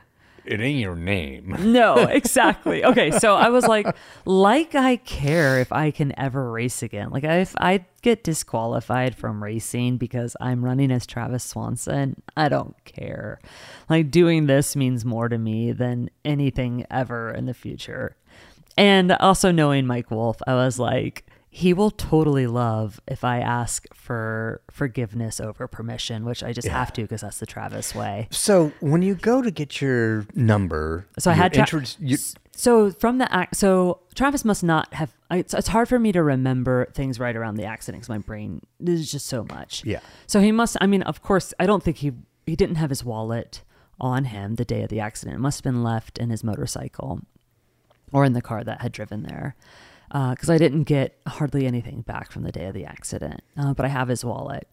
[0.47, 1.55] it ain't your name.
[1.67, 2.83] No, exactly.
[2.83, 3.93] Okay, so I was like,
[4.25, 7.09] like I care if I can ever race again.
[7.09, 12.75] Like if I get disqualified from racing because I'm running as Travis Swanson, I don't
[12.85, 13.39] care.
[13.89, 18.15] Like doing this means more to me than anything ever in the future.
[18.77, 23.85] And also knowing Mike Wolfe, I was like, he will totally love if I ask
[23.93, 28.27] for forgiveness over permission, which I just have to because that's the Travis way.
[28.31, 32.17] So when you go to get your number, So I had tra- you-
[32.51, 33.55] so from the act.
[33.55, 35.13] So Travis must not have.
[35.29, 38.61] It's, it's hard for me to remember things right around the accident because my brain
[38.83, 39.83] is just so much.
[39.85, 39.99] Yeah.
[40.25, 40.75] So he must.
[40.81, 42.13] I mean, of course, I don't think he
[42.45, 43.63] he didn't have his wallet
[43.99, 45.35] on him the day of the accident.
[45.37, 47.21] It must have been left in his motorcycle
[48.11, 49.55] or in the car that had driven there.
[50.07, 53.85] Because I didn't get hardly anything back from the day of the accident, uh, but
[53.85, 54.67] I have his wallet.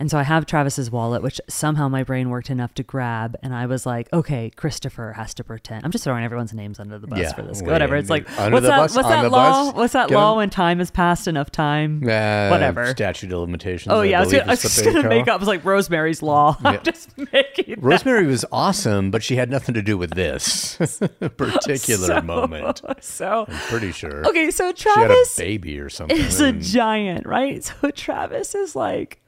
[0.00, 3.36] And so I have Travis's wallet, which somehow my brain worked enough to grab.
[3.42, 5.84] And I was like, okay, Christopher has to pretend.
[5.84, 7.62] I'm just throwing everyone's names under the bus Yeah, for this.
[7.62, 7.96] Whatever.
[7.96, 9.66] It's like, what's that, bus, what's that law?
[9.66, 12.02] bus, What's that law when time has passed enough time?
[12.04, 12.86] Uh, Whatever.
[12.86, 13.92] Statute of limitations.
[13.92, 14.18] Oh, yeah.
[14.18, 15.34] I was, gonna, I was just going to make up.
[15.34, 16.56] I was like, Rosemary's Law.
[16.68, 16.70] Yeah.
[16.70, 20.76] I'm just making Rosemary was awesome, but she had nothing to do with this
[21.36, 22.82] particular so- moment.
[23.00, 24.26] So, I'm pretty sure.
[24.28, 24.50] okay.
[24.50, 26.16] So She had a Travis baby or something.
[26.16, 27.64] is a giant, right?
[27.64, 29.20] So Travis is like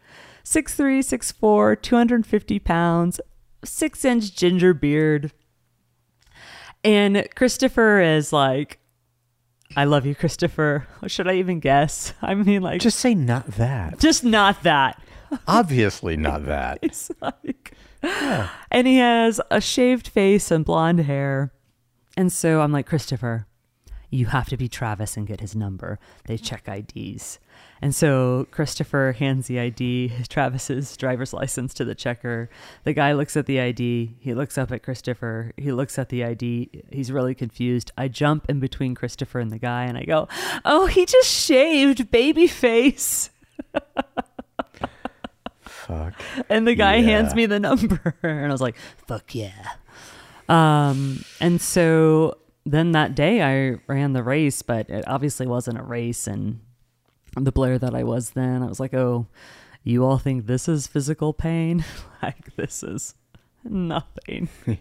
[0.45, 3.21] 6'3, 6'4, 250 pounds,
[3.65, 5.33] six inch ginger beard.
[6.83, 8.79] And Christopher is like,
[9.77, 10.87] I love you, Christopher.
[11.07, 12.15] Should I even guess?
[12.23, 13.99] I mean, like, just, say not that.
[13.99, 15.03] just not that.
[15.47, 16.79] Obviously not that.
[16.83, 21.53] It's like, and he has a shaved face and blonde hair.
[22.17, 23.47] And so I'm like, Christopher,
[24.11, 26.01] you have to be Travis and get his number.
[26.25, 27.39] They check IDs.
[27.83, 32.51] And so Christopher hands the ID, Travis's driver's license to the checker.
[32.85, 34.17] The guy looks at the ID.
[34.21, 35.53] He looks up at Christopher.
[35.57, 36.69] He looks at the ID.
[36.93, 37.91] He's really confused.
[37.97, 40.29] I jump in between Christopher and the guy and I go,
[40.65, 43.31] Oh, he just shaved baby face.
[45.63, 46.15] Fuck.
[46.49, 47.03] And the guy Yeah.
[47.11, 48.15] hands me the number.
[48.23, 48.77] And I was like,
[49.07, 49.69] fuck yeah.
[50.49, 52.37] Um, and so
[52.67, 56.27] then that day I ran the race, but it obviously wasn't a race.
[56.27, 56.61] And
[57.37, 59.27] the Blair that I was then, I was like, oh,
[59.85, 61.85] you all think this is physical pain?
[62.23, 63.15] like, this is
[63.65, 64.49] nothing.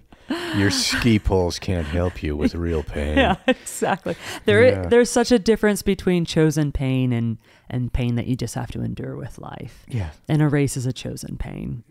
[0.57, 3.17] Your ski poles can't help you with real pain.
[3.17, 4.15] Yeah, exactly.
[4.45, 4.87] There, Yeah.
[4.87, 7.37] there's such a difference between chosen pain and
[7.71, 9.85] and pain that you just have to endure with life.
[9.87, 10.09] Yeah.
[10.27, 11.83] and a race is a chosen pain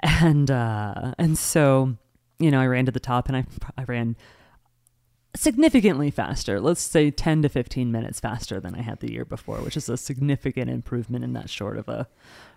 [0.00, 1.96] and uh and so
[2.38, 3.44] you know i ran to the top and i
[3.78, 4.14] i ran
[5.36, 6.60] significantly faster.
[6.60, 9.88] Let's say 10 to 15 minutes faster than i had the year before which is
[9.88, 12.08] a significant improvement in that short of a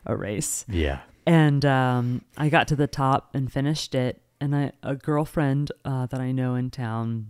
[0.05, 0.65] a race.
[0.67, 0.99] Yeah.
[1.25, 4.21] and um i got to the top and finished it.
[4.41, 7.27] And I, a girlfriend uh, that i know in town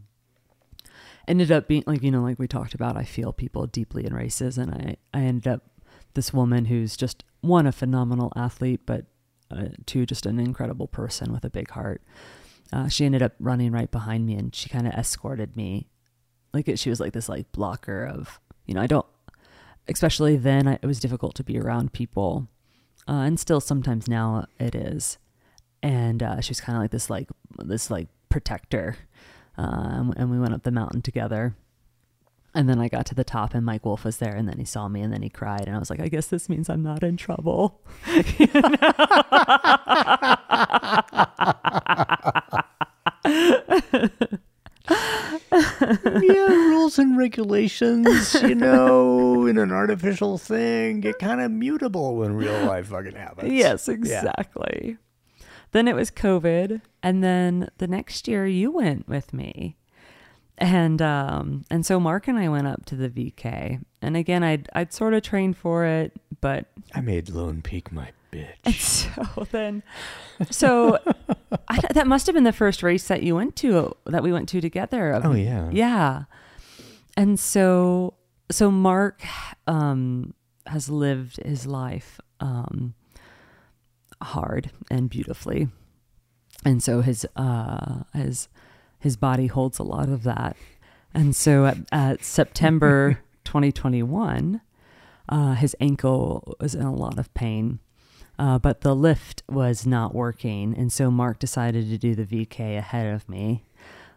[1.28, 4.14] ended up being like you know like we talked about i feel people deeply in
[4.14, 4.58] races.
[4.58, 5.64] And i i ended up
[6.14, 9.06] this woman who's just one a phenomenal athlete but
[9.52, 12.02] uh, two just an incredible person with a big heart
[12.72, 15.88] uh, she ended up running right behind me and she kind of escorted me.
[16.54, 19.06] Like she was like this like blocker of you know i don't
[19.90, 22.48] especially then I, it was difficult to be around people.
[23.08, 25.18] Uh, and still sometimes now it is.
[25.82, 28.98] And uh, she was kind of like this like this like protector.
[29.58, 31.56] Um, and we went up the mountain together.
[32.54, 34.66] And then I got to the top and Mike Wolfe was there and then he
[34.66, 36.82] saw me and then he cried and I was like I guess this means I'm
[36.82, 37.80] not in trouble
[46.34, 52.34] yeah, rules and regulations, you know, in an artificial thing, get kind of mutable when
[52.36, 53.52] real life fucking happens.
[53.52, 53.94] yes Yeah.
[53.96, 54.98] exactly
[55.72, 59.78] then it was COVID and then the next year you went with me
[60.58, 64.68] and um and so Mark and I went up to the VK and again I'd
[64.74, 66.12] I'd sort of trained for it
[66.42, 66.66] but
[66.96, 68.56] I made Lone Peak my bitch.
[68.66, 69.84] And so then,
[70.50, 71.00] so
[71.68, 74.50] I, that must have been the first race that you went to, that we went
[74.50, 75.20] to together.
[75.24, 75.70] Oh, yeah.
[75.72, 76.24] Yeah.
[77.18, 78.16] And so,
[78.50, 79.22] so Mark,
[79.68, 80.34] um,
[80.66, 82.94] has lived his life, um,
[84.22, 85.70] hard and beautifully.
[86.66, 88.50] And so his, uh, his,
[89.00, 90.56] his body holds a lot of that.
[91.14, 94.62] And so at, at September 2021,
[95.28, 97.80] uh, his ankle was in a lot of pain.
[98.40, 102.78] Uh, but the lift was not working, and so Mark decided to do the VK
[102.78, 103.66] ahead of me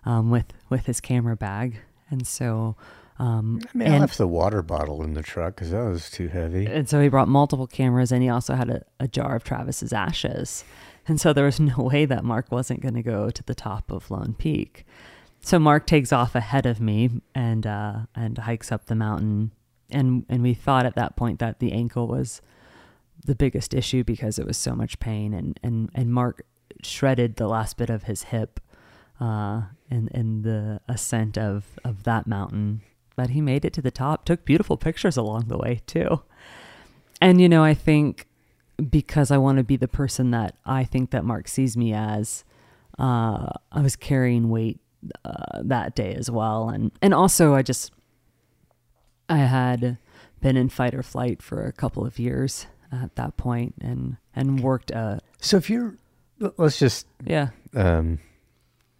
[0.04, 2.76] um, with with his camera bag, and so
[3.18, 6.28] um, I mean, I left the water bottle in the truck because that was too
[6.28, 6.66] heavy.
[6.66, 9.92] and so he brought multiple cameras, and he also had a, a jar of Travis's
[9.92, 10.62] ashes,
[11.08, 13.90] and so there was no way that Mark wasn't going to go to the top
[13.90, 14.86] of Lone Peak.
[15.40, 19.50] So Mark takes off ahead of me and uh, and hikes up the mountain,
[19.90, 22.40] and and we thought at that point that the ankle was
[23.26, 26.44] the biggest issue because it was so much pain and and and Mark
[26.82, 28.60] shredded the last bit of his hip
[29.20, 32.82] uh in in the ascent of of that mountain.
[33.14, 36.22] But he made it to the top took beautiful pictures along the way too.
[37.20, 38.26] And you know I think
[38.90, 42.44] because I want to be the person that I think that Mark sees me as
[42.98, 44.80] uh I was carrying weight
[45.24, 46.68] uh, that day as well.
[46.68, 47.92] And and also I just
[49.28, 49.98] I had
[50.40, 54.60] been in fight or flight for a couple of years at that point and and
[54.60, 55.94] worked uh So if you're
[56.58, 57.48] let's just Yeah.
[57.74, 58.18] um,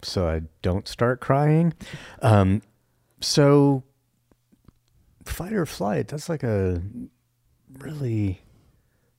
[0.01, 1.73] so I don't start crying.
[2.21, 2.61] Um,
[3.21, 3.83] so
[5.25, 6.81] fight or flight, that's like a
[7.79, 8.41] really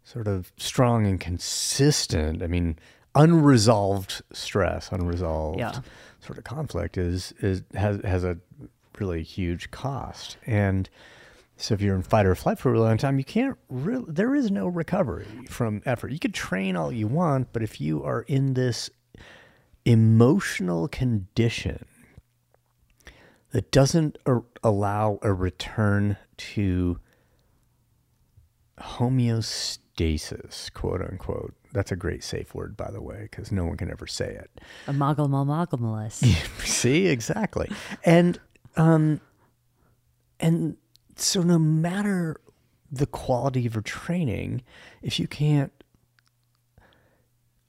[0.04, 2.42] sort of strong and consistent.
[2.42, 2.78] I mean,
[3.14, 5.80] unresolved stress, unresolved Yeah.
[6.20, 8.38] sort of conflict is is has has a
[8.98, 10.36] really huge cost.
[10.46, 10.88] And
[11.56, 14.06] so if you're in fight or flight for a really long time, you can't really
[14.08, 16.12] there is no recovery from effort.
[16.12, 18.90] You could train all you want, but if you are in this
[19.84, 21.84] emotional condition
[23.50, 24.18] that doesn't
[24.64, 26.98] allow a return to
[28.80, 31.54] homeostasis, quote unquote.
[31.72, 34.60] That's a great safe word, by the way, because no one can ever say it.
[34.86, 36.24] Amalgamamalgamalus.
[36.66, 37.70] See, exactly.
[38.04, 38.40] And
[38.76, 39.20] um
[40.40, 40.76] and
[41.16, 42.36] so no matter
[42.90, 44.62] the quality of your training,
[45.02, 45.72] if you can't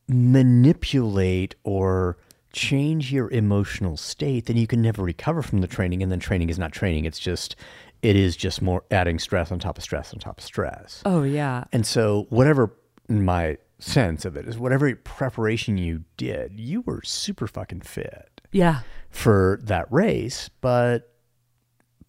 [0.07, 2.17] manipulate or
[2.53, 6.49] change your emotional state, then you can never recover from the training and then training
[6.49, 7.05] is not training.
[7.05, 7.55] It's just
[8.01, 11.01] it is just more adding stress on top of stress on top of stress.
[11.05, 11.63] Oh yeah.
[11.71, 12.71] And so, whatever
[13.09, 18.81] my sense of it is, whatever preparation you did, you were super fucking fit Yeah.
[19.09, 21.11] for that race, but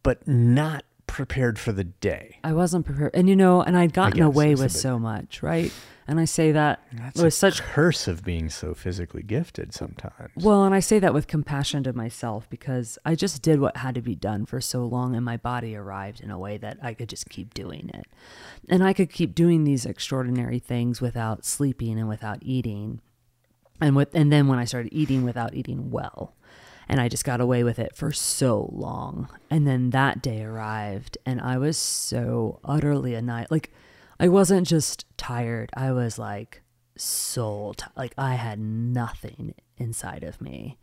[0.03, 2.39] but not prepared for the day.
[2.45, 3.13] I wasn't prepared.
[3.15, 5.73] And you know, and I'd gotten guess away with bit- so much, right?
[6.09, 10.31] And I say that That's with a such curse of being so physically gifted sometimes.
[10.37, 13.97] well, and I say that with compassion to myself because I just did what had
[13.97, 16.95] to be done for so long and my body arrived in a way that I
[16.95, 18.07] could just keep doing it.
[18.69, 23.01] And I could keep doing these extraordinary things without sleeping and without eating.
[23.81, 26.35] And with and then when I started eating without eating well.
[26.89, 29.29] And I just got away with it for so long.
[29.51, 33.51] And then that day arrived and I was so utterly annihilated.
[33.51, 33.73] Like
[34.21, 35.71] I wasn't just tired.
[35.75, 36.63] I was like
[36.97, 40.79] soul ti like I had nothing inside of me.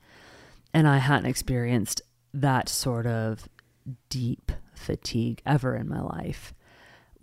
[0.73, 2.01] And I hadn't experienced
[2.33, 3.47] that sort of
[4.09, 6.53] deep fatigue ever in my life.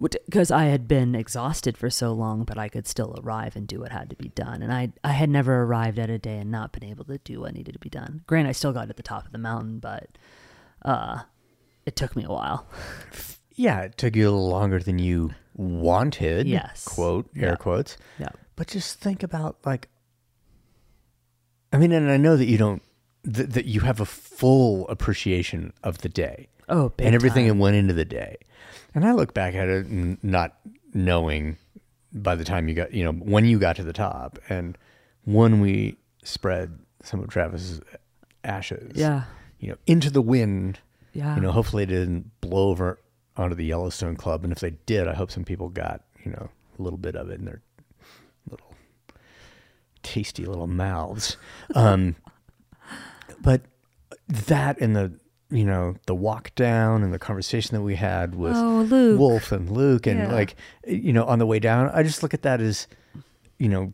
[0.00, 3.80] Because I had been exhausted for so long, but I could still arrive and do
[3.80, 4.62] what had to be done.
[4.62, 7.40] And I, I had never arrived at a day and not been able to do
[7.40, 8.22] what needed to be done.
[8.26, 10.08] Grant, I still got to the top of the mountain, but
[10.84, 11.20] uh,
[11.84, 12.66] it took me a while.
[13.54, 16.46] yeah, it took you a little longer than you wanted.
[16.48, 16.84] Yes.
[16.86, 17.56] Quote, air Yeah.
[17.56, 17.98] quotes.
[18.18, 18.30] Yeah.
[18.56, 19.88] But just think about like
[21.72, 22.82] I mean, and I know that you don't
[23.24, 26.48] that, that you have a full appreciation of the day.
[26.68, 27.58] Oh, and everything time.
[27.58, 28.36] that went into the day.
[28.94, 30.56] And I look back at it and not
[30.92, 31.56] knowing
[32.12, 34.76] by the time you got, you know, when you got to the top and
[35.24, 37.80] when we spread some of Travis's
[38.42, 39.24] ashes, Yeah.
[39.60, 40.80] you know, into the wind,
[41.12, 41.36] Yeah.
[41.36, 42.98] you know, hopefully it didn't blow over
[43.36, 44.42] onto the Yellowstone Club.
[44.42, 47.30] And if they did, I hope some people got, you know, a little bit of
[47.30, 47.62] it in their
[48.50, 48.74] little
[50.02, 51.36] tasty little mouths.
[51.74, 52.16] Um,
[53.40, 53.62] but
[54.28, 55.12] that and the,
[55.50, 59.16] you know, the walk down and the conversation that we had with Oh.
[59.16, 60.32] Wolfe and Luke and Yeah.
[60.32, 60.54] like,
[60.86, 62.86] eh, you know, on the way down, I just look at that as,
[63.58, 63.92] you know,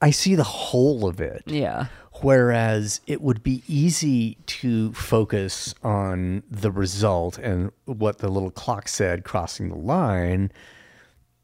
[0.00, 1.42] I see the whole of it.
[1.46, 1.86] Yeah.
[2.20, 8.88] Whereas it would be easy to focus on the result and what the little clock
[8.88, 10.50] said crossing the line.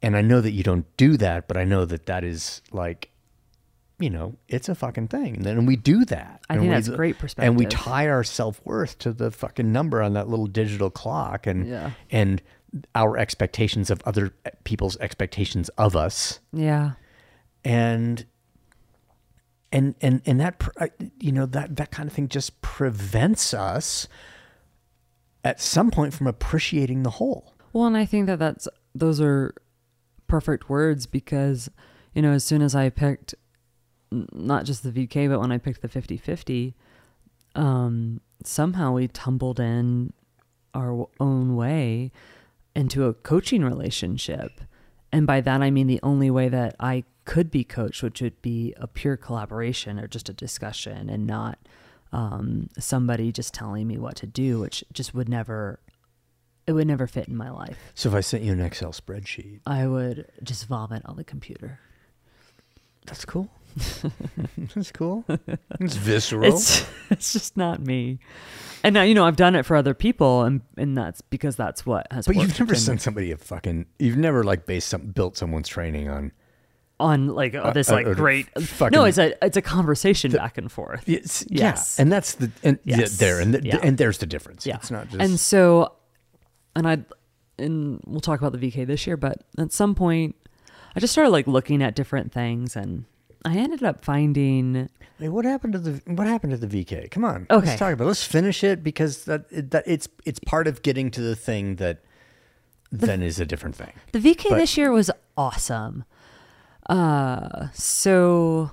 [0.01, 3.09] And I know that you don't do that, but I know that that is like,
[3.99, 5.37] you know, it's a fucking thing.
[5.37, 6.41] And then we do that.
[6.49, 9.71] I And think we- that's great And we tie our self worth to the fucking
[9.71, 11.91] number on that little digital clock and Yeah.
[12.11, 12.41] and
[12.93, 14.33] our expectations of other
[14.65, 16.93] people's expectations of us Yeah.
[17.63, 18.25] and
[19.71, 20.87] and and and that uh,
[21.19, 24.07] you know that that kind of thing just prevents us
[25.43, 29.53] at some point from appreciating the whole Well, and I think that that's those are
[30.27, 31.69] perfect words because
[32.13, 33.35] you know as soon as I picked
[34.33, 36.73] not just the VK but when I picked the 50/50
[37.55, 40.11] um somehow we tumbled in
[40.73, 42.11] our own way
[42.75, 44.51] into a coaching relationship.
[45.11, 48.41] And by that I mean the only way that I could be coached which would
[48.41, 51.57] be a pure collaboration or just a discussion and not
[52.11, 55.79] um, somebody just telling me what to do, which just would never
[56.67, 57.77] it would never fit in my life.
[57.93, 61.79] so if i sent you an excel spreadsheet I would just vomit on the computer.
[63.05, 63.49] that's cool
[64.75, 65.25] that's cool
[65.79, 68.19] it's visceral It's it's just not me.
[68.83, 71.85] And now you know I've done it for other people, and and that's because that's
[71.85, 72.27] what has.
[72.27, 75.37] but you've worked never in- sent somebody a fucking you've never like based some built
[75.37, 76.31] someone's training on
[76.99, 78.47] on like oh, this uh, like uh, great.
[78.61, 81.03] fucking- no, it's a it's a conversation back and forth.
[81.07, 81.95] Yes, Yes.
[81.97, 83.17] yeah, and that's the and yeah, Yes.
[83.17, 83.79] there and the, Yeah.
[83.83, 84.65] and there's the difference.
[84.65, 84.75] Yeah.
[84.75, 85.91] it's not just And so,
[86.75, 86.99] and I,
[87.57, 90.35] and we'll talk about the VK this year, but at some point,
[90.95, 93.03] I just started like looking at different things and
[93.45, 94.89] I ended up finding
[95.19, 97.09] Hey, what happened to the what happened to the VK?
[97.11, 97.67] Come on, Okay.
[97.67, 98.03] let's talk about.
[98.03, 98.07] It.
[98.07, 102.03] Let's finish it because that that it's it's part of getting to the thing that
[102.91, 103.91] then is a different thing.
[104.11, 106.03] The VK But- this year was awesome.
[106.89, 108.71] Uh, so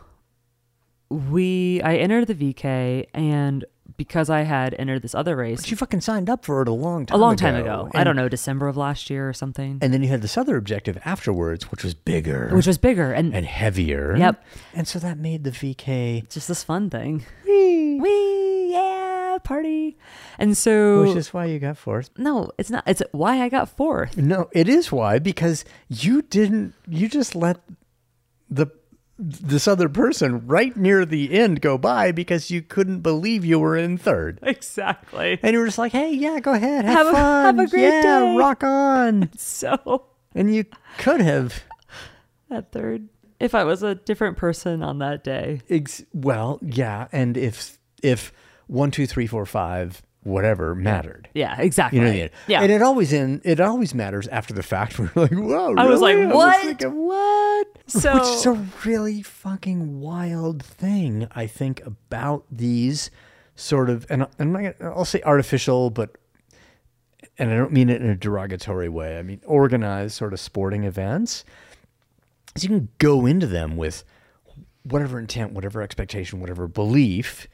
[1.09, 3.65] we I entered the VK and
[3.97, 6.73] because I had entered this other race But you fucking signed up for it a
[6.73, 7.19] long time.
[7.19, 7.91] a long time ago.
[7.95, 9.79] I don't know, December of last year or something.
[9.83, 13.35] And then you had this other objective afterwards, which was bigger, which was bigger and,
[13.35, 14.17] and heavier.
[14.17, 14.45] Yep.
[14.75, 17.25] And so that made the VK, just this fun thing.
[17.47, 19.97] Wee, yeah, party.
[20.39, 22.11] And so which is why you got fourth.
[22.19, 22.85] no, it's not.
[22.87, 24.17] It's why I got fourth.
[24.17, 26.75] No, it is why because you didn't.
[26.89, 27.59] You just let
[28.51, 28.67] the
[29.25, 33.77] this other person right near the end go by because you couldn't believe you were
[33.77, 34.41] in third.
[34.43, 35.39] Exactly.
[35.43, 37.71] And you were just like, "Hey, yeah, go ahead, have, Have a- fun, have a
[37.71, 40.65] great yeah, day." rock on." So And you
[40.99, 41.63] could have,
[42.51, 43.09] at third,
[43.39, 47.07] if I was a different person on that day, ex- well, yeah.
[47.13, 48.33] And if if
[48.67, 51.99] one, two, three, four, five, whatever mattered, yeah, exactly.
[51.99, 52.31] you know, what I mean?
[52.47, 52.63] yeah.
[52.63, 54.99] And it always in it always matters after the fact.
[54.99, 56.17] We're like, "Whoa!" I was like?
[56.33, 57.67] "What?" thinking, what?
[57.87, 61.27] So- Which is a really fucking wild thing.
[61.33, 63.11] I think about these
[63.55, 66.17] sort of, and I'm not gonna, I'll say artificial, but
[67.39, 69.19] and I don't mean it in a derogatory way.
[69.19, 71.45] I mean organized sort of sporting events.
[72.55, 74.05] Is you can go into them with
[74.85, 77.47] whatever intent, whatever expectation, whatever belief,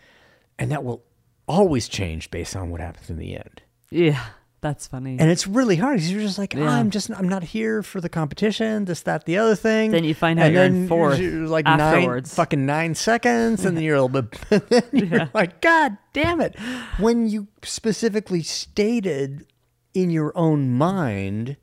[0.58, 1.04] and that will
[1.48, 3.62] always change based on what happens in the end.
[3.90, 4.22] yeah,
[4.60, 5.16] that's funny.
[5.20, 6.68] And it's really hard because you're just like, Yeah.
[6.68, 9.92] I'm just, I'm not here for the competition, this, that, the other thing.
[9.92, 13.76] Then you find out and you're in fourth you're like nine, fucking nine seconds, and
[13.76, 14.32] then you're a little bit,
[14.68, 15.28] then you're Yeah.
[15.32, 16.58] like, God damn it.
[16.98, 19.46] When you specifically stated
[19.94, 21.56] in your own mind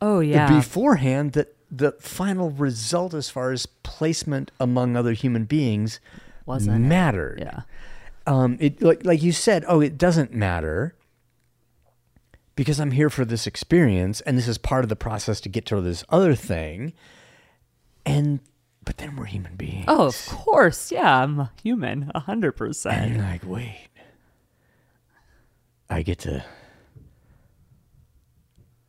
[0.00, 6.00] oh yeah, beforehand that the final result as far as placement among other human beings
[6.46, 6.78] Wasn't it?
[6.78, 7.60] mattered yeah,
[8.28, 10.94] um, it like like you said, oh, it doesn't matter
[12.54, 15.64] because I'm here for this experience, and this is part of the process to get
[15.66, 16.92] to this other thing.
[18.04, 18.40] And
[18.84, 19.86] but then we're human beings.
[19.88, 20.92] Oh, of course.
[20.92, 22.96] Yeah, I'm a human, a hundred and percent.
[23.02, 23.88] And you're like, wait,
[25.88, 26.44] I get to.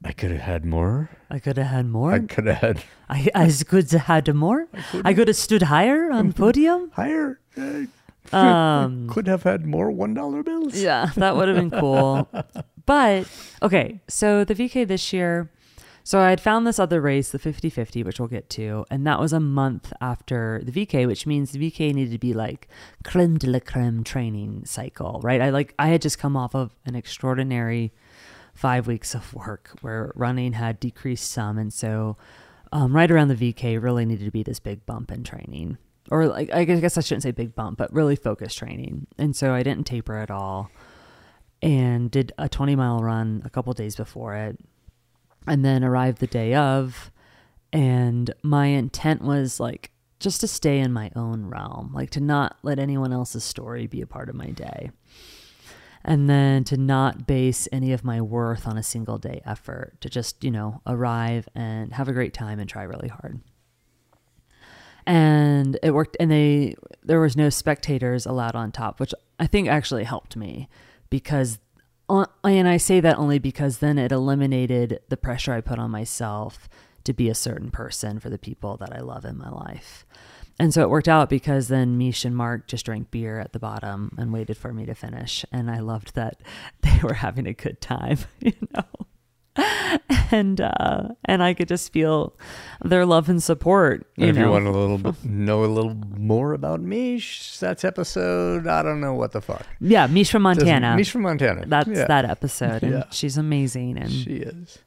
[0.03, 1.09] I could have had more.
[1.29, 2.13] I could have had more.
[2.13, 4.67] I could have had I, I could have had more.
[5.03, 6.91] I could have stood higher on podium.
[6.91, 7.39] higher.
[7.57, 7.81] Uh,
[8.33, 10.79] Um, could have had more one dollar bills.
[10.79, 12.27] yeah, that would have been cool.
[12.85, 13.27] But
[13.61, 15.51] okay, so the VK this year,
[16.03, 19.05] so I had found this other race, the 50 50, which we'll get to, and
[19.05, 22.67] that was a month after the VK, which means the VK needed to be like
[23.03, 25.39] creme de la creme training cycle, right?
[25.39, 27.93] I like, I had just come off of an extraordinary
[28.55, 31.59] five weeks of work where running had decreased some.
[31.59, 32.17] And so,
[32.71, 35.77] um, right around the VK, really needed to be this big bump in training.
[36.09, 39.07] Or like, I guess I shouldn't say big bump, but really focused training.
[39.17, 40.71] And so I didn't taper at all
[41.61, 44.57] and did a 20 mile run a couple days before it
[45.47, 47.11] and then arrived the day of.
[47.71, 52.57] And my intent was like just to stay in my own realm like to not
[52.61, 54.91] let anyone else's story be a part of my day.
[56.03, 60.09] And then to not base any of my worth on a single day effort to
[60.09, 63.41] just you know arrive and have a great time and try really hard
[65.09, 69.67] and it worked and they there was no spectators allowed on top which i think
[69.67, 70.69] actually helped me
[71.09, 71.57] because
[72.07, 75.89] on, and i say that only because then it eliminated the pressure i put on
[75.89, 76.69] myself
[77.03, 80.05] to be a certain person for the people that i love in my life
[80.59, 83.59] and so it worked out because then Mish and Mark just drank beer at the
[83.59, 85.45] bottom and waited for me to finish.
[85.53, 86.41] And I loved that
[86.81, 88.83] they were having a good time, you know.
[90.31, 92.37] And uh, and I could just feel
[92.83, 94.05] their love and support.
[94.15, 97.83] You if know, you want a little bit, know a little more about Mish, that's
[97.83, 98.67] episode.
[98.67, 99.65] I don't know what the fuck.
[99.81, 100.95] yeah, Mish from Montana.
[100.95, 101.65] Mish from Montana.
[101.65, 103.03] That's Yeah, that episode, and Yeah.
[103.09, 103.97] she's amazing.
[103.97, 104.77] And She is.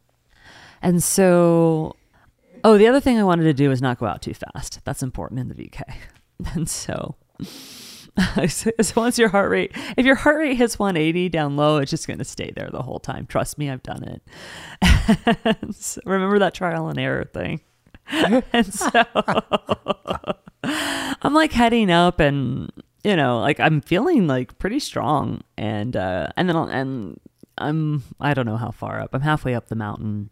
[0.80, 1.96] and so,
[2.62, 4.78] oh, the other thing I wanted to do is not go out too fast.
[4.84, 5.82] That's important in the VK.
[6.54, 7.16] And so,
[8.48, 12.06] so once your heart rate, if your heart rate hits 180 down low, it's just
[12.06, 13.26] going to stay there the whole time.
[13.26, 14.22] Trust me, I've done it.
[16.04, 17.60] Remember that trial and error thing.
[18.52, 19.04] and so
[21.22, 22.70] I'm like heading up and
[23.04, 27.18] you know, like I'm feeling like pretty strong and uh and then I'll, and
[27.58, 29.14] I'm I don't know how far up.
[29.14, 30.30] I'm halfway up the mountain.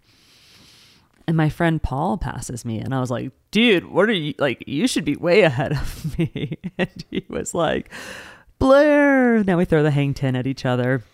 [1.31, 4.65] And my friend Paul passes me and I was like, "Dude, what are you like
[4.67, 7.89] you should be way ahead of me." And he was like,
[8.59, 11.05] "Blair." Now we throw the hang ten at each other.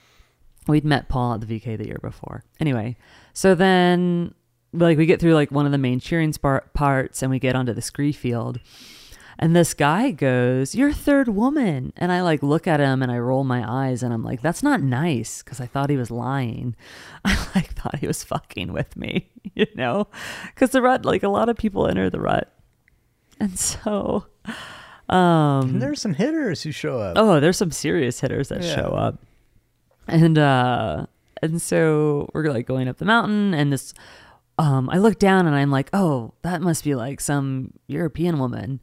[0.66, 2.44] We'd met Paul at the VK the year before.
[2.58, 2.96] Anyway,
[3.34, 4.34] so then
[4.72, 7.74] like we get through like one of the main cheering parts and we get onto
[7.74, 8.58] the scree field
[9.38, 13.18] and this guy goes you're third woman and i like look at him and i
[13.18, 16.74] roll my eyes and i'm like that's not nice because i thought he was lying
[17.24, 20.06] i like thought he was fucking with me you know
[20.54, 22.52] because the Rut like a lot of people enter the Rut
[23.40, 24.26] and so
[25.08, 27.14] um And there's some hitters who show up.
[27.16, 28.74] Oh, there's some serious hitters that Yeah.
[28.74, 29.22] show up.
[30.08, 31.06] And uh
[31.42, 33.94] and so we're like going up the mountain and this
[34.58, 38.80] um I look down and I'm like, "Oh, that must be like some European woman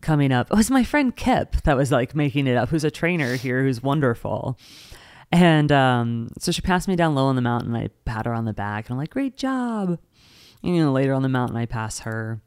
[0.00, 2.90] coming up." It was my friend Kip that was like making it up, who's a
[2.90, 4.58] trainer here who's wonderful.
[5.30, 7.74] And um so she passed me down low on the mountain.
[7.74, 9.98] I pat her on the back and I'm like, "Great job."
[10.62, 12.40] And, you know, later on the mountain I pass her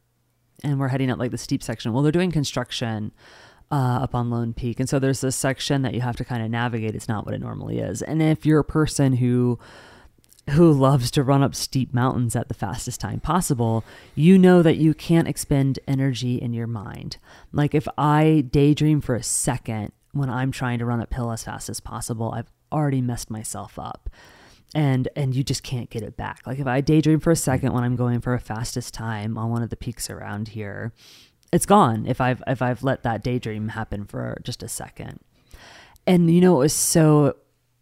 [0.64, 1.94] and we're heading up like the steep section.
[1.94, 3.12] Well, they're doing construction
[3.72, 6.44] uh, up on Lone Peak, and so there's this section that you have to kind
[6.44, 6.95] of navigate.
[6.95, 9.60] It's not what it normally is, and if you're a person who
[10.51, 14.77] who loves to run up steep mountains at the fastest time possible, you know that
[14.77, 17.17] you can't expend energy in your mind.
[17.51, 21.67] Like if I daydream for a second when I'm trying to run uphill as fast
[21.67, 24.09] as possible, I've already messed myself up.
[24.73, 26.41] And and you just can't get it back.
[26.45, 29.49] Like if I daydream for a second when I'm going for a fastest time on
[29.49, 30.91] one of the peaks around here,
[31.53, 35.22] it's gone if I've if I've let that daydream happen for just a second.
[36.05, 37.38] And you know, it was so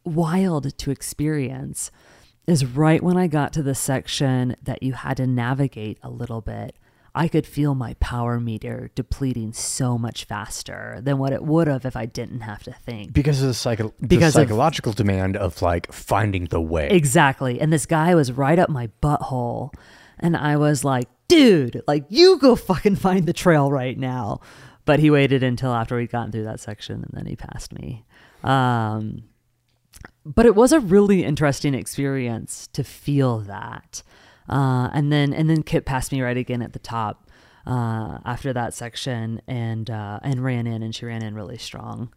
[0.05, 1.89] wild to experience
[2.47, 6.41] is right when I got to the section that you had to navigate a little
[6.41, 6.75] bit.
[7.15, 11.85] I could feel my power meter depleting so much faster than what it would have
[11.85, 13.13] if I didn't have to think.
[13.13, 16.89] Because of the, psycho- the Because of- psychological demand of like finding the way.
[16.89, 17.61] Exactly.
[17.61, 19.73] And this guy was right up my butthole.
[20.19, 24.41] And I was like, dude, like, you go fucking find the trail right now.
[24.85, 28.05] But he waited until after we'd gotten through that section and then he passed me.
[28.43, 29.23] Um,
[30.25, 34.03] but it was a really interesting experience to feel that.
[34.49, 37.29] Uh, and then and then Kit passed me right again at the top
[37.65, 42.13] uh, after that section and uh, and ran in and she ran in really strong.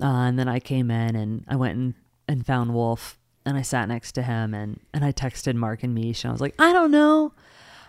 [0.00, 1.94] Uh, and then I came in and I went and,
[2.26, 5.94] and found Wolfe and I sat next to him and, and I texted Mark and
[5.94, 7.32] Mish and I was like, I don't know.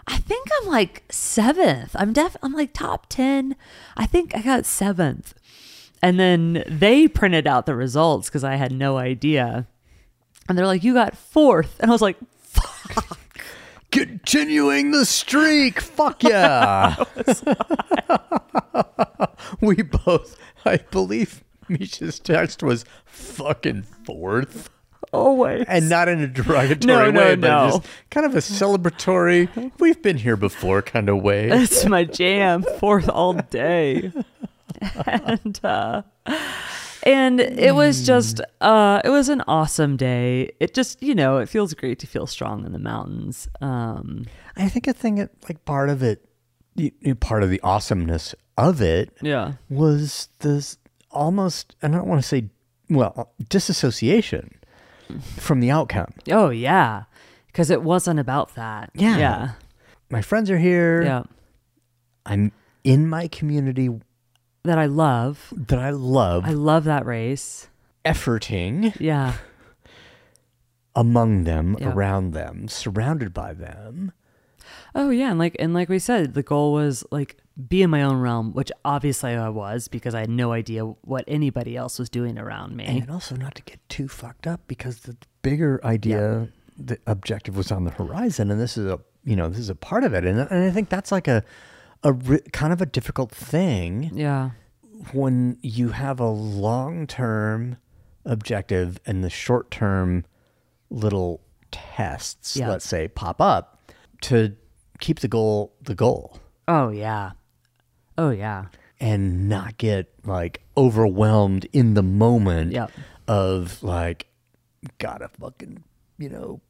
[0.07, 1.95] I think I'm like seventh.
[1.97, 3.55] I'm def I'm like top ten.
[3.95, 5.33] I think I got seventh.
[6.01, 9.67] And then they printed out the results because I had no idea.
[10.49, 11.77] And they're like, You got fourth.
[11.79, 13.17] And I was like, fuck.
[13.91, 15.79] Continuing the streak.
[15.81, 16.95] Fuck yeah.
[19.59, 24.69] we both, I believe Misha's text was fucking fourth.
[25.13, 25.65] Oh wait.
[25.67, 27.67] And not in a derogatory No, no, way, but no.
[27.71, 31.49] just kind of a celebratory, we've been here before kind of way.
[31.49, 32.63] That's my jam.
[32.79, 34.11] Fourth all day.
[35.05, 36.01] and uh
[37.03, 40.51] and it was just uh it was an awesome day.
[40.59, 43.47] It just, you know, it feels great to feel strong in the mountains.
[43.61, 44.25] Um
[44.57, 46.25] I think a thing, that, like part of it,
[46.75, 49.53] you, you- part of the awesomeness of it yeah.
[49.69, 50.77] was this
[51.09, 52.49] almost, I don't want to say,
[52.89, 54.55] well, disassociation
[55.37, 56.13] from the outcome.
[56.29, 57.03] Oh yeah.
[57.53, 58.91] Cuz it wasn't about that.
[58.93, 59.17] Yeah.
[59.17, 59.49] Yeah.
[60.09, 61.01] My friends are here.
[61.03, 61.23] Yeah.
[62.25, 62.51] I'm
[62.83, 63.89] in my community
[64.63, 65.51] That I love.
[65.55, 67.67] that I love, I love that race.
[68.05, 69.33] efforting Yeah.
[70.95, 71.91] among them, Yeah.
[71.93, 74.11] around them, surrounded by them.
[74.93, 77.37] Oh yeah, and like and like we said, the goal was like
[77.69, 81.23] be in my own realm, which obviously I was because I had no idea what
[81.27, 82.85] anybody else was doing around me.
[82.85, 87.71] And also not to get too fucked up because the bigger idea, the objective was
[87.71, 90.25] on the horizon, and this is a you know this is a part of it,
[90.25, 91.43] and, and I think that's like a
[92.03, 94.51] a ri- kind of a difficult thing yeah.
[95.13, 97.77] when you have a long term
[98.25, 100.25] objective and the short term
[100.89, 101.41] little
[101.71, 102.69] tests, Yeah.
[102.69, 103.91] let's say, pop up
[104.21, 104.55] to
[104.99, 106.37] keep the goal the goal
[106.67, 107.31] Oh yeah.
[108.17, 108.65] Oh yeah.
[108.99, 112.91] and not get like overwhelmed in the moment Yep.
[113.27, 114.27] of like
[114.99, 115.83] gotta fucking
[116.19, 116.61] you know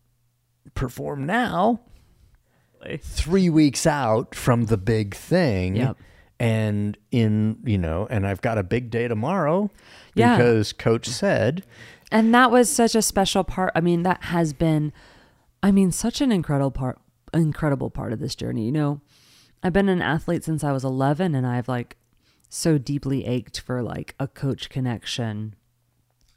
[0.76, 1.82] perform now
[3.02, 5.98] three weeks out from the big thing Yep.
[6.40, 9.70] and in you know and i've got a big day tomorrow
[10.16, 10.38] Yeah.
[10.38, 11.64] because coach said
[12.12, 13.72] And that was such a special part.
[13.74, 14.92] I mean, that has been
[15.64, 17.00] I mean, such an incredible part
[17.34, 18.66] incredible part of this journey.
[18.66, 19.02] You know,
[19.64, 21.96] I've been an athlete since I was 11 and I've like
[22.50, 25.56] so deeply ached for like a coach connection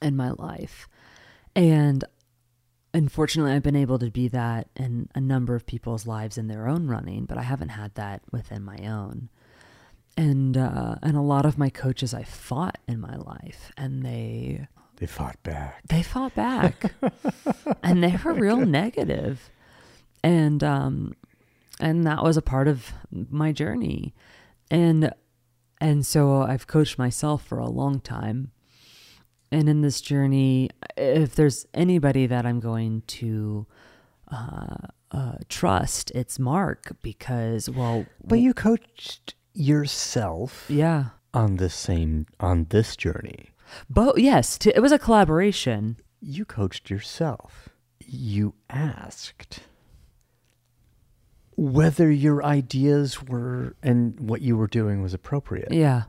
[0.01, 0.87] in my life.
[1.57, 2.05] And
[2.95, 6.69] unfortunately, I've been able to be that in a number of people's lives in their
[6.69, 9.29] own running, but I haven't had that within my own.
[10.17, 14.69] And uh, and a lot of my coaches I fought in my life, and they
[14.97, 15.83] they fought back.
[15.89, 16.95] They fought back,
[17.83, 19.51] and they were real negative.
[20.23, 21.15] and um,
[21.81, 24.15] and that was a part of my journey,
[24.71, 25.13] and
[25.81, 28.53] and so I've coached myself for a long time,
[29.59, 33.67] and in this journey, if there's anybody that I'm going to
[34.31, 34.77] uh,
[35.11, 42.67] uh, trust, it's Mark because well, But you coached yourself yeah, on this same on
[42.71, 43.51] this journey.
[43.89, 45.97] but yes, t- it was a collaboration.
[46.21, 47.69] You coached yourself.
[48.07, 49.61] You asked
[51.57, 55.73] whether your ideas were and what you were doing was appropriate.
[55.73, 56.03] Yeah,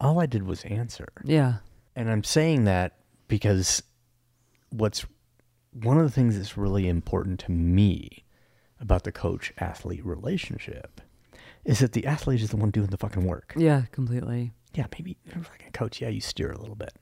[0.00, 1.08] All I did was answer.
[1.24, 1.54] yeah,
[1.96, 2.96] And I'm saying that
[3.28, 3.82] because
[4.70, 5.04] what's
[5.72, 8.24] one of the things that's really important to me
[8.80, 11.00] about the coach athlete relationship
[11.64, 13.54] is that the athlete is the one doing the fucking work.
[13.56, 14.52] yeah, completely.
[14.74, 16.92] Yeah, maybe fucking coach, yeah, you steer a little bit.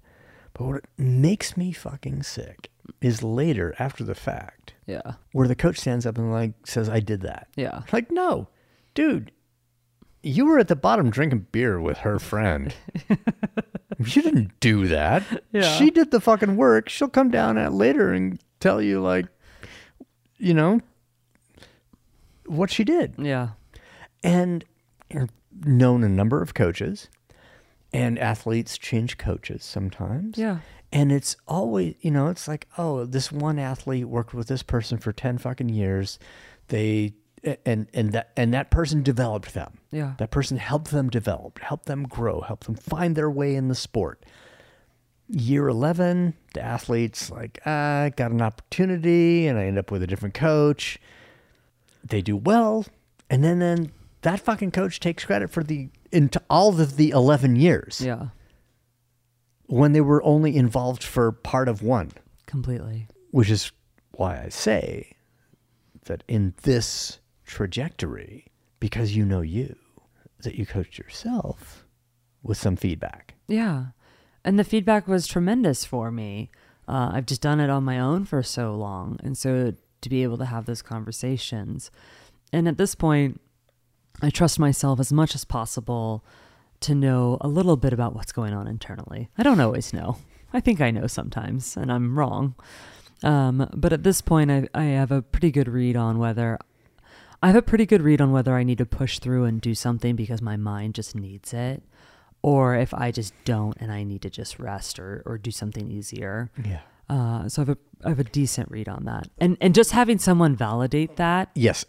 [0.55, 2.71] But what makes me fucking sick
[3.01, 7.01] is later after the fact Yeah, where the coach stands up and like says, I
[7.01, 7.49] did that.
[7.57, 8.49] yeah, Like, no,
[8.95, 9.33] dude,
[10.23, 12.75] you were at the bottom drinking beer with her friend.
[14.07, 15.23] you didn't do that.
[15.53, 15.77] Yeah.
[15.79, 16.89] She did the fucking work.
[16.89, 19.27] She'll come down at later and tell you, like,
[20.39, 20.81] you know,
[22.47, 23.15] what she did.
[23.19, 23.51] yeah,
[24.23, 24.65] And
[25.15, 25.31] I've
[25.65, 27.09] known a number of coaches,
[27.93, 30.39] and athletes change coaches sometimes.
[30.39, 30.59] yeah,
[30.93, 34.99] And it's always, you know, it's like, oh, this one athlete worked with this person
[34.99, 36.19] for 10 fucking years.
[36.69, 37.13] They
[37.67, 39.79] and and that and that person developed them.
[39.91, 43.69] yeah, That person helped them develop, helped them grow, helped them find their way in
[43.69, 44.25] the sport.
[45.29, 50.07] Year 11, the athlete's like, I got an opportunity and I end up with a
[50.07, 50.99] different coach.
[52.05, 52.85] They do well.
[53.31, 53.93] And then, then
[54.23, 58.27] that fucking coach takes credit for the, into all of the 11 years yeah,
[59.67, 62.11] when they were only involved for part of one,
[62.45, 63.07] completely.
[63.31, 63.73] which is
[64.11, 65.17] why I say
[66.05, 67.21] that in this
[67.53, 68.47] trajectory,
[68.81, 69.77] because you know you,
[70.43, 71.85] that you coached yourself
[72.43, 73.35] with some feedback.
[73.47, 73.89] Yeah.
[74.43, 76.51] And the feedback was tremendous for me.
[76.89, 79.21] Uh, I've just done it on my own for so long.
[79.23, 81.91] And so to be able to have those conversations.
[82.55, 83.39] And at this point,
[84.23, 86.25] I trust myself as much as possible
[86.81, 89.29] to know a little bit about what's going on internally.
[89.37, 90.17] I don't always know.
[90.55, 92.55] I think I know sometimes, and I'm wrong.
[93.23, 96.59] Um, but at this point, I, I have a pretty good read on whether
[97.43, 99.75] I have a pretty good read on whether I need to push through and do
[99.75, 101.83] something because my mind just needs it,
[102.43, 105.91] or if I just don't and I need to just rest or, or do something
[105.91, 106.51] easier.
[106.65, 106.81] Yeah.
[107.11, 109.91] Uh, so I have, a, I have a decent read on that, and and just
[109.91, 111.85] having someone validate that Yes.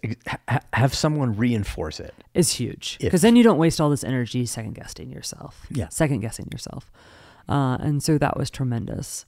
[0.50, 2.14] ha- have someone reinforce it.
[2.34, 5.66] is huge because then you don't waste all this energy second guessing yourself.
[5.70, 5.88] Yeah.
[5.90, 6.92] second guessing yourself,
[7.48, 9.26] uh, and so that was tremendous.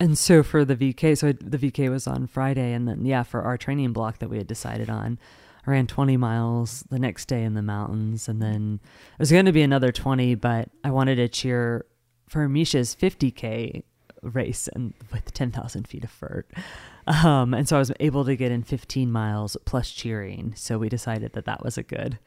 [0.00, 3.42] And so for the VK, so the VK was on Friday, and then yeah, for
[3.42, 5.18] our training block that we had decided on,
[5.68, 8.80] ran 20 miles the next day in the mountains, and then
[9.12, 11.86] it was going to be another 20, but I wanted to cheer
[12.28, 13.82] for Misha's 50k
[14.22, 16.50] race and with 10,000 feet of vert.
[17.06, 20.54] Um, and so I was able to get in 15 miles plus cheering.
[20.56, 22.18] So we decided that that was a good.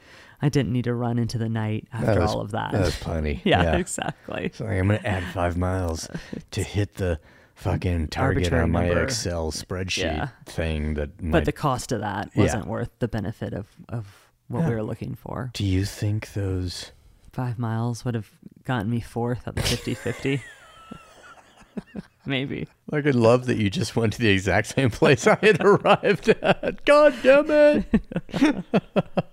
[0.41, 2.71] I didn't need to run into the night after was- all of that.
[2.71, 3.41] That was plenty.
[3.45, 4.51] yeah, exactly.
[4.53, 6.09] So I'm going to add five miles
[6.51, 7.19] to hit the
[7.61, 9.03] fucking target on my number.
[9.03, 10.27] Excel spreadsheet Yeah.
[10.45, 14.07] thing that might But the cost of that wasn't worth the benefit of, of
[14.47, 15.51] what we were looking for.
[15.53, 16.91] Do you think those
[17.31, 18.29] Five miles would have
[18.65, 20.41] gotten me fourth at the 50 50.
[22.25, 22.67] Maybe.
[22.91, 26.27] Like I love that you just went to the exact same place I had arrived
[26.29, 26.83] at.
[26.85, 27.85] God damn it.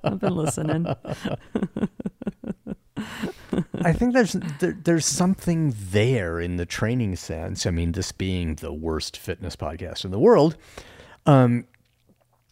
[0.05, 0.87] I've been listening.
[3.83, 7.67] I think there's there, there's something there in the training sense.
[7.67, 10.57] I mean, this being the worst fitness podcast in the world,
[11.27, 11.67] um,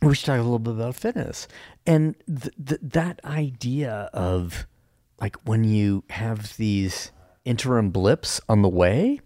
[0.02, 1.48] we should talk a little bit about fitness
[1.86, 4.66] and th- th- that idea of
[5.20, 7.12] like when you have these
[7.44, 9.20] interim blips on the way.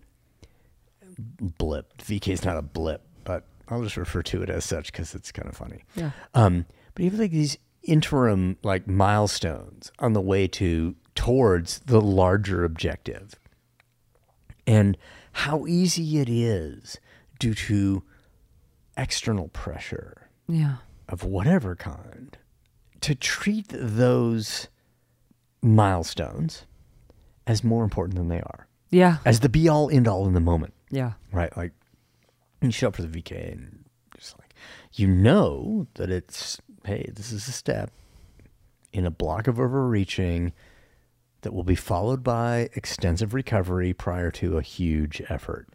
[1.18, 1.98] Blip.
[1.98, 5.32] VK is not a blip, but I'll just refer to it as such because it's
[5.32, 5.84] kind of funny.
[5.96, 6.10] Yeah.
[6.34, 12.64] Um, but have like these interim like milestones on the way to towards the larger
[12.64, 13.34] objective.
[14.66, 14.96] And
[15.32, 16.98] how easy it is
[17.38, 18.02] due to
[18.96, 20.76] external pressure Yeah.
[21.10, 22.38] of whatever kind
[23.02, 24.68] to treat those
[25.60, 26.64] milestones
[27.46, 29.18] as more important than they are, Yeah.
[29.26, 31.12] as the be all end all in the moment Yeah.
[31.32, 31.54] right?
[31.54, 31.72] Like
[32.62, 33.84] you show up for the VK and
[34.16, 34.54] just like
[34.94, 37.90] you know that it's hey, this is a step
[38.90, 40.54] in a block of overreaching
[41.42, 45.68] that will be followed by extensive recovery prior to a huge effort.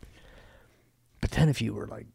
[1.21, 2.05] But then if you were like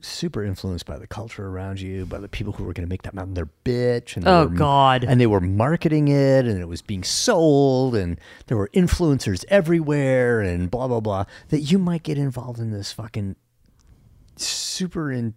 [0.00, 3.02] super influenced by the culture around you, by the people who were going to make
[3.02, 4.16] that mountain their bitch.
[4.16, 5.04] And Oh, were- God.
[5.04, 10.40] And they were marketing it, and it was being sold, and there were influencers everywhere,
[10.40, 11.24] and blah blah blah.
[11.50, 13.36] That you might get involved in this fucking
[14.36, 15.34] super in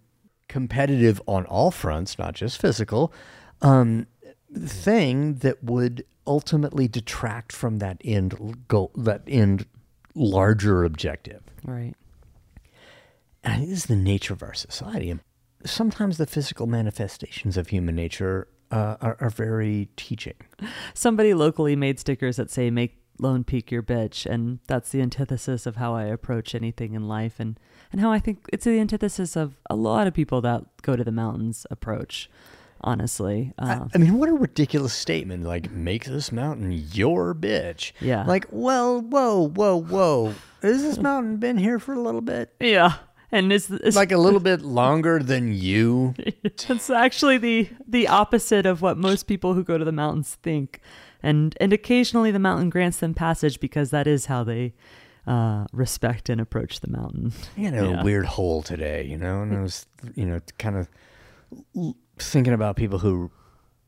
[0.48, 3.14] competitive on all fronts, not just physical,
[3.62, 4.08] um,
[4.56, 9.66] thing that would ultimately detract from that end goal, that end
[10.16, 11.42] larger objective.
[11.64, 11.94] Right.
[13.44, 15.18] And I think this is the nature of our society.
[15.66, 20.36] Sometimes the physical manifestations of human nature uh, are, are very teaching.
[20.94, 25.66] Somebody locally made stickers that say "Make Lone Peak your bitch," and that's the antithesis
[25.66, 27.60] of how I approach anything in life, and
[27.92, 31.04] and how I think it's the antithesis of a lot of people that go to
[31.04, 32.30] the mountains approach.
[32.81, 35.43] Honestly, I, uh, I mean, what a ridiculous statement!
[35.43, 37.91] Like, make this mountain your bitch.
[37.99, 38.23] Yeah.
[38.26, 40.34] Like, well, whoa, whoa, whoa.
[40.61, 42.53] Has this mountain been here for a little bit?
[42.60, 42.95] yeah,
[43.31, 46.15] and it's, it's Like a little bit longer than you?
[46.18, 50.80] it's actually the the opposite of what most people who go to the mountains think,
[51.22, 54.73] and and occasionally the mountain grants them passage because that is how they
[55.27, 57.31] uh, respect and approach the mountain.
[57.57, 58.03] You a Yeah.
[58.03, 59.85] weird hole today, you know, and I was,
[60.15, 60.88] you know, kind of
[62.28, 63.30] thinking about people who,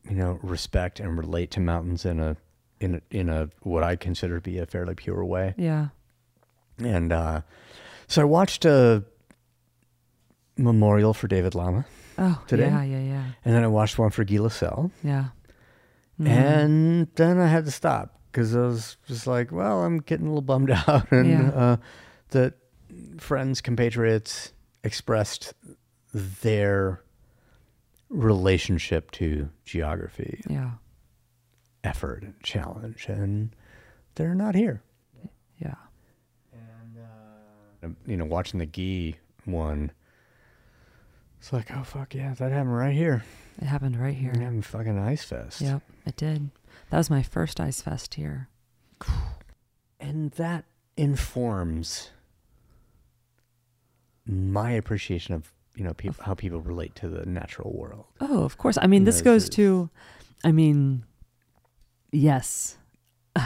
[0.08, 2.36] you know, respect and relate to mountains in a,
[2.80, 5.54] in a, in a what I consider to be a fairly pure way.
[5.56, 5.88] Yeah.
[6.78, 7.42] And uh,
[8.08, 9.04] so I watched a
[10.56, 11.84] memorial for David Lama,
[12.18, 12.66] Oh, Today?
[12.66, 15.26] yeah, yeah, yeah, and then I watched one for Guy Lacelle, yeah.
[16.22, 20.28] and then I had to stop because I was just like, well, I'm getting a
[20.28, 21.48] little bummed out, and Yeah.
[21.50, 21.76] uh,
[22.30, 22.54] that
[23.18, 24.52] friends, compatriots
[24.84, 25.54] expressed
[26.12, 27.01] their
[28.12, 30.72] relationship to geography, Yeah,
[31.82, 33.54] effort, and challenge, and
[34.14, 34.82] they're not here.
[35.58, 35.74] yeah.
[37.82, 39.90] Um, You know, watching the Guy one,
[41.38, 43.24] it's like, oh fuck yeah, that happened right here.
[43.60, 44.32] It happened right here.
[44.34, 45.60] We're having fucking ice fest.
[45.60, 46.50] Yep, it did.
[46.90, 48.48] That was my first ice fest here.
[50.00, 50.64] and that
[50.96, 52.10] informs
[54.24, 58.06] my appreciation of you know peop how people relate to the natural world.
[58.20, 58.78] Oh, of course.
[58.80, 59.90] I mean, this This goes is- to,
[60.44, 61.04] I mean,
[62.10, 62.76] yes.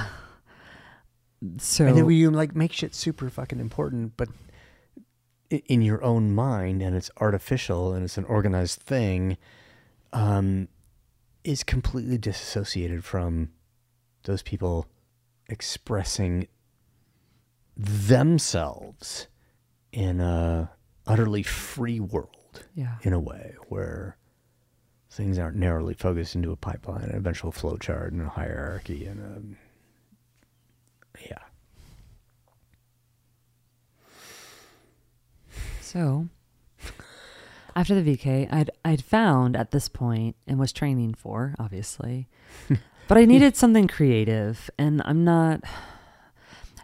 [1.59, 4.29] so and then you like make shit super fucking important, but
[5.51, 9.37] in your own mind, and it's artificial and it's an organized thing,
[10.13, 10.67] um,
[11.45, 13.51] is completely disassociated from
[14.25, 14.87] those people
[15.49, 16.49] expressing
[17.77, 19.29] themselves
[19.93, 20.71] in a
[21.07, 22.65] utterly free world.
[22.75, 24.17] yeah, in a way where
[25.11, 29.21] things aren't narrowly focused into a pipeline, an eventual flow chart, and a hierarchy, and
[29.21, 29.43] a
[31.29, 31.39] yeah.
[35.81, 36.29] So
[37.75, 42.29] after the VK, I'd I'd found at this point and was training for, obviously.
[43.09, 45.63] but I needed something creative and I'm not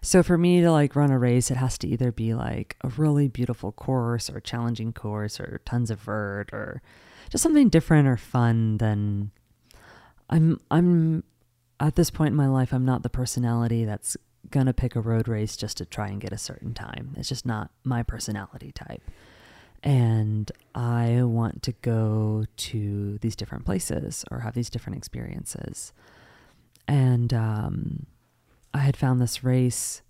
[0.04, 2.88] so for me to like run a race, it has to either be like a
[2.88, 6.82] really beautiful course or challenging course or tons of vert or
[7.30, 9.30] just something different or fun than
[10.28, 11.22] I'm I'm
[11.78, 14.16] at this point in my life I'm not the personality that's
[14.50, 17.14] gonna pick a road race just to try and get a certain time.
[17.16, 19.02] It's just not my personality type.
[19.84, 25.92] And I want to go to these different places or have these different experiences.
[26.88, 28.06] And um,
[28.74, 30.02] I had found this race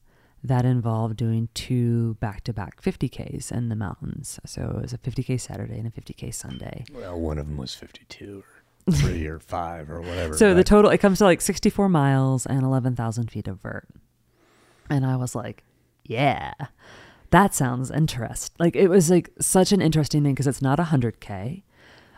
[0.44, 4.40] that involved doing two back to back 50Ks in the mountains.
[4.44, 6.84] So it was a 50K Saturday and a 50K Sunday.
[6.92, 8.42] Well, one of them was fifty-two
[8.86, 10.34] or three or five or whatever.
[10.38, 13.88] So the total, it comes to like 64 miles and 11,000 feet of vert.
[14.90, 15.62] And I was like,
[16.04, 16.52] yeah,
[17.30, 18.56] that sounds interesting.
[18.58, 21.62] Like it was like such an interesting thing because it's not 100K.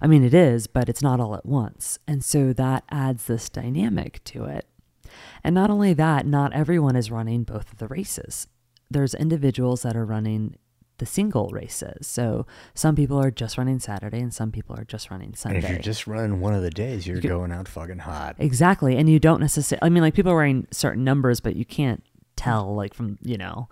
[0.01, 1.99] I mean, it is, but it's not all at once.
[2.09, 4.67] And so that adds this dynamic to it.
[5.43, 8.47] And not only that, not everyone is running both of the races.
[8.91, 10.57] There's individuals that are running
[10.99, 12.07] the single races.
[12.07, 15.59] So some people are just running Saturday and some people are just running and Sunday.
[15.59, 18.37] if you're just running one of the days, you're could- going out fucking hot.
[18.39, 18.97] Exactly.
[18.97, 22.05] And you don't necessarily, I mean, like people are wearing certain numbers, but you can't
[22.37, 23.69] tell, like, from, you know,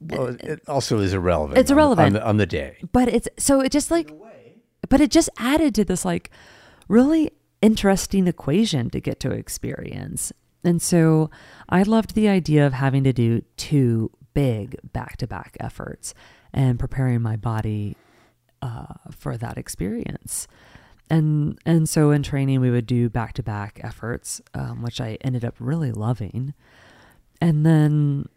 [0.00, 1.58] Well, it also is irrelevant.
[1.58, 2.06] It's on irrelevant.
[2.06, 2.78] on the, on the day.
[2.92, 4.12] but it's so it just like,
[4.88, 6.30] but it just added to this, like,
[6.88, 7.30] really
[7.60, 10.32] interesting equation to get to experience.
[10.64, 11.30] And so
[11.68, 16.14] I loved the idea of having to do two big back to back efforts
[16.52, 17.96] and preparing my body
[18.60, 20.46] uh, for that experience.
[21.10, 25.18] And and so in training we would do back to back efforts, um, which I
[25.22, 26.54] ended up really loving.
[27.40, 28.28] And then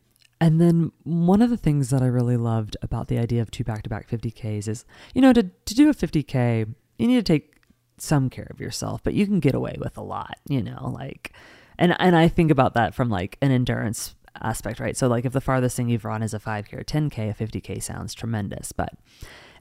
[0.42, 3.64] And then one of the things that I really loved about the idea of two
[3.64, 7.24] back to back 50Ks is, you know, to, to do a 50K, you need to
[7.24, 7.54] take
[7.98, 11.32] some care of yourself, but you can get away with a lot, you know, like,
[11.78, 14.98] and, and I think about that from like an endurance aspect, right?
[14.98, 17.82] So, like, if the farthest thing you've run is a 5K or 10K, a 50K
[17.82, 18.72] sounds tremendous.
[18.72, 18.94] But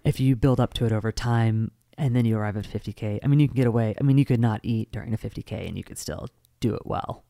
[0.05, 3.27] if you build up to it over time and then you arrive at 50K, I
[3.29, 3.95] mean, you can get away.
[4.01, 6.29] I mean, you could not eat during a 50K and you could still
[6.61, 7.25] do it well.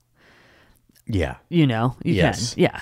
[1.06, 1.36] Yeah.
[1.48, 2.54] You know, you Yes.
[2.54, 2.62] can.
[2.62, 2.80] Yeah.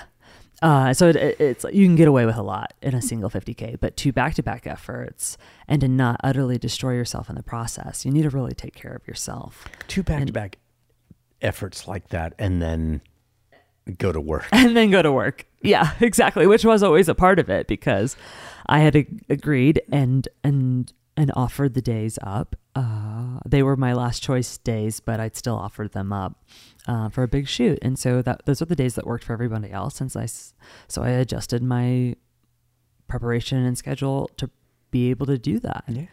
[0.61, 3.29] Uh, so it, it, it's you can get away with a lot in a single
[3.29, 8.11] 50k, but two back-to-back efforts and to not utterly destroy yourself in the process, you
[8.11, 9.67] need to really take care of yourself.
[9.89, 10.57] Two back to back
[11.43, 13.01] efforts like that and then
[13.97, 14.47] go to work.
[14.51, 15.45] and then go to work.
[15.61, 16.47] Yeah, exactly.
[16.47, 18.15] Which was always a part of it because
[18.67, 22.55] I had ag- agreed and and and offered the days up.
[22.75, 26.43] Uh, they were my last choice days, but I'd still offered them up
[26.87, 29.33] uh, for a big shoot, and so that those were the days that worked for
[29.33, 29.95] everybody else.
[29.95, 30.53] Since I s-
[30.87, 32.15] so I adjusted my
[33.07, 34.49] preparation and schedule to
[34.91, 35.83] be able to do that.
[35.87, 36.05] Yeah.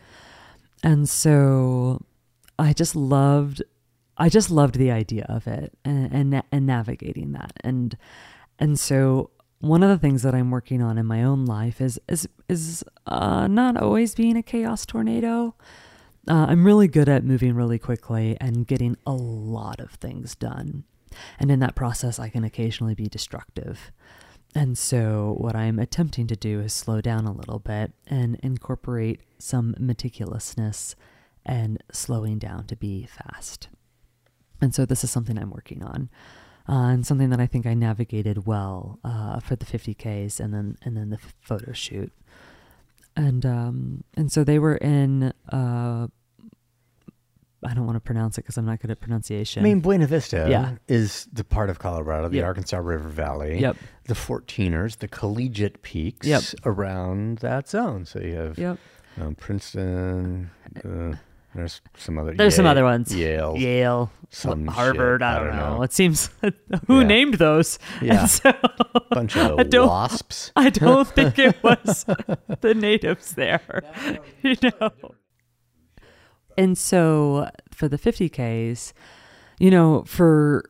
[0.83, 2.05] And so
[2.59, 3.63] I just loved
[4.21, 7.53] I just loved the idea of it and, and and navigating that.
[7.65, 7.97] And
[8.59, 9.31] and so
[9.61, 12.85] one of the things that I'm working on in my own life is is is
[13.07, 15.55] uh, not always being a chaos tornado.
[16.29, 20.85] Uh, I'm really good at moving really quickly and getting a lot of things done.
[21.39, 23.91] And in that process, I can occasionally be destructive.
[24.55, 29.23] And so, what I'm attempting to do is slow down a little bit and incorporate
[29.39, 30.95] some meticulousness
[31.47, 33.69] and slowing down to be fast.
[34.61, 36.11] And so, this is something I'm working on,
[36.69, 40.77] uh, and something that I think I navigated well uh, for the 50ks and then
[40.83, 42.13] and then the photo shoot.
[43.17, 45.33] And um, and so they were in.
[45.51, 46.09] Uh,
[47.63, 49.61] I don't want to pronounce it because I'm not good at pronunciation.
[49.61, 50.77] I mean, Buena Vista Yeah.
[50.89, 52.47] is the part of Colorado, the Yep.
[52.47, 53.61] Arkansas River Valley.
[53.61, 53.77] Yep.
[54.05, 56.43] The 14ers, the collegiate peaks Yep.
[56.65, 58.07] around that zone.
[58.07, 58.79] So you have Yep.
[59.21, 60.51] um, Princeton.
[60.83, 61.17] Uh,
[61.55, 62.35] there's some other.
[62.35, 63.15] There's some other ones.
[63.15, 63.57] Yale.
[63.57, 65.21] Yale, some Harvard.
[65.21, 65.27] shit.
[65.27, 65.77] I, I don't don't know.
[65.79, 65.83] know.
[65.83, 66.31] It seems
[66.87, 67.07] who Yeah.
[67.07, 67.79] named those.
[68.01, 68.27] Yeah.
[68.27, 68.53] So
[69.11, 70.53] Bunch I of don't- wasps.
[70.57, 72.05] I don't think it was
[72.61, 73.83] the natives there.
[74.43, 74.91] You know.
[76.59, 78.93] And so for the 50Ks,
[79.59, 80.65] you know, for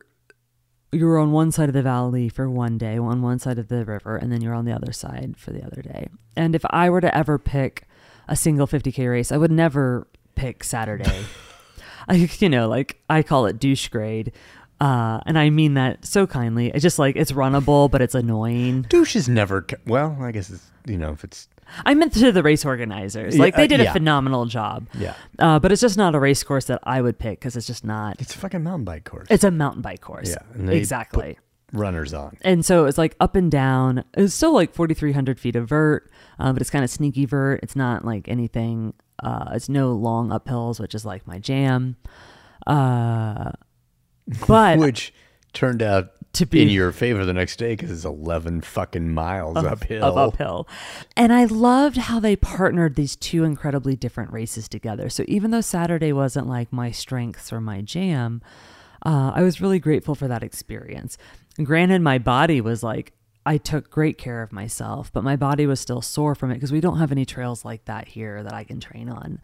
[0.93, 3.85] you're on one side of the valley for one day, on one side of the
[3.85, 6.07] river, and then you're on the other side for the other day.
[6.35, 7.87] And if I were to ever pick
[8.27, 11.23] a single 50K race, I would never pick Saturday.
[12.07, 14.31] I, you know, like I call it douche grade.
[14.79, 16.71] Uh, and I mean that so kindly.
[16.71, 18.81] It's just like it's runnable, but it's annoying.
[18.89, 19.65] Douche is never.
[19.85, 21.47] Well, I guess it's you know if it's
[21.85, 23.37] I meant to the race organizers.
[23.37, 24.87] Like Yeah, they uh, did a phenomenal job.
[24.97, 27.67] yeah, Uh, but it's just not a race course that I would pick because it's
[27.67, 28.19] just not.
[28.19, 29.27] it's a fucking mountain bike course.
[29.29, 30.29] It's a mountain bike course.
[30.31, 31.37] Yeah, exactly.
[31.71, 32.35] runners on.
[32.41, 34.03] and so it's like up and down.
[34.15, 37.59] It's still like 4,300 feet of vert, um, but it's kind of sneaky vert.
[37.63, 38.93] It's not like anything.
[39.21, 41.95] Uh, it's no long uphills, which is like my jam.
[42.67, 43.51] Uh,
[44.47, 45.13] but Which
[45.53, 49.57] turned out To be- in your favor the next day because it's 11 fucking miles
[49.57, 50.03] uphill.
[50.03, 50.67] of uphill.
[51.17, 55.09] And I loved how they partnered these two incredibly different races together.
[55.09, 58.41] So even though Saturday wasn't like my strengths or my jam,
[59.05, 61.17] uh, I was really grateful for that experience.
[61.61, 63.13] Granted, my body was like,
[63.45, 66.71] I took great care of myself, but my body was still sore from it because
[66.71, 69.39] we don't have any trails like that here that I can train on.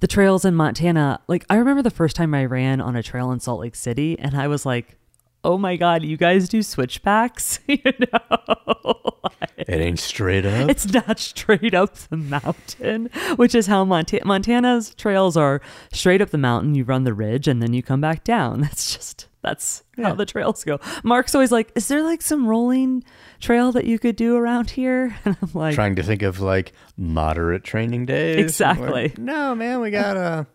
[0.00, 3.30] The trails in Montana, like I remember the first time I ran on a trail
[3.32, 4.96] in Salt Lake City, and I was like,
[5.44, 9.20] "Oh my god, you guys do switchbacks?" you know,
[9.56, 10.68] It ain't straight up.
[10.68, 15.60] it's not straight up the mountain, which is how Monta- Montana's trails are
[15.92, 16.74] straight up the mountain.
[16.74, 18.60] You run the ridge and then you come back down.
[18.62, 20.80] That's just that's how the trails go.
[21.04, 23.04] Mark's always like, "Is there like some rolling
[23.40, 26.72] trail that you could do around here?" And I'm like, Trying to think of like
[26.96, 28.38] moderate training days.
[28.38, 28.88] Exactly.
[28.90, 30.46] Like, no, man, we got a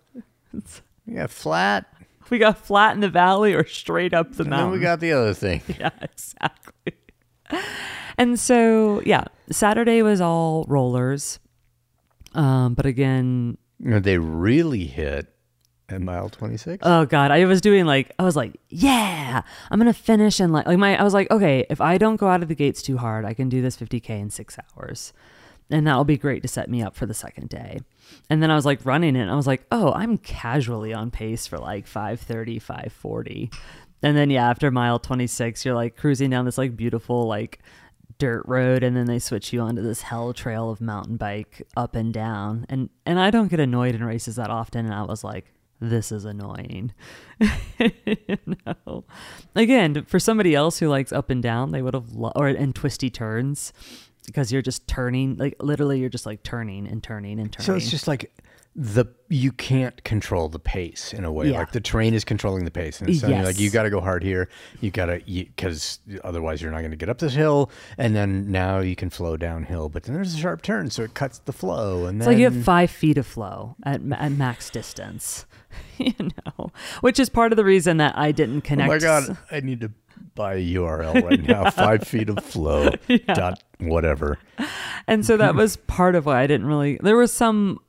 [1.05, 1.85] we got flat,
[2.29, 4.99] "We got flat in the valley or straight up the and then mountain." we got
[4.99, 5.61] the other thing.
[5.79, 6.93] yeah, exactly.
[8.17, 11.39] And so, yeah, Saturday was all rollers.
[12.33, 15.33] Um, but again, You know, They really hit
[15.91, 16.79] at mile 26.
[16.85, 20.65] Oh god, I was doing like I was like, yeah, I'm gonna finish and like
[20.65, 22.97] like my I was like, okay, if I don't go out of the gates too
[22.97, 25.13] hard, I can do this 50k in six hours,
[25.69, 27.79] and that will be great to set me up for the second day.
[28.29, 31.11] And then I was like running it, and I was like, oh, I'm casually on
[31.11, 33.51] pace for like 530, 540,
[34.01, 37.59] and then yeah, after mile 26, you're like cruising down this like beautiful like
[38.17, 41.95] dirt road and then they switch you onto this hell trail of mountain bike up
[41.95, 45.23] and down and and I don't get annoyed in races that often and I was
[45.23, 46.93] like this is annoying.
[47.79, 49.03] you know?
[49.55, 52.75] Again, for somebody else who likes up and down, they would have lo- or and
[52.75, 53.73] twisty turns
[54.25, 57.65] because you're just turning like literally you're just like turning and turning and turning.
[57.65, 58.31] So it's just like
[58.81, 61.51] the you can't control the pace in a way.
[61.51, 61.57] Yeah.
[61.59, 63.89] Like the terrain is controlling the pace, and it's telling you like you got to
[63.89, 64.47] go hard here.
[64.79, 68.49] You got to because otherwise you're not going to get up this hill, and then
[68.49, 69.89] now you can flow downhill.
[69.89, 72.39] But then there's a sharp turn, so it cuts the flow, and It's then like
[72.39, 75.45] you have five feet of flow at, at max distance,
[75.97, 78.87] you know, which is part of the reason that I didn't Oh connect.
[78.87, 79.91] my god, I need to
[80.35, 81.69] buy a URL right now.
[81.71, 82.91] Five feet of flow
[83.33, 84.39] dot whatever.
[85.05, 86.97] And so that was part of why I didn't really.
[87.03, 87.79] There was some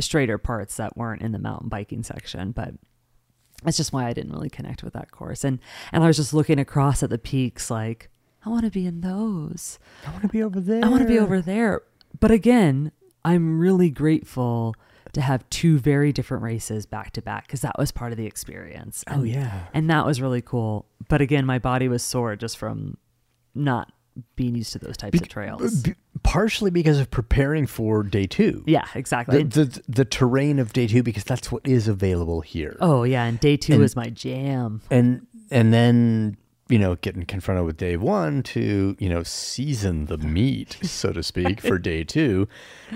[0.00, 2.74] straighter parts that weren't in the mountain biking section, but
[3.62, 5.44] that's just why I didn't really connect with that course.
[5.44, 5.58] And
[5.92, 8.10] and I was just looking across at the peaks, like
[8.44, 9.78] I want to be in those.
[10.06, 10.84] I want to be over there.
[10.84, 11.82] I want to be over there.
[12.20, 12.92] But again,
[13.24, 14.74] I'm really grateful
[15.12, 18.26] to have two very different races back to back because that was part of the
[18.26, 19.04] experience.
[19.08, 19.66] Oh yeah.
[19.72, 20.86] and that was really cool.
[21.08, 22.98] But again, my body was sore just from
[23.54, 23.92] not
[24.36, 25.82] being used to those types of trails.
[25.82, 28.62] B- partially because of preparing for day two.
[28.66, 29.42] yeah, exactly.
[29.42, 32.76] The, the the terrain of day two because that's what is available here.
[32.80, 34.82] oh yeah, and day two And- was my jam.
[34.90, 36.36] and and then
[36.68, 41.22] you know getting confronted with day one to you know season the meat so to
[41.22, 42.48] speak for day two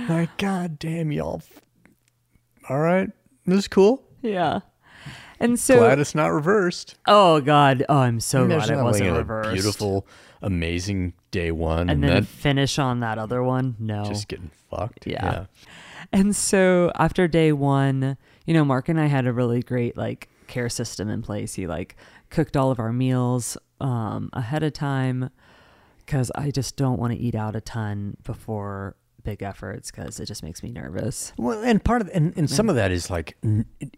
[0.09, 1.43] like god damn y'all
[2.71, 3.11] all right
[3.47, 4.61] this is cool Yeah.
[5.41, 9.53] And so glad it's not reversed oh god, oh I'm so glad it wasn't reversed.
[9.53, 10.07] beautiful
[10.43, 13.77] amazing day one and, and then then finish on that other one.
[13.79, 14.05] No.
[14.05, 15.47] just getting fucked Yeah.
[16.13, 18.17] And so after day one,
[18.47, 21.55] you know, Mark and I had a really great like care system in place.
[21.55, 21.97] He like
[22.31, 25.31] cooked all of our meals um, ahead of time
[26.07, 30.27] because I just don't want to eat out a ton before big efforts because it
[30.27, 31.33] just makes me nervous.
[31.37, 33.37] well and part of and, and some of that is like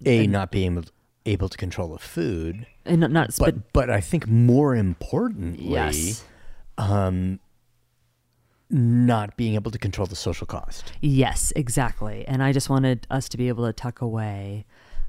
[0.04, 0.84] a not being able,
[1.24, 5.68] able to control the food And not, not but, but but i think more importantly
[5.68, 6.24] yes,
[6.80, 7.38] um
[8.72, 12.24] not being able to control the social cost yes, exactly.
[12.26, 14.64] And I just wanted us to be able to tuck away.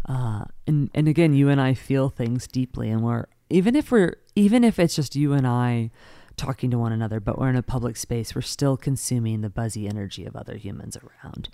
[0.08, 4.18] Uh, and and again, you and I feel things deeply, and we're even if we're
[4.36, 5.92] even if it's just you and I
[6.38, 9.88] talking to one another, but we're in a public space, we're still consuming the buzzy
[9.88, 11.50] energy of other humans around.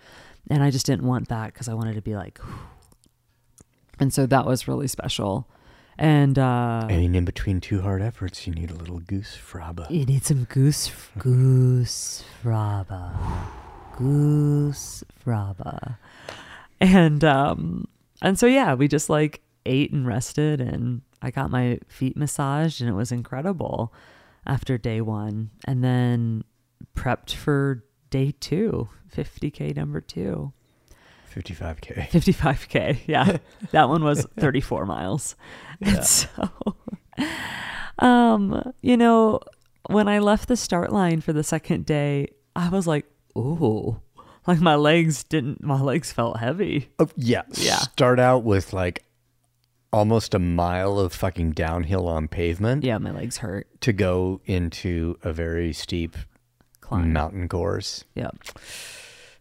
[0.49, 2.39] And I just didn't want that because I wanted to be like,
[3.99, 5.47] and so that was really special.
[5.97, 9.89] And uh, I mean, in between two hard efforts, you need a little goosfraba.
[9.89, 13.15] You need some goose goose fraba.
[13.97, 15.97] Goose fraba.
[16.79, 17.87] And um
[18.21, 22.79] and so yeah, we just like ate and rested and I got my feet massaged
[22.81, 23.91] and it was incredible
[24.45, 26.43] after day 1 and then
[26.95, 30.53] prepped for day 2, 50k number 2.
[31.37, 32.09] 55k.
[32.09, 32.99] 55k.
[33.07, 33.37] Yeah.
[33.71, 35.35] that one was 34 miles.
[35.79, 36.49] And so
[37.99, 39.39] um, you know,
[39.89, 43.05] when I left the start line for the second day, I was like,
[43.37, 44.01] "Ooh."
[44.47, 46.89] Like my legs didn't my legs felt heavy.
[46.99, 47.41] Oh, yeah.
[47.53, 47.75] Yeah.
[47.77, 49.03] Start out with like
[49.93, 53.67] almost a mile of fucking downhill on pavement Yeah, my legs hurt.
[53.81, 56.15] to go into a very steep
[56.81, 57.11] Climb.
[57.13, 58.05] mountain course.
[58.15, 58.29] Yeah.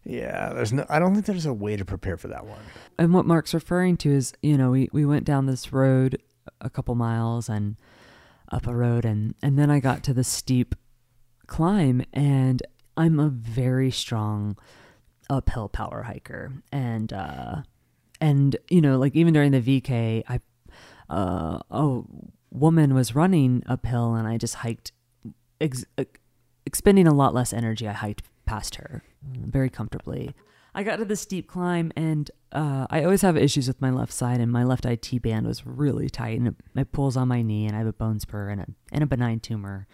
[0.09, 0.87] Yeah, there's no.
[0.89, 2.61] I don't think there's a way to prepare for that one.
[2.97, 6.23] And what Mark's referring to is, you know, we, we went down this road
[6.61, 7.77] a couple miles and
[8.53, 10.75] up a road and and then I got to the steep
[11.47, 12.63] climb and
[12.97, 14.57] I'm a very strong
[15.29, 17.63] uphill power hiker and uh
[18.21, 20.41] and you know like even during the VK I
[21.11, 22.03] uh a
[22.53, 24.93] woman was running uphill and I just hiked
[25.61, 26.21] ex- ex-
[26.65, 30.35] expending a lot less energy I hiked past her very comfortably
[30.75, 34.13] I got to the steep climb and uh, I always have issues with my left
[34.13, 37.41] side and my left IT band was really tight and it, it pulls on my
[37.41, 39.87] knee and I have a bone spur and a, and a benign tumor.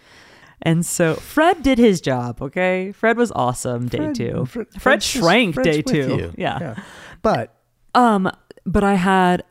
[0.60, 2.90] And so Fred did his job, okay?
[2.90, 4.44] Fred was awesome day two.
[4.46, 6.16] Fred, Fred's just- shrank Fred's day two.
[6.16, 6.34] you.
[6.36, 6.74] Yeah.
[7.22, 7.54] But
[7.94, 8.28] Um,
[8.66, 9.44] but I had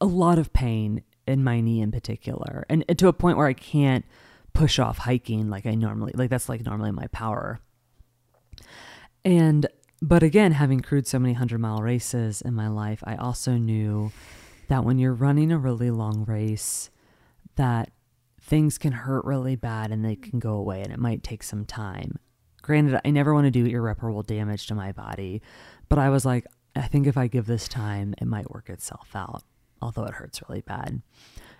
[0.00, 3.52] a lot of pain in my knee in particular, and to a point where I
[3.54, 4.04] can't
[4.52, 6.30] push off hiking like I normally like.
[6.30, 7.60] That's like normally my power.
[9.24, 9.66] And
[10.02, 14.12] but again, having crewed so many hundred mile races in my life, I also knew
[14.68, 16.90] that when you're running a really long race,
[17.56, 17.90] that
[18.40, 21.64] things can hurt really bad and they can go away, and it might take some
[21.64, 22.18] time.
[22.60, 25.42] Granted, I never want to do irreparable damage to my body,
[25.88, 26.46] but I was like,
[26.76, 29.42] I think if I give this time, it might work itself out,
[29.80, 31.00] although it hurts really bad.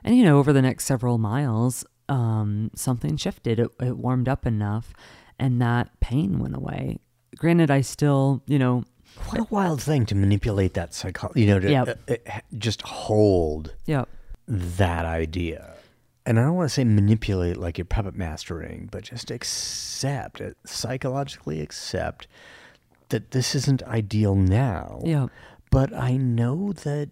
[0.02, 3.58] And you know, over the next several miles, um, something shifted.
[3.58, 4.92] It, it warmed up enough,
[5.38, 6.98] and that pain went away.
[7.36, 8.84] Granted, I still, you know,
[9.28, 11.88] What a wild thing to manipulate that psychology, you know, to Yep.
[12.10, 14.08] uh, uh, just hold Yep.
[14.48, 15.74] that idea.
[16.26, 20.56] And I don't want to say manipulate like you're puppet mastering, but just accept it,
[20.64, 22.26] psychologically accept
[23.10, 25.00] that this isn't ideal now.
[25.04, 25.30] Yep.
[25.70, 27.10] But I know that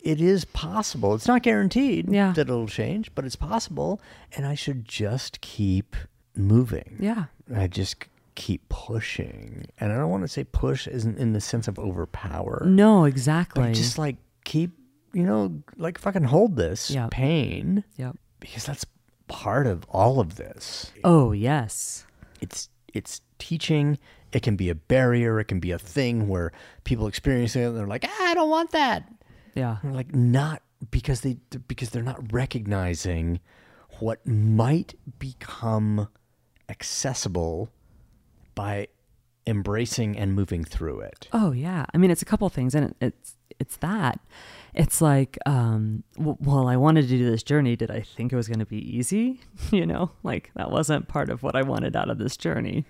[0.00, 1.14] it is possible.
[1.14, 2.32] It's not guaranteed Yeah.
[2.32, 4.00] that it'll change, but it's possible.
[4.36, 5.96] And I should just keep
[6.36, 6.96] moving.
[7.00, 7.24] Yeah.
[7.54, 9.66] I just keep pushing.
[9.78, 12.62] And I don't want to say push isn't in the sense of overpower.
[12.66, 13.72] No, But exactly.
[13.72, 14.70] just like keep,
[15.12, 17.08] you know, like fucking hold this Yeah.
[17.10, 18.16] pain yep.
[18.40, 18.86] because that's
[19.28, 20.92] part of all of this.
[21.04, 22.06] Oh, yes.
[22.40, 23.98] It's it's teaching.
[24.32, 25.38] It can be a barrier.
[25.40, 26.52] It can be a thing where
[26.84, 29.10] people experience it and they're like, ah, I don't want that.
[29.54, 29.76] Yeah.
[29.84, 31.36] Like not because they
[31.68, 33.40] because they're not recognizing
[34.00, 36.08] what might become
[36.68, 37.68] accessible
[38.54, 38.88] by
[39.46, 41.28] embracing and moving through it.
[41.32, 41.86] Oh yeah.
[41.92, 44.20] I mean, it's a couple things, and it, it's it's that.
[44.74, 47.76] It's like, um, w- well, I wanted to do this journey.
[47.76, 49.40] Did I think it was going to be easy?
[49.70, 52.84] You know, like that wasn't part of what I wanted out of this journey.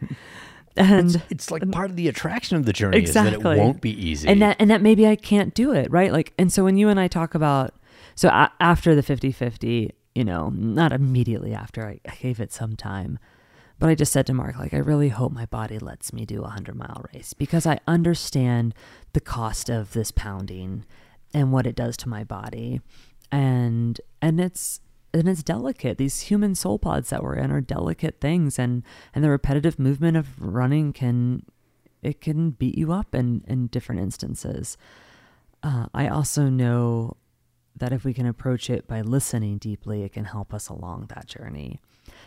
[0.76, 3.90] And It's like part of the attraction of the journey is that it won't be
[3.90, 4.26] easy.
[4.28, 6.10] and that and that maybe I can't do it, right?
[6.12, 7.74] Like, and so when you and I talk about,
[8.14, 12.74] so a- after the 50-50, you know, not immediately after, I, I gave it some
[12.76, 13.18] time.
[13.82, 16.42] But I just said to Mark, like, I really hope my body lets me do
[16.42, 18.74] a hundred mile race because I understand
[19.12, 20.84] the cost of this pounding
[21.34, 22.80] and what it does to my body.
[23.32, 24.78] And and it's
[25.12, 25.98] and it's delicate.
[25.98, 28.84] These human soul pods that we're in are delicate things and
[29.16, 31.44] and the repetitive movement of running can
[32.02, 34.76] it can beat you up in, in different instances.
[35.60, 37.16] Uh, I also know
[37.74, 41.26] that if we can approach it by listening deeply, it can help us along that
[41.26, 41.80] journey.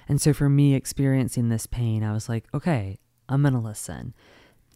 [0.08, 4.14] And so for me, experiencing this pain, I was like, okay, I'm going to listen.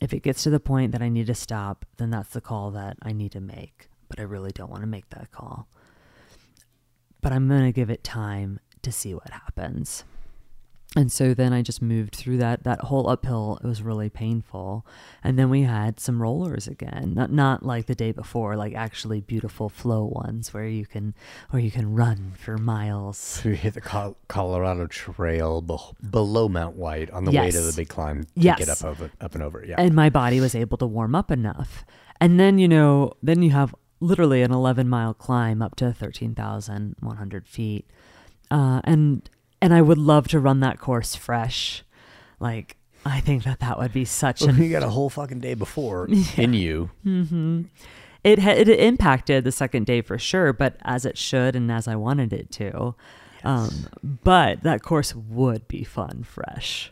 [0.02, 2.72] If it gets to the point that I need to stop, then that's the call
[2.72, 3.90] that I need to make.
[4.08, 5.68] But I really don't want to make that call.
[7.22, 10.04] But I'm going to give it time to see what happens.
[10.96, 13.60] And so then I just moved through that that whole uphill.
[13.64, 14.88] It was really painful.
[15.24, 17.14] And then we had some rollers again.
[17.16, 21.14] Not not like the day before, like actually beautiful flow ones where you can
[21.52, 23.42] where you can run for miles.
[23.46, 27.88] You hit the Col- Colorado Trail below Mount White on the way to the big
[27.90, 28.58] climb to Yes.
[28.58, 29.64] get up over, up and over.
[29.64, 29.76] Yeah.
[29.78, 31.86] And my body was able to warm up enough.
[32.20, 37.48] And then, you know, then you have literally an 11 mile climb up to 13,100
[37.48, 37.86] feet.
[38.52, 39.30] Uh, and,
[39.62, 41.84] and I would love to run that course fresh.
[42.40, 45.54] Like, I think that that would be such an you got a whole fucking day
[45.54, 46.08] before
[46.38, 46.90] in you.
[48.24, 51.88] it ha- it impacted the second day for sure, but as it should and as
[51.88, 52.96] I wanted it to.
[53.44, 56.92] Um, but that course would be fun fresh.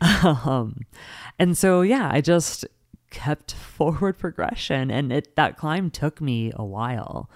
[0.00, 0.82] um,
[1.38, 2.64] and so yeah, I just
[3.10, 7.28] kept forward progression, and it that climb took me a while.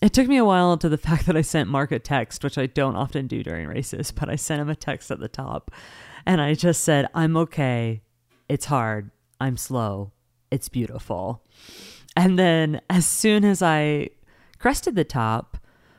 [0.00, 2.58] It took me a while to the fact that I sent Mark a text, which
[2.58, 5.70] I don't often do during races, but I sent him a text at the top,
[6.26, 8.02] and I just said, "I'm okay.
[8.48, 9.10] It's hard.
[9.40, 10.12] I'm slow.
[10.50, 11.42] It's beautiful."
[12.16, 14.10] And then as soon as I
[14.58, 15.58] crested the top,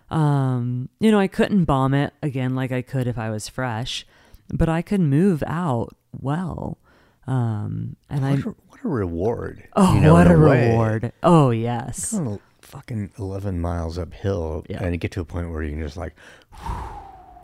[0.10, 4.06] um, you know, I couldn't bomb it again like I could if I was fresh,
[4.50, 6.78] but I could move out well.
[7.28, 9.68] Um, and I, What a, what a reward.
[9.76, 11.14] oh, you know, what a reward.
[11.22, 12.12] Oh, yes.
[12.12, 12.40] Going a
[12.70, 14.84] fucking 11 miles uphill Yeah.
[14.84, 16.16] and you get to a point where you can just like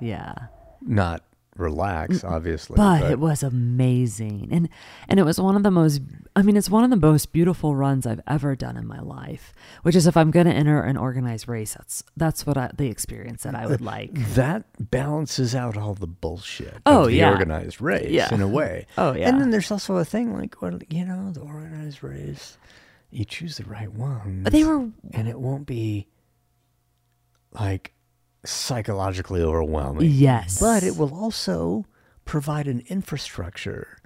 [0.01, 0.33] Yeah.
[0.81, 1.23] not
[1.57, 2.75] relax, obviously.
[2.75, 4.49] But, it was amazing.
[4.51, 4.67] And,
[5.07, 6.01] and it was one of the most,
[6.35, 9.53] I mean, it's one of the most beautiful runs I've ever done in my life,
[9.83, 12.87] which is if I'm going to enter an organized race, that's, that's what I, the
[12.89, 14.13] experience that I would like.
[14.33, 17.31] that balances out all the bullshit Oh, of the yeah.
[17.31, 18.33] organized race Yeah.
[18.33, 18.85] in a way.
[18.97, 19.29] Oh, yeah.
[19.29, 22.57] And then there's also a thing like, well, you know, the organized race,
[23.11, 24.43] you choose the right ones.
[24.43, 26.07] But they were and it won't be
[27.51, 27.93] like
[28.45, 30.09] psychologically overwhelming.
[30.11, 30.59] Yes.
[30.59, 31.85] But it will also
[32.25, 33.97] provide an infrastructure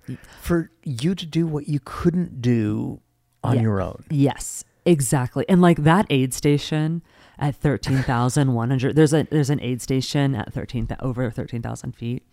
[0.41, 3.01] for you to do what you couldn't do
[3.43, 3.61] on Yeah.
[3.61, 4.03] your own.
[4.09, 5.45] Yes, exactly.
[5.47, 7.01] And like that aid station
[7.37, 12.23] at 13,100 there's a there's an aid station at 13 over 13,000 feet.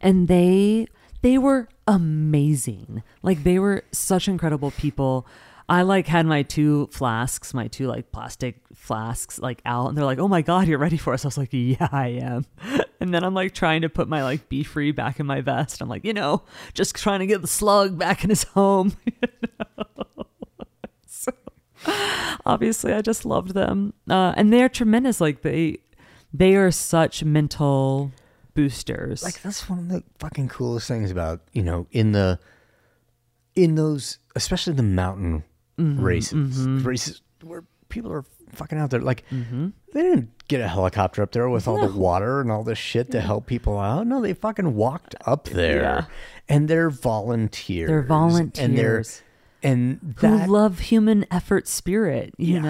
[0.00, 0.86] And they
[1.20, 3.02] they were amazing.
[3.22, 5.26] Like they were such incredible people.
[5.68, 10.04] I like had my two flasks, my two like plastic flasks like out and they're
[10.04, 12.46] like, "Oh my god, you're ready for us." I was like, "Yeah, I am."
[13.00, 15.80] And then I'm like trying to put my like BeFree back in my vest.
[15.80, 16.42] I'm like, "You know,
[16.74, 18.96] just trying to get the slug back in his home."
[21.06, 21.30] so,
[22.44, 25.78] obviously i just loved them uh, and they're tremendous like they
[26.32, 28.10] they are such mental
[28.54, 32.40] boosters Like that's one of the fucking coolest things about, you know, in the
[33.54, 35.44] in those especially the mountain
[35.78, 36.82] Mm-hmm, races, mm-hmm.
[36.84, 39.00] races where people are fucking out there.
[39.00, 39.68] Like mm-hmm.
[39.92, 43.10] they didn't get a helicopter up there with all the water and all this shit
[43.12, 44.06] to help people out.
[44.06, 46.04] No, they fucking walked up there, Yeah.
[46.48, 47.88] and they're volunteers.
[47.88, 49.04] They're volunteers, and they're
[49.62, 52.62] and Who love human effort spirit, you Yes.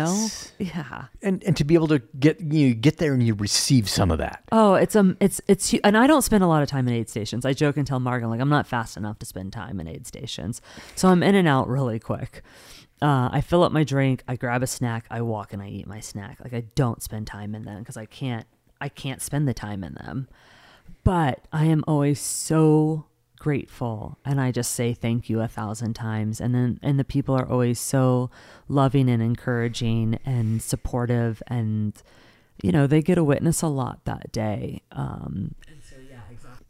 [0.58, 0.66] know?
[0.66, 1.04] Yeah.
[1.22, 4.18] and and to be able to get you get there and you receive some of
[4.18, 4.42] that.
[4.52, 7.10] Oh, it's um, it's it's, and I don't spend a lot of time in aid
[7.10, 7.44] stations.
[7.44, 10.06] I joke and tell Margaret like I'm not fast enough to spend time in aid
[10.06, 10.62] stations,
[10.94, 12.42] so I'm in and out really quick.
[13.00, 15.86] Uh, I fill up my drink, I grab a snack, I walk and I eat
[15.86, 16.38] my snack.
[16.42, 18.46] Like I don't spend time in them because I can't,
[18.80, 20.28] I can't spend the time in them.
[21.04, 23.06] But I am always so
[23.38, 27.36] grateful and I just say thank you a thousand times and then and the people
[27.36, 28.30] are always so
[28.66, 31.92] loving and encouraging and supportive and
[32.60, 35.54] you know they get to witness a lot that day um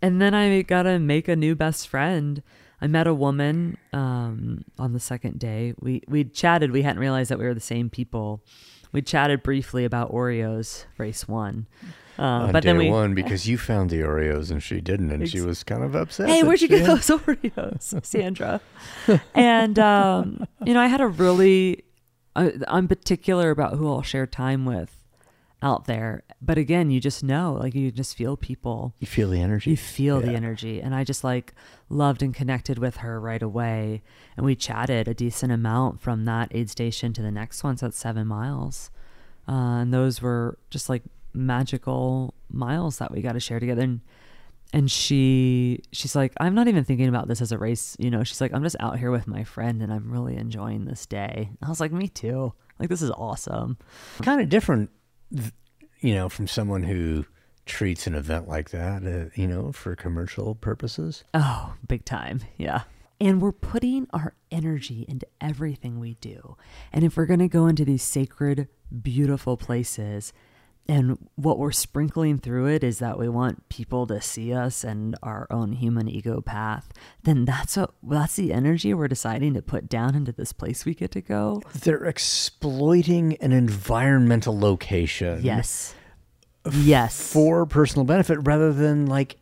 [0.00, 2.42] and then I got to make a new best friend.
[2.80, 5.74] I met a woman um, on the second day.
[5.80, 6.70] We we chatted.
[6.70, 8.42] We hadn't realized that we were the same people.
[8.92, 11.66] We chatted briefly about Oreos race one,
[12.18, 12.88] uh, on but day then we.
[12.88, 16.28] one because you found the Oreos and she didn't, and she was kind of upset.
[16.28, 18.60] Hey, where'd you get had- those Oreos, Sandra?
[19.34, 21.84] and um, you know, I had a really,
[22.34, 24.97] I, I'm particular about who I'll share time with
[25.62, 26.22] out there.
[26.40, 28.94] But again, you just know, like you just feel people.
[28.98, 29.70] You feel the energy.
[29.70, 30.80] You feel the energy.
[30.80, 31.54] And I just like
[31.88, 34.02] loved and connected with her right away.
[34.36, 37.76] And we chatted a decent amount from that aid station to the next one.
[37.76, 38.90] So that's seven miles.
[39.48, 41.02] Uh, and those were just like
[41.32, 43.82] magical miles that we got to share together.
[43.82, 44.00] And,
[44.72, 47.96] and she, she's like, I'm not even thinking about this as a race.
[47.98, 50.84] You know, she's like, I'm just out here with my friend and I'm really enjoying
[50.84, 51.50] this day.
[51.62, 52.52] I was like, me too.
[52.78, 53.76] Like, this is awesome.
[54.22, 54.90] kind of different,
[55.30, 57.24] you know, from someone who
[57.66, 61.24] treats an event like that, uh, you know, for commercial purposes.
[61.34, 62.40] Oh, big time.
[62.56, 62.82] Yeah.
[63.20, 66.56] And we're putting our energy into everything we do.
[66.92, 68.68] And if we're going to go into these sacred,
[69.02, 70.32] beautiful places,
[70.88, 75.16] and what we're sprinkling through it is that we want people to see us and
[75.22, 76.92] our own human ego path,
[77.24, 80.94] then that's what that's the energy we're deciding to put down into this place we
[80.94, 81.60] get to go.
[81.74, 85.40] They're exploiting an environmental location.
[85.42, 85.94] Yes.
[86.72, 87.32] Yes.
[87.32, 89.36] For personal benefit rather than like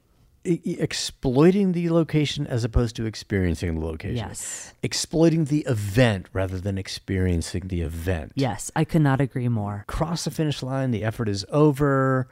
[0.46, 4.16] exploiting the location as opposed to experiencing the location.
[4.16, 4.72] Yes.
[4.82, 8.32] Exploiting the event rather than experiencing the event.
[8.34, 9.84] Yes, I could not agree more.
[9.86, 12.28] cross the finish line, the effort is over,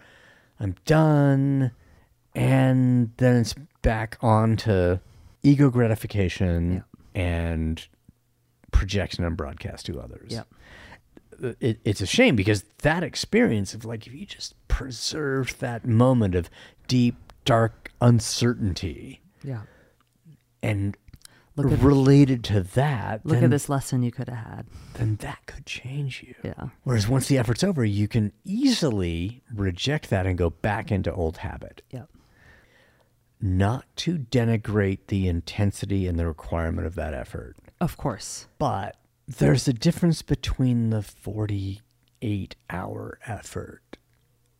[0.61, 1.73] I'm done,
[2.35, 5.01] and then it's back on to
[5.43, 6.85] ego gratification
[7.15, 7.87] and
[8.73, 10.33] projection and broadcast to others.
[10.33, 10.49] Yep.
[11.43, 15.87] Uh, it, it's a shame because that experience of like if you just preserved that
[15.87, 16.49] moment of
[16.89, 19.63] deep, dark uncertainty Yeah.
[20.63, 20.97] and
[21.57, 24.67] Look at- related to that, Look then, at this lesson you could have had.
[24.95, 26.35] then that could change you.
[26.43, 26.71] Yeah.
[26.83, 31.39] Whereas once the effort's over, you can easily reject that and go back into old
[31.39, 31.83] habit.
[31.91, 32.11] Yep.
[33.41, 38.49] Not to denigrate the intensity and the requirement of that effort, Of course.
[38.59, 38.97] but
[39.29, 43.99] there's a difference between the 48 hour effort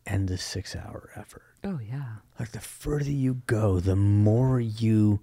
[0.05, 1.43] and the six hour effort.
[1.63, 2.17] Oh, yeah.
[2.39, 5.21] Like the further you go, the more you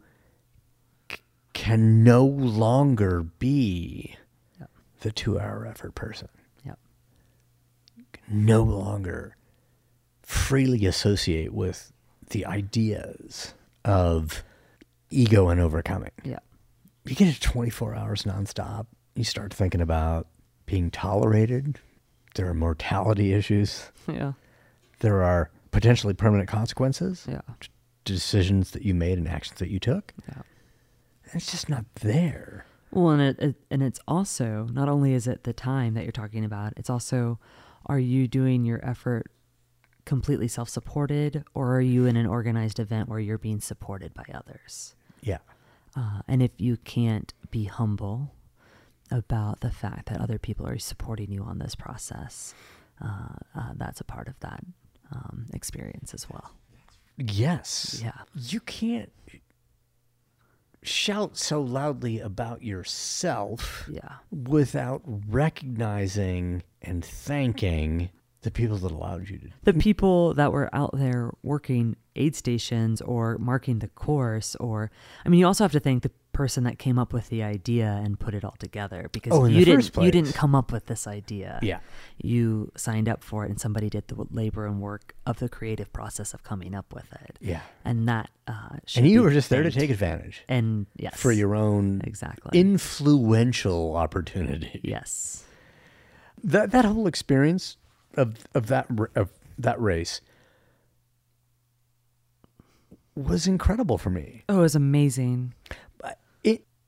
[1.10, 1.18] c-
[1.52, 4.16] can no longer be
[4.58, 4.70] Yep.
[5.00, 6.28] the two hour effort person.
[6.64, 6.78] Yep.
[8.28, 9.36] no longer
[10.22, 11.92] freely associate with
[12.30, 13.52] the ideas
[13.84, 14.42] of
[15.10, 16.12] ego and overcoming.
[16.24, 16.42] Yep.
[17.04, 20.28] You get to 24 hours nonstop, you start thinking about
[20.64, 21.78] being tolerated.
[22.36, 23.90] There are mortality issues.
[24.08, 24.32] Yeah.
[25.00, 27.26] There are potentially permanent consequences.
[27.28, 27.40] Yeah.
[28.04, 30.14] Decisions that you made and actions that you took.
[30.28, 30.42] Yeah.
[31.32, 32.66] It's just not there.
[32.92, 36.12] Well, and it, it and it's also not only is it the time that you're
[36.12, 37.38] talking about, it's also
[37.86, 39.32] are you doing your effort
[40.04, 44.94] completely self-supported or are you in an organized event where you're being supported by others?
[45.22, 45.38] Yeah.
[45.96, 48.34] Uh, and if you can't be humble
[49.10, 52.54] about the fact that other people are supporting you on this process,
[53.02, 54.64] uh, uh, that's a part of that
[55.10, 56.52] um, experience as well.
[57.18, 58.00] Yes.
[58.02, 58.12] Yeah.
[58.34, 59.12] You can't
[60.82, 64.16] shout so loudly about yourself Yeah.
[64.30, 68.10] without recognizing and thanking
[68.42, 69.48] the people that allowed you to.
[69.62, 74.90] the people that were out there working aid stations or marking the course or
[75.24, 78.00] i mean you also have to thank the person that came up with the idea
[78.02, 81.06] and put it all together because Oh, you didn't you didn't come up with this
[81.06, 81.58] idea.
[81.62, 81.80] Yeah.
[82.22, 85.92] You signed up for it and somebody did the labor and work of the creative
[85.92, 87.38] process of coming up with it.
[87.40, 87.60] Yeah.
[87.84, 91.20] And that uh And you were just there to take advantage and yes.
[91.20, 92.58] for your own Exactly.
[92.58, 94.80] influential opportunity.
[94.82, 95.44] yes.
[96.42, 97.76] That that whole experience
[98.16, 100.22] of of that of that race
[103.14, 104.44] was incredible for me.
[104.48, 105.54] Oh, it was amazing.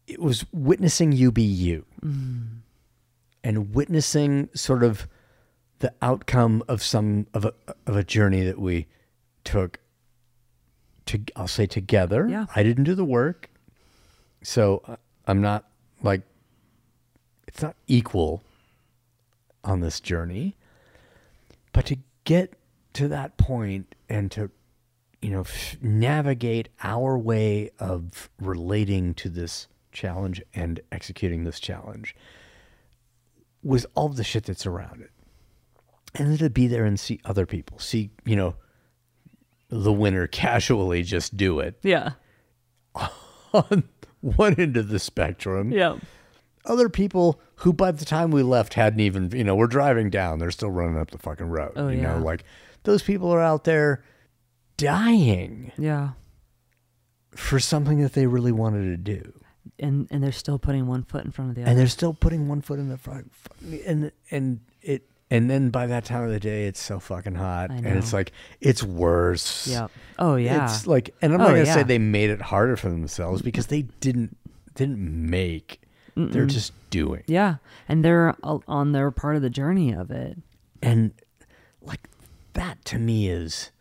[0.07, 1.85] It was witnessing you be you
[3.43, 5.09] and witnessing sort of
[5.79, 7.53] the outcome of some of a
[7.87, 8.87] of a journey that we
[9.45, 9.79] took
[11.07, 12.27] to I'll say together.
[12.29, 12.47] Yeah.
[12.55, 13.51] I didn't do the work.
[14.43, 15.69] So uh, I'm not
[16.03, 16.23] like
[17.47, 18.43] it's not equal
[19.63, 20.57] on this journey.
[21.73, 22.55] But to get
[22.95, 24.51] to that point and to
[25.21, 32.15] you know f- navigate our way of relating to this challenge and executing this challenge
[33.63, 35.11] was all the shit that's around it
[36.15, 38.55] and then to be there and see other people see you know
[39.71, 42.11] the winner casually just do it Yeah.
[43.55, 43.85] on
[44.21, 45.97] one end of the spectrum Yeah.
[46.67, 50.39] other people who by the time we left hadn't even you know we're driving down
[50.39, 52.23] they're still running up the fucking road Oh, you know yeah.
[52.23, 52.45] like
[52.83, 54.05] those people are out there
[54.77, 56.11] dying Yeah.
[57.31, 59.33] for something that they really wanted to do
[59.79, 61.71] And and they're still putting one foot in front of the other.
[61.71, 63.33] and they're still putting one foot in the front
[63.87, 67.71] and and it and then by that time of the day it's so fucking hot
[67.71, 68.31] and it's like
[68.61, 69.87] it's worse oh, Yeah.
[70.19, 70.65] Oh yeah.
[70.67, 73.67] it's like and i'm Oh, not gonna say they made it harder for themselves because
[73.67, 74.37] they didn't
[74.77, 75.81] didn't make
[76.17, 77.57] they're just doing yeah.
[77.89, 80.39] And they're on their part of the journey of it.
[80.81, 81.13] and
[81.83, 82.09] like
[82.53, 83.73] that to me is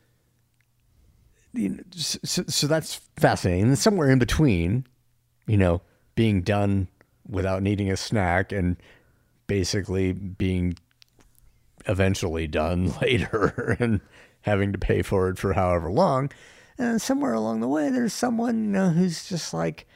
[1.54, 4.88] you know, so, so, so that's fascinating and somewhere in between
[5.48, 5.82] you know
[6.16, 6.88] being done
[7.28, 8.78] without needing a snack and
[9.48, 10.76] basically being
[11.86, 14.00] eventually done later and
[14.42, 16.30] having to pay for it for however long
[16.78, 19.88] and somewhere along the way there's someone you know who's just like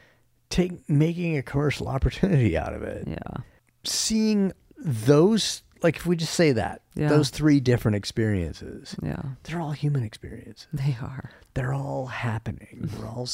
[0.50, 3.42] take making a commercial opportunity out of it Yeah.
[3.84, 7.10] seeing those like if we just say that Yeah.
[7.10, 9.22] those three different experiences Yeah.
[9.44, 11.32] they're all human experiences They are.
[11.54, 13.28] they're all happening we're all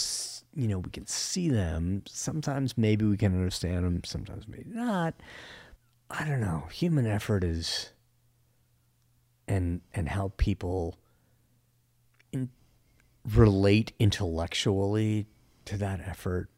[0.56, 5.14] you know we can see them sometimes maybe we can understand them sometimes maybe not
[6.10, 7.92] i don't know human effort is
[9.48, 10.98] and and how people
[12.32, 12.50] in,
[13.36, 15.28] relate intellectually
[15.66, 16.50] to that effort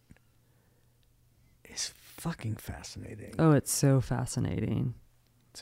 [1.64, 4.94] is fucking fascinating Oh, it's so fascinating.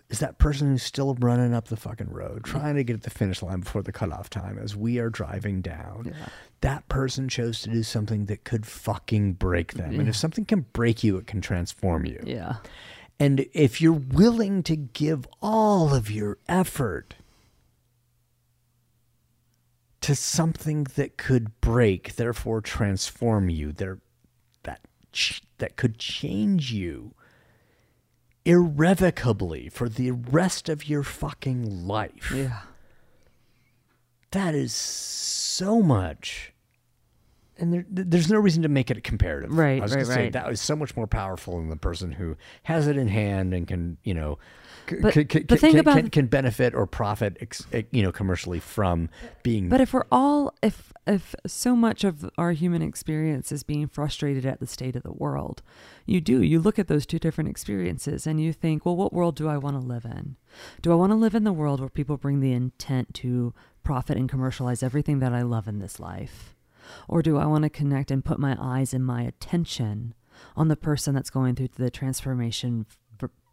[0.10, 2.60] Is that person who's still running up the fucking road, mm-hmm.
[2.60, 5.62] trying to get to the finish line before the cutoff time as we are driving
[5.62, 6.14] down.
[6.14, 6.26] Yeah.
[6.62, 9.92] That person chose to do something that could fucking break them.
[9.92, 10.12] And if mm-hmm.
[10.14, 12.22] something can break you, it can transform you.
[12.26, 12.56] Yeah.
[13.20, 17.16] And if you're willing to give all of your effort
[20.02, 24.00] to something that could break, therefore transform you, there
[24.64, 24.82] that
[25.60, 27.14] that could change you
[28.46, 32.32] irrevocably for the rest of your fucking life.
[32.34, 32.62] Yeah.
[34.32, 36.54] That is so much.
[37.58, 39.56] And there, there's no reason to make it comparative.
[39.56, 40.34] Right, I was right, gonna say right.
[40.34, 43.68] that is so much more powerful than the person who has it in hand and
[43.68, 44.40] can, you know,
[45.02, 48.12] But c- c- the thing can, about- can, can benefit or profit, ex, you know,
[48.12, 49.10] commercially from
[49.44, 49.70] being.
[49.70, 54.46] But if we're all if if so much of our human experience is being frustrated
[54.46, 55.62] at the state of the world,
[56.06, 56.42] you do.
[56.42, 59.58] You look at those two different experiences and you think, well, what world do I
[59.58, 60.38] want to live in?
[60.82, 63.54] Do I want to live in the world where people bring the intent to
[63.84, 66.56] profit and commercialize everything that I love in this life?
[67.08, 70.14] Or do I want to connect and put my eyes and my attention
[70.56, 72.86] on the person that's going through the transformation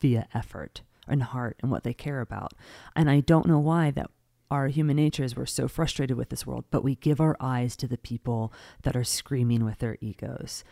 [0.01, 2.55] via effort and heart and what they care about?
[2.97, 4.11] And I don't know why that
[4.51, 7.87] our human natures we're so frustrated with this world, but we give our eyes to
[7.87, 10.65] the people that are screaming with their egos.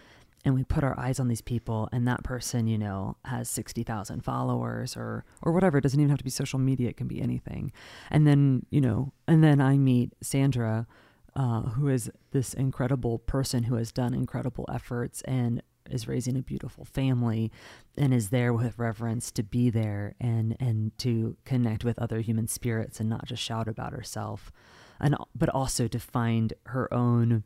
[0.44, 4.24] And we put our eyes on these people, and that person, you know, has 60,000
[4.24, 5.78] followers or, or whatever.
[5.78, 7.72] It doesn't even have to be social media, it can be anything.
[8.10, 10.86] And then, you know, and then I meet Sandra,
[11.34, 16.42] uh, who is this incredible person who has done incredible efforts and is raising a
[16.42, 17.50] beautiful family
[17.96, 22.46] and is there with reverence to be there and and to connect with other human
[22.46, 24.52] spirits and not just shout about herself
[25.00, 27.44] and but also to find her own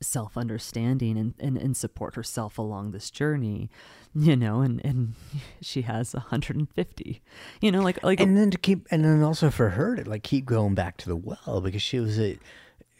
[0.00, 3.68] self-understanding and, and, and support herself along this journey
[4.14, 5.14] you know and and
[5.60, 7.22] she has 150
[7.60, 10.22] you know like like and then to keep, and then also for her to like
[10.22, 12.36] keep going back to the well because she was at,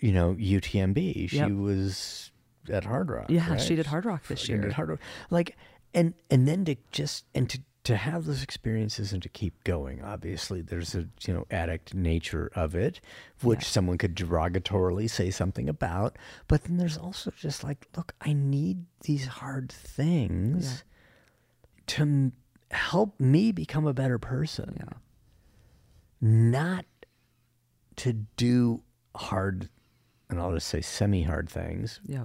[0.00, 1.28] you know, UTMB.
[1.28, 1.50] She Yep.
[1.52, 2.27] was
[2.70, 3.26] at Hardrock.
[3.28, 3.60] Yeah, right?
[3.60, 4.60] she did Hardrock this year.
[4.60, 4.98] did Hardrock.
[5.30, 5.56] Like,
[5.94, 10.02] and and then to just and to to have those experiences and to keep going.
[10.04, 13.00] Obviously, there's a you know addict nature of it,
[13.42, 16.16] which someone could derogatorily say something about.
[16.48, 20.84] But then there's also just like, look, I need these hard things
[21.86, 22.32] to m-
[22.70, 24.76] help me become a better person.
[24.78, 24.98] Yeah.
[26.20, 26.84] Not
[27.96, 28.82] to do
[29.16, 29.68] hard,
[30.28, 32.24] and I'll just say semi-hard things Yeah.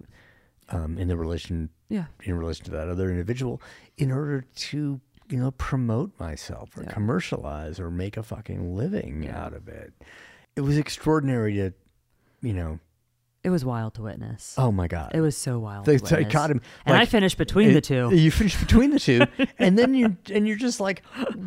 [0.69, 2.05] Um, in the relation Yeah.
[2.23, 3.61] in relation to that other individual
[3.97, 4.99] in order to
[5.29, 9.93] you know promote myself or commercialize or make a fucking living out of it.
[10.55, 11.73] It was extraordinary to
[12.41, 12.79] you know
[13.43, 14.55] It was wild to witness.
[14.57, 15.85] oh my god It was so wild.
[15.85, 18.09] They- to they caught him, and I finished between the two.
[18.15, 19.21] you finished between the two
[19.59, 21.03] and then you and you're just like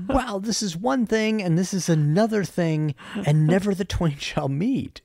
[0.08, 2.94] wow this is one thing and this is another thing
[3.26, 5.00] and never the twain shall meet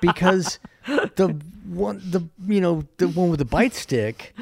[0.00, 4.34] because the one the you know the one with the bite stick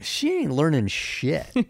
[0.00, 1.64] she ain't learning shit you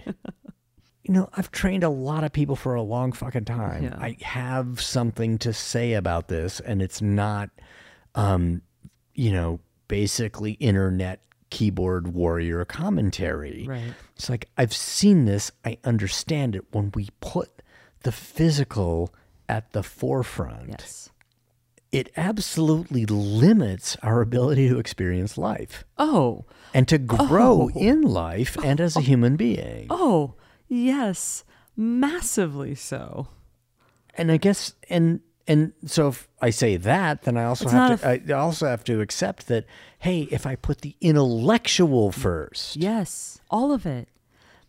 [1.12, 3.97] know i've trained a lot of people for a long fucking time Yeah.
[3.99, 7.51] i have something to say about this and it's not
[8.14, 8.62] um
[9.14, 11.20] you know basically internet
[11.51, 13.93] keyboard warrior commentary Right.
[14.16, 17.51] it's like i've seen this i understand it when we put
[18.02, 19.12] the physical
[19.48, 21.10] at the forefront yes.
[21.90, 26.47] it absolutely limits our ability to experience life Oh.
[26.72, 29.86] and to grow in life and as a human being.
[29.90, 30.34] Oh.
[30.68, 31.44] Yes.
[31.76, 33.28] Massively so.
[34.14, 38.01] And I guess and and so if I say that, then I also It's have
[38.01, 39.64] to I also have to accept that
[39.98, 43.40] hey, if I put the intellectual first Yes.
[43.51, 44.09] All of it.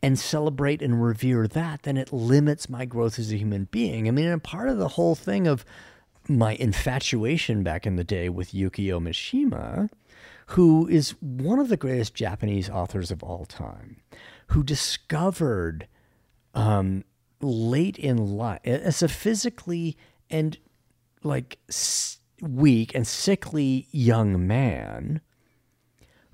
[0.01, 4.07] and celebrate and revere that, then it limits my growth as a human being.
[4.07, 5.63] I mean, and part of the whole thing of
[6.27, 9.89] my infatuation back in the day with Yukio Mishima,
[10.47, 13.97] who is one of the greatest Japanese authors of all time,
[14.47, 15.87] who discovered
[16.53, 17.03] um,
[17.41, 19.97] late in life as a physically
[20.29, 20.57] and
[21.23, 21.59] like
[22.41, 25.21] weak and sickly young man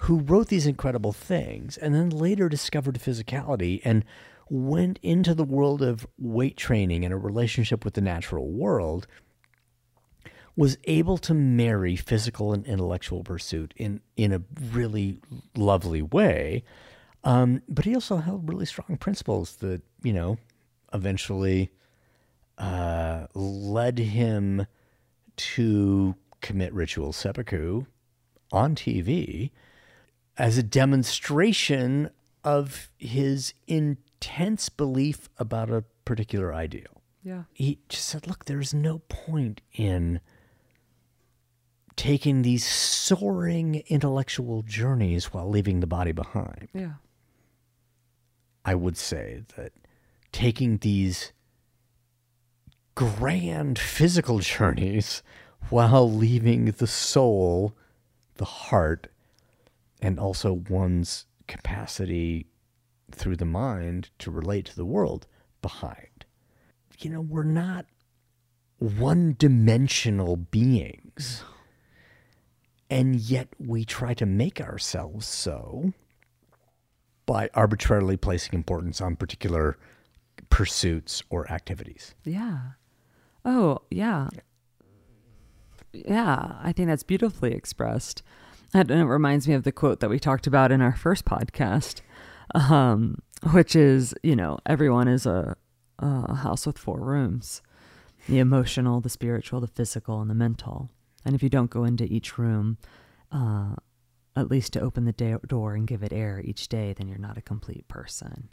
[0.03, 4.06] who wrote these incredible things and then later discovered physicality and
[4.49, 9.07] went into the world of weight training and a relationship with the natural world
[10.56, 14.41] was able to marry physical and intellectual pursuit in in a
[14.74, 15.20] really
[15.56, 16.64] lovely way.
[17.24, 20.38] Um, but he also held really strong principles that you know
[20.94, 21.72] eventually
[22.60, 24.68] uh, led him
[25.38, 27.86] to commit ritual seppuku
[28.52, 29.52] on TV
[30.38, 32.10] as a demonstration
[32.44, 37.02] of his intense belief about a particular ideal.
[37.23, 37.44] Yeah.
[37.53, 40.22] He just said, look, there's no point in
[41.95, 46.69] taking these soaring intellectual journeys while leaving the body behind.
[46.73, 46.94] Yeah.
[48.64, 49.73] I would say that
[50.31, 51.34] taking these
[52.99, 55.23] grand physical journeys
[55.69, 57.73] while leaving the soul,
[58.36, 59.07] the heart,
[60.02, 62.45] and also one's capacity
[63.10, 65.28] through the mind to relate to the world
[65.61, 66.26] behind.
[66.99, 67.86] You know, we're not
[68.79, 71.45] one dimensional beings.
[72.89, 75.94] And yet we try to make ourselves so
[77.26, 79.78] by arbitrarily placing importance on particular
[80.49, 82.13] pursuits or activities.
[82.26, 82.71] Yeah.
[83.52, 84.28] Oh, yeah.
[85.91, 88.21] Yeah, I think that's beautifully expressed.
[88.76, 92.02] And it reminds me of the quote that we talked about in our first podcast,
[92.53, 93.18] um,
[93.52, 95.57] which is, you know, everyone is a,
[95.97, 97.63] a house with four rooms
[98.28, 100.91] the emotional, the spiritual, the physical, and the mental.
[101.26, 102.78] And if you don't go into each room,
[103.31, 103.73] uh,
[104.36, 107.18] at least to open the da- door and give it air each day, then you're
[107.18, 108.49] not a complete person.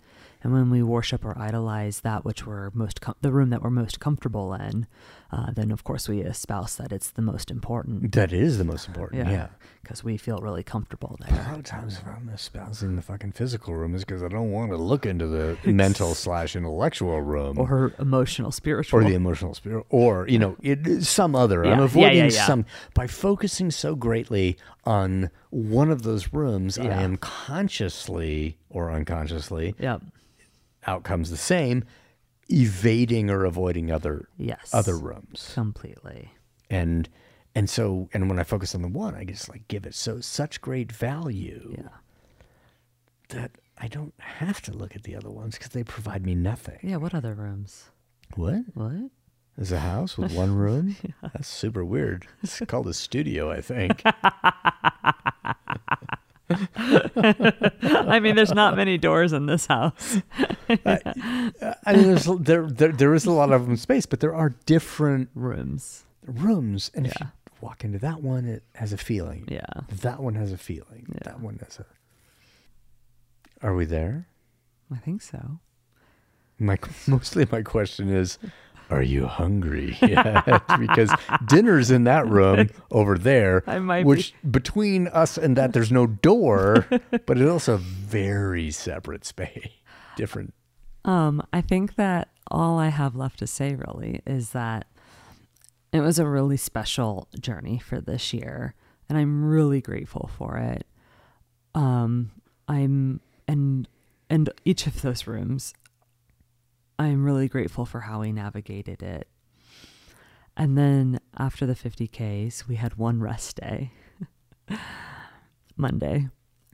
[0.46, 3.70] And when we worship or idolize that which we're most com- the room that we're
[3.70, 4.86] most comfortable in,
[5.32, 8.12] uh, then of course we espouse that it's the most important.
[8.12, 9.28] That is the most important.
[9.28, 9.48] Yeah.
[9.82, 11.36] because we feel really comfortable there.
[11.36, 14.52] A lot of times, if I'm espousing the fucking physical room, is because I don't
[14.52, 19.00] want to look into the mental slash intellectual room Or emotional, spiritual.
[19.00, 21.64] or the emotional spirit, or you know, it, some other.
[21.64, 22.46] Yeah, I'm avoiding yeah, yeah.
[22.46, 26.78] some by focusing so greatly on one of those rooms.
[26.78, 30.02] I am consciously or unconsciously Yep.
[30.86, 31.84] Outcomes the same,
[32.48, 34.70] evading or avoiding other Yes.
[34.72, 35.50] other rooms.
[35.54, 36.32] Completely.
[36.70, 37.08] and
[37.54, 40.20] and so and when I focus on the one, I just like give it so
[40.20, 41.88] such great value Yeah.
[43.30, 46.78] that I don't have to look at the other ones because they provide me nothing.
[46.82, 46.96] Yeah.
[46.96, 47.90] What other rooms?
[48.34, 48.64] What?
[48.74, 49.10] What?
[49.56, 50.96] There's a house with one room?
[51.22, 52.26] That's super weird.
[52.42, 54.02] It's called a studio, I think.
[56.76, 60.18] I mean, there's not many doors in this house.
[60.68, 61.52] I
[61.88, 65.28] mean, there's there, there there is a lot of them space, but there are different
[65.34, 66.04] Rooms.
[66.24, 67.26] rooms, and if you
[67.60, 69.46] walk into that one, it has a feeling.
[69.50, 69.64] Yeah.
[70.02, 71.06] That one has a feeling.
[71.12, 71.20] Yeah.
[71.24, 71.86] That one has a.
[73.66, 74.28] Are we there?
[74.94, 75.58] I think so.
[76.58, 78.38] My mostly my question is,
[78.90, 80.44] are you hungry yet?
[80.78, 81.10] because
[81.46, 83.62] dinner's in that room over there.
[83.66, 84.08] I might be.
[84.08, 86.86] which between us and that there's no door,
[87.26, 89.68] but it's also a very separate space.
[90.16, 90.54] Different.
[91.04, 94.86] Um, I think that all I have left to say really is that
[95.92, 98.74] it was a really special journey for this year,
[99.08, 100.86] and I'm really grateful for it.
[101.74, 102.30] Um,
[102.68, 103.86] I'm and
[104.28, 105.74] and each of those rooms,
[106.98, 109.28] I'm really grateful for how we navigated it.
[110.56, 113.92] And then after the 50Ks, we had one rest day,
[115.76, 116.28] Monday.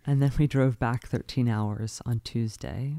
[0.07, 2.97] And then we drove back 13 hours on Tuesday.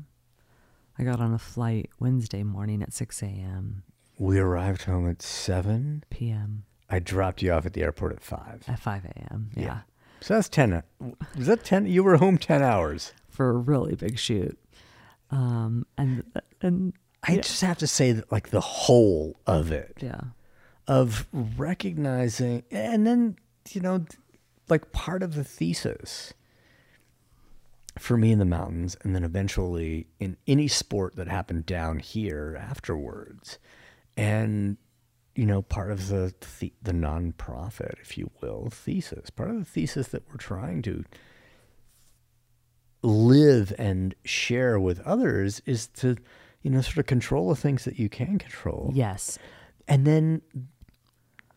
[0.97, 3.83] I got on a flight Wednesday morning at 6 a.m.
[4.17, 6.03] We arrived home at seven.
[6.09, 6.65] p.m.
[6.89, 8.63] I dropped you off at the airport at five.
[8.67, 9.49] at 5 a.m.
[9.55, 9.63] Yeah.
[9.63, 9.79] Yeah.
[10.21, 10.83] So that's ten.
[11.35, 11.85] Was that ten?
[11.87, 13.11] You were home ten hours.
[13.27, 14.57] For a really big shoot.
[15.31, 16.23] Um, and,
[16.61, 16.93] and
[17.23, 20.19] I just have to say that, like the whole of it, yeah.
[20.87, 23.37] of recognizing, and then
[23.69, 24.05] you know,
[24.69, 26.33] like part of the thesis
[27.97, 32.59] for me in the mountains, and then eventually in any sport that happened down here
[32.59, 33.57] afterwards,
[34.17, 34.77] and
[35.35, 39.65] you know, part of the the, the nonprofit, if you will, thesis, part of the
[39.65, 41.05] thesis that we're trying to
[43.01, 46.15] live and share with others is to,
[46.64, 49.38] you know, sort of control the things that you can control Yes.
[49.88, 50.42] and then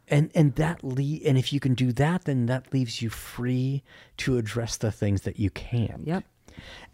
[0.09, 3.83] and and that le- and if you can do that then that leaves you free
[4.19, 6.25] to address the things that you can Yep.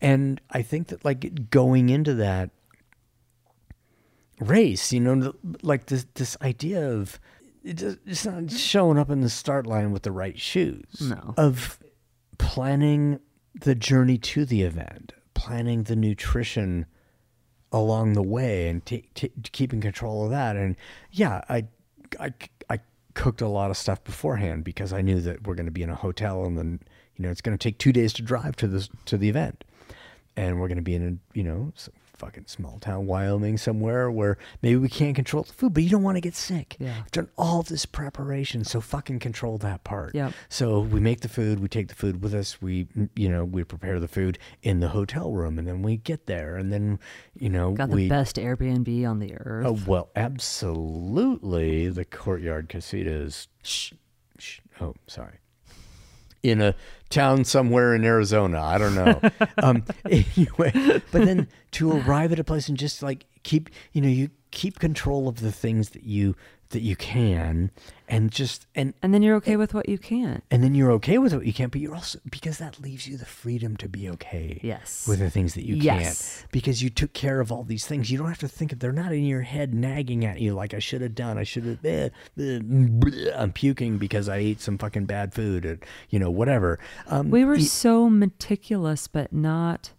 [0.01, 2.51] and i think that like going into that
[4.41, 5.33] race you know
[5.63, 7.21] like this this idea of
[7.65, 11.35] it's not showing up in the start line with the right shoes No.
[11.37, 11.79] of
[12.39, 13.21] planning
[13.55, 16.87] the journey to the event planning the nutrition
[17.73, 20.57] along the way and ta ta keeping control of that.
[20.57, 20.77] And
[21.11, 21.67] yeah, I,
[22.21, 22.33] I,
[22.69, 22.81] I
[23.15, 25.91] cooked a lot of stuff beforehand because I knew that we're going to be in
[25.91, 26.81] a hotel and then,
[27.17, 29.65] you know, it's going to take two days to drive to this, to the event.
[30.37, 31.73] And we're going to be in a, you know,
[32.23, 36.05] fucking small town, Wyoming somewhere where maybe we can't control the food, but you don't
[36.05, 36.77] want to get sick.
[36.79, 36.99] Yeah.
[36.99, 38.63] We've done all this preparation.
[38.63, 40.15] So fucking control that part.
[40.15, 40.33] Yep.
[40.49, 42.87] So we make the food, we take the food with us, we,
[43.17, 46.57] you know, we prepare the food in the hotel room and then we get there
[46.57, 47.01] and then,
[47.35, 49.67] you know, Got the we, best Airbnb on the earth.
[49.67, 51.89] Oh well, absolutely.
[51.89, 53.49] The courtyard casitas.
[53.65, 53.95] Shh,
[54.39, 54.61] shh.
[54.81, 55.42] Oh, sorry.
[56.43, 56.75] In a
[57.09, 59.21] town somewhere in Arizona, I don't know.
[59.63, 60.73] um, anyway,
[61.13, 64.79] but then to arrive at a place and just like keep, you know, you keep
[64.79, 66.35] control of the things that you
[66.73, 67.71] that you can,
[68.09, 70.43] and just and And then you're okay with what you can't.
[70.51, 73.17] and then you're okay with what you can't, but you're also because that leaves you
[73.17, 74.61] the freedom to be okay.
[74.63, 75.07] Yes.
[75.09, 76.41] With the things that you Yes.
[76.41, 76.53] can't.
[76.53, 78.11] Because you took care of all these things.
[78.11, 80.75] You don't have to think of they're not in your head nagging at you like
[80.75, 81.39] I should have done.
[81.39, 82.61] I should have eh, eh,
[83.37, 85.79] I'm puking because I ate some fucking bad food or
[86.11, 86.79] you know, whatever.
[87.07, 89.93] Um We were so meticulous, but not.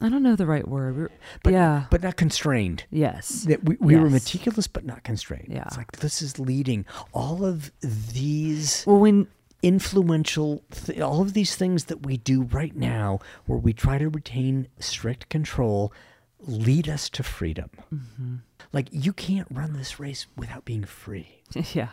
[0.00, 0.96] I don't know the right word.
[0.96, 1.10] We were-
[1.42, 1.86] but, yeah.
[1.90, 2.84] but not constrained.
[2.90, 3.42] yes.
[3.42, 5.48] That we, we were meticulous but not constrained.
[5.50, 5.64] Yeah.
[5.66, 9.28] It's like this is leading all of these Well, when
[9.62, 14.08] influential th- all of these things that we do right now where we try to
[14.08, 15.92] retain strict control
[16.40, 18.36] lead us to freedom mm-hmm.
[18.72, 21.42] like you can't run this race without being free
[21.74, 21.88] yeah.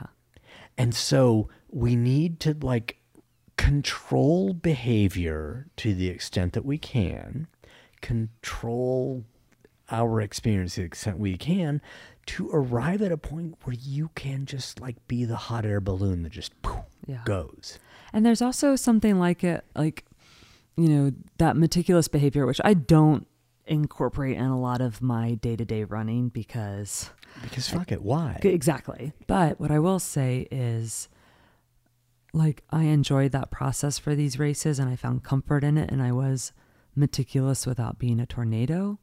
[0.78, 2.98] and so we need to like
[3.58, 7.48] control behavior to the extent that we can
[8.06, 9.24] control
[9.92, 11.82] our experience to the extent we can
[12.26, 16.24] to arrive at a point where you can just like be the hot air balloon
[16.24, 17.22] that just poof, Yeah.
[17.26, 17.78] goes
[18.14, 20.06] And there's also something like it, like,
[20.78, 23.28] you know, that meticulous behavior, which I don't
[23.68, 27.10] incorporate in a lot of my day to day running because
[27.44, 28.40] Because fuck it, why?
[28.44, 29.14] exactly.
[29.28, 31.10] But what I will say is,
[32.34, 35.92] like, I enjoyed that process for these races and I found comfort in it.
[35.92, 36.52] And I was
[36.96, 39.00] meticulous without being a tornado.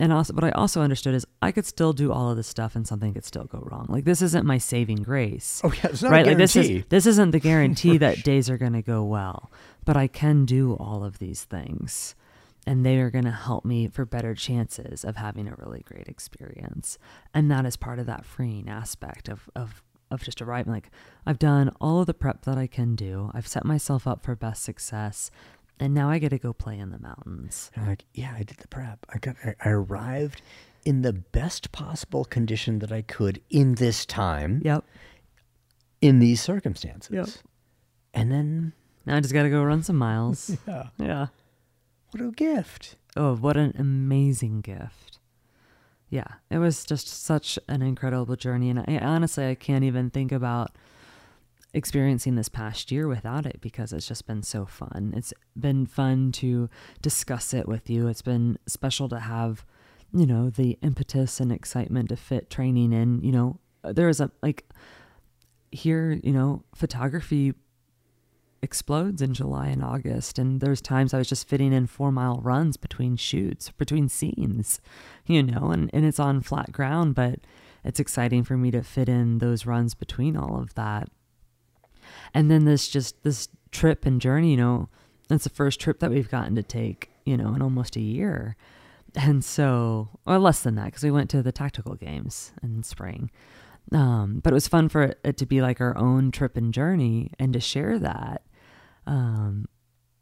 [0.00, 2.74] And also, what I also understood is I could still do all of this stuff
[2.74, 3.86] and something could still go wrong.
[3.88, 5.60] Like, this isn't my saving grace.
[5.62, 6.26] Oh yeah, it's not right?
[6.26, 9.52] Like this is this isn't the guarantee that days are going to go well.
[9.84, 12.14] But i can do all of these things.
[12.66, 16.06] And they are going to help me for better chances of having a really great
[16.06, 16.96] experience.
[17.34, 20.72] And that is part of that freeing aspect of of of just arriving.
[20.72, 20.90] Like
[21.26, 23.30] i've done all of the prep that i can do.
[23.34, 25.30] I've set myself up for best success
[25.80, 27.70] And now I get to go play in the mountains.
[27.74, 29.04] And I'm like, yeah, I did the prep.
[29.12, 30.40] I got, I, I arrived
[30.84, 34.84] in the best possible condition that I could in this time, Yep.
[36.00, 37.10] in these circumstances.
[37.12, 37.28] Yep.
[38.14, 38.72] And then,
[39.06, 40.56] Now I just got to go run some miles.
[40.68, 41.26] yeah, yeah.
[42.10, 42.96] what a gift.
[43.16, 45.18] Oh, what an amazing gift.
[46.10, 48.68] Yeah, it was just such an incredible journey.
[48.70, 50.72] And I, honestly, I can't even think about
[51.74, 55.12] experiencing this past year without it because it's just been so fun.
[55.16, 56.68] It's been fun to
[57.00, 58.08] discuss it with you.
[58.08, 59.64] It's been special to have,
[60.12, 63.22] you know, the impetus and excitement to fit training in.
[63.22, 64.68] You know, there is a, like,
[65.70, 67.54] here, you know, photography
[68.60, 70.38] explodes in July and August.
[70.38, 74.80] And there's times I was just fitting in four mile runs between shoots, between scenes,
[75.26, 77.40] you know, and, and it's on flat ground, but
[77.82, 81.08] it's exciting for me to fit in those runs between all of that.
[82.34, 84.88] And then this just this trip and journey, you know,
[85.28, 88.56] that's the first trip that we've gotten to take, you know, in almost a year.
[89.14, 93.30] And so, or less than that, because we went to the tactical games in spring.
[93.90, 97.30] Um, but it was fun for it to be like our own trip and journey
[97.38, 98.42] and to share that.
[99.06, 99.66] Um,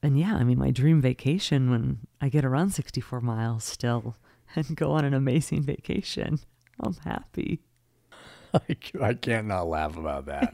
[0.02, 4.16] and yeah, I mean, my dream vacation when I get around 64 miles still
[4.56, 6.40] and go on an amazing vacation.
[6.80, 7.60] I'm happy.
[8.54, 10.52] I, I can't not laugh about that.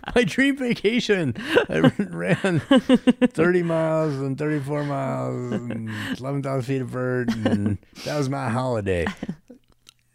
[0.14, 1.34] My dream vacation.
[1.68, 1.78] I
[2.10, 8.48] ran 30 miles and 34 miles and 11,000 feet of vert, and that was my
[8.48, 9.06] holiday.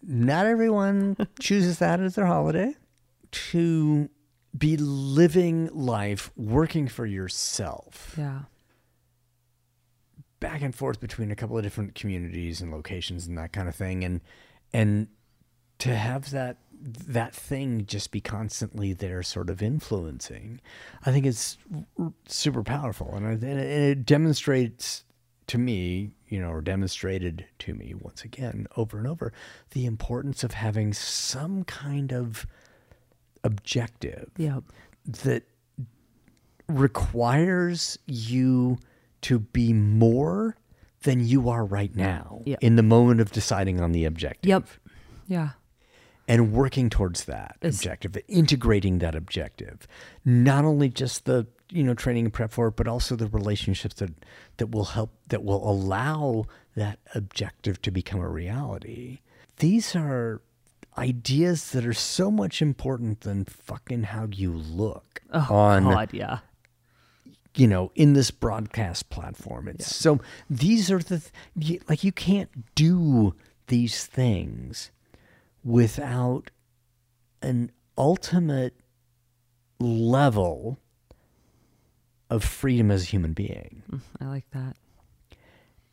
[0.01, 2.75] Not everyone chooses that as their holiday.
[3.51, 4.09] To
[4.57, 8.41] be living life, working for yourself, Yeah.
[10.39, 13.75] back and forth between a couple of different communities and locations and that kind of
[13.75, 14.21] thing, and
[14.73, 15.07] and
[15.79, 20.59] to have that that thing just be constantly there sort of influencing
[21.05, 21.57] i think it's
[22.27, 25.05] super powerful and, it- and it demonstrates
[25.47, 29.31] to me you know or demonstrated to me once again over and over
[29.71, 32.45] the importance of having some kind of
[33.45, 34.63] objective Yep.
[35.23, 35.43] that
[36.67, 38.77] requires you
[39.21, 40.55] to be more
[41.03, 42.59] than you are right now Yep.
[42.61, 44.67] in the moment of deciding on the objective Yep.
[45.27, 45.49] Yeah.
[46.33, 49.87] And working towards that It's- objective, integrating that objective,
[50.25, 53.95] not only just the you know training and prep for it, but also the relationships
[53.95, 54.11] that
[54.57, 56.45] that will help that will allow
[56.75, 59.19] that objective to become a reality.
[59.57, 60.41] These are
[60.97, 66.39] ideas that are so much important than fucking how you look oh, on God, yeah.
[67.55, 70.19] you know in this broadcast platform it's so
[70.51, 71.23] these are the
[71.59, 73.33] th- like you can't do
[73.67, 74.91] these things
[75.63, 76.51] without
[77.41, 78.73] an ultimate
[79.79, 80.79] level
[82.29, 84.75] of freedom as a human being mm, I like that.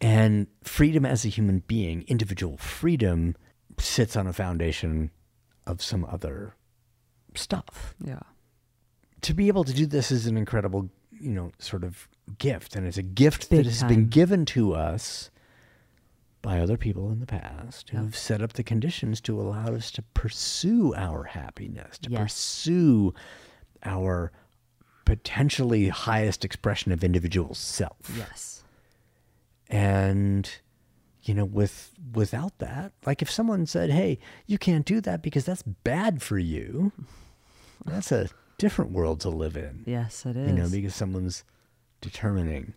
[0.00, 3.36] and freedom as a human being individual freedom
[3.78, 5.10] sits on a foundation
[5.66, 6.54] of some other
[7.34, 8.20] stuff Yeah.
[9.22, 12.08] to be able to do this is an incredible, you know, sort of
[12.38, 12.74] gift.
[12.76, 13.88] And it's a gift Big that has time.
[13.88, 15.30] been given to us
[16.42, 18.00] by other people in the past Yeah.
[18.00, 22.20] who've set up the conditions to allow us to pursue our happiness, to Yes.
[22.22, 23.14] pursue
[23.84, 24.32] our
[25.04, 28.10] potentially highest expression of individual self.
[28.16, 28.62] Yes.
[29.68, 30.50] And
[31.22, 35.44] you know, with without that, like if someone said, "Hey, you can't do that because
[35.44, 36.92] that's bad for you,"
[37.84, 39.82] that's a different world to live in.
[39.86, 40.48] Yes, it is.
[40.48, 41.44] You know, because someone's
[42.00, 42.72] determining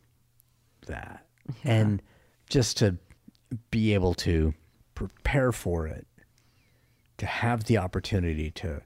[0.88, 1.25] that,
[1.64, 2.01] and
[2.50, 2.98] just to
[3.72, 4.53] be able to
[4.95, 6.06] prepare for it,
[7.17, 8.82] to have the opportunity to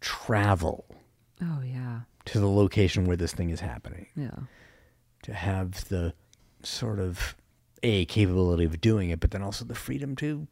[0.00, 0.84] travel
[1.42, 2.00] oh yeah.
[2.24, 4.30] to the location where this thing is happening Yeah.
[5.22, 6.14] to have the
[6.62, 7.34] sort of
[7.82, 10.48] a capability of doing it, but then also the freedom to,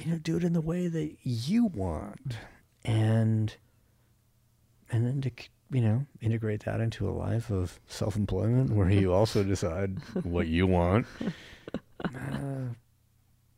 [0.00, 2.38] you know, do it in the way that you want,
[2.84, 3.54] and
[4.90, 5.30] and then to
[5.72, 10.46] you know integrate that into a life of self employment where you also decide what
[10.46, 11.06] you want.
[12.04, 12.74] Uh,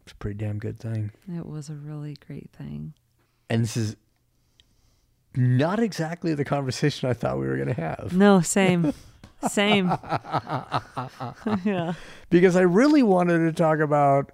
[0.03, 2.93] it's a pretty damn good thing, It was a really great thing.
[3.49, 3.97] and this is
[5.35, 8.13] not exactly the conversation I thought we were going to have.
[8.15, 8.93] No, same.
[9.49, 9.87] same.
[11.65, 11.95] yeah.
[12.29, 14.31] because I really wanted to talk about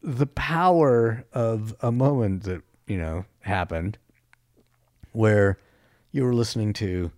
[0.00, 3.98] the power of a moment that you know happened
[5.12, 5.58] where
[6.14, 7.10] you were listening to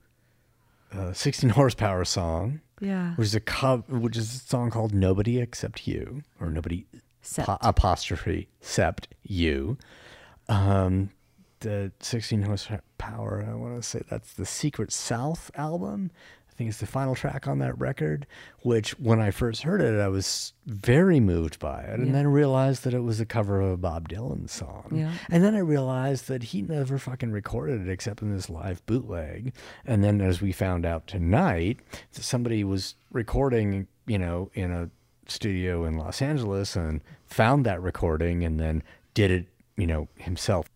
[0.91, 3.15] a 16 horsepower song Yeah.
[3.17, 6.87] which is a co- which is a song called nobody except you or nobody
[7.37, 9.77] po- apostrophe except you.
[10.49, 11.11] Um
[11.61, 16.11] the 16 horsepower i want to say that's the secret south album
[16.57, 18.27] think it's the final track on that record,
[18.63, 21.99] which when I first heard it, I was very moved by it.
[21.99, 22.13] And Yeah.
[22.13, 24.89] then realized that it was a cover of a Bob Dylan song.
[24.93, 25.13] Yeah.
[25.31, 29.53] And then I realized that he never fucking recorded it except in this live bootleg.
[29.85, 31.79] And then as we found out tonight,
[32.11, 34.91] somebody was recording, you know, in a
[35.29, 38.83] studio in Los Angeles and found that recording and then
[39.15, 40.67] did it, you know, himself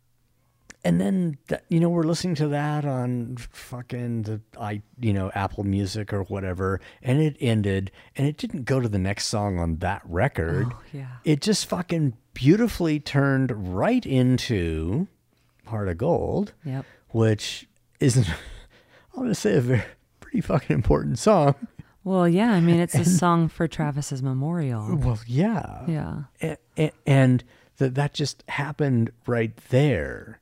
[0.85, 5.31] and then that, you know we're listening to that on fucking the i you know
[5.35, 9.59] apple music or whatever and it ended and it didn't go to the next song
[9.59, 11.17] on that record Oh, yeah.
[11.25, 15.07] it just fucking beautifully turned right into
[15.67, 16.85] heart of gold Yep.
[17.11, 17.69] which
[18.01, 18.27] isn't
[19.17, 19.83] i'll just say a very
[20.21, 21.55] pretty fucking important song
[22.03, 22.53] Well, yeah.
[22.53, 24.97] I mean, it's a song for Travis's memorial.
[24.97, 26.23] well yeah Yeah.
[26.43, 27.45] A- a- and
[27.77, 30.40] that that just happened right there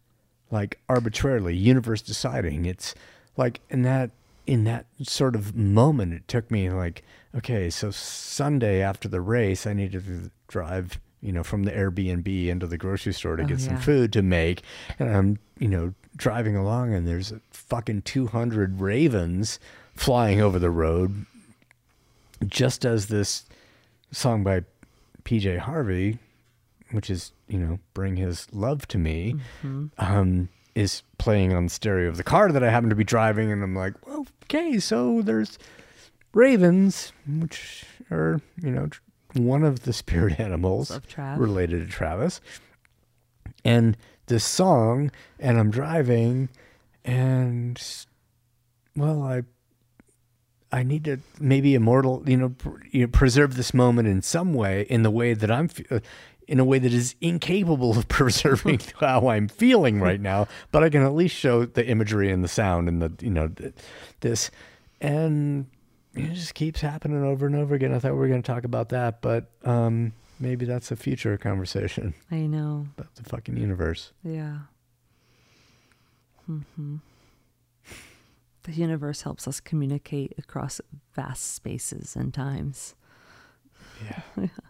[0.51, 2.65] like arbitrarily universe deciding.
[2.65, 2.95] It's
[3.37, 4.11] like in that
[4.47, 7.03] in that sort of moment it took me like
[7.35, 12.47] okay so sunday after the race i needed to drive you know from the airbnb
[12.47, 14.63] into the grocery store to Oh, get some food to make.
[14.99, 19.61] And i'm you know driving along and there's fucking 200 ravens
[19.95, 21.27] flying over the road
[22.47, 23.45] just as this
[24.13, 24.63] song by
[25.25, 26.19] PJ Harvey,
[26.91, 29.37] which is, you know, Bring His Love to Me,
[29.99, 33.51] um, is playing on the stereo of the car that I happen to be driving.
[33.51, 35.59] And I'm like, well, okay, so there's
[36.33, 38.89] ravens, which are, you know,
[39.35, 40.91] one of the spirit animals
[41.39, 42.41] related to Travis.
[43.65, 46.49] And this song, and I'm driving,
[47.05, 47.81] and,
[48.97, 49.43] well, I
[50.71, 54.53] I need to maybe immortal, you know, pr- you know, preserve this moment in some
[54.53, 56.01] way, in the way that I'm, uh,
[56.49, 60.49] in a way that is incapable of preserving how I'm feeling right now.
[60.73, 63.49] But I can at least show the imagery and the sound and the, you know,
[63.49, 63.75] th-
[64.21, 64.51] this,
[65.01, 65.67] and
[66.15, 67.93] it just keeps happening over and over again.
[67.95, 71.37] I thought we were going to talk about that, but um, maybe that's a future
[71.39, 72.87] conversation I know.
[72.97, 74.13] about the fucking universe.
[74.25, 74.59] Yeah.
[76.47, 76.97] hmm
[78.63, 80.81] The universe helps us communicate across
[81.15, 82.95] vast spaces and times.
[84.05, 84.47] Yeah.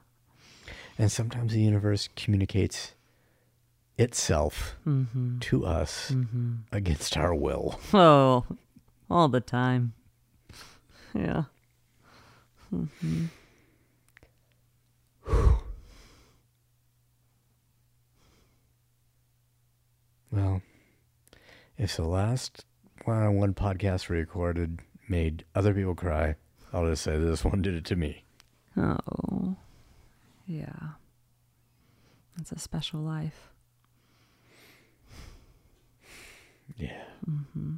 [0.99, 2.94] and sometimes the universe communicates
[3.97, 5.39] itself Mm-hmm.
[5.41, 6.12] to us
[6.73, 7.78] against our will.
[7.94, 8.44] Oh,
[9.10, 9.93] all the time.
[11.15, 11.44] Yeah.
[20.31, 20.62] Well,
[21.77, 22.65] if the last
[23.05, 26.35] one on one podcast we recorded made other people cry,
[26.73, 28.25] I'll just say this one did it to me.
[28.77, 29.57] Oh,
[30.49, 30.94] yeah.
[32.41, 33.52] It's a special life.
[36.77, 37.02] Yeah.
[37.25, 37.77] hmm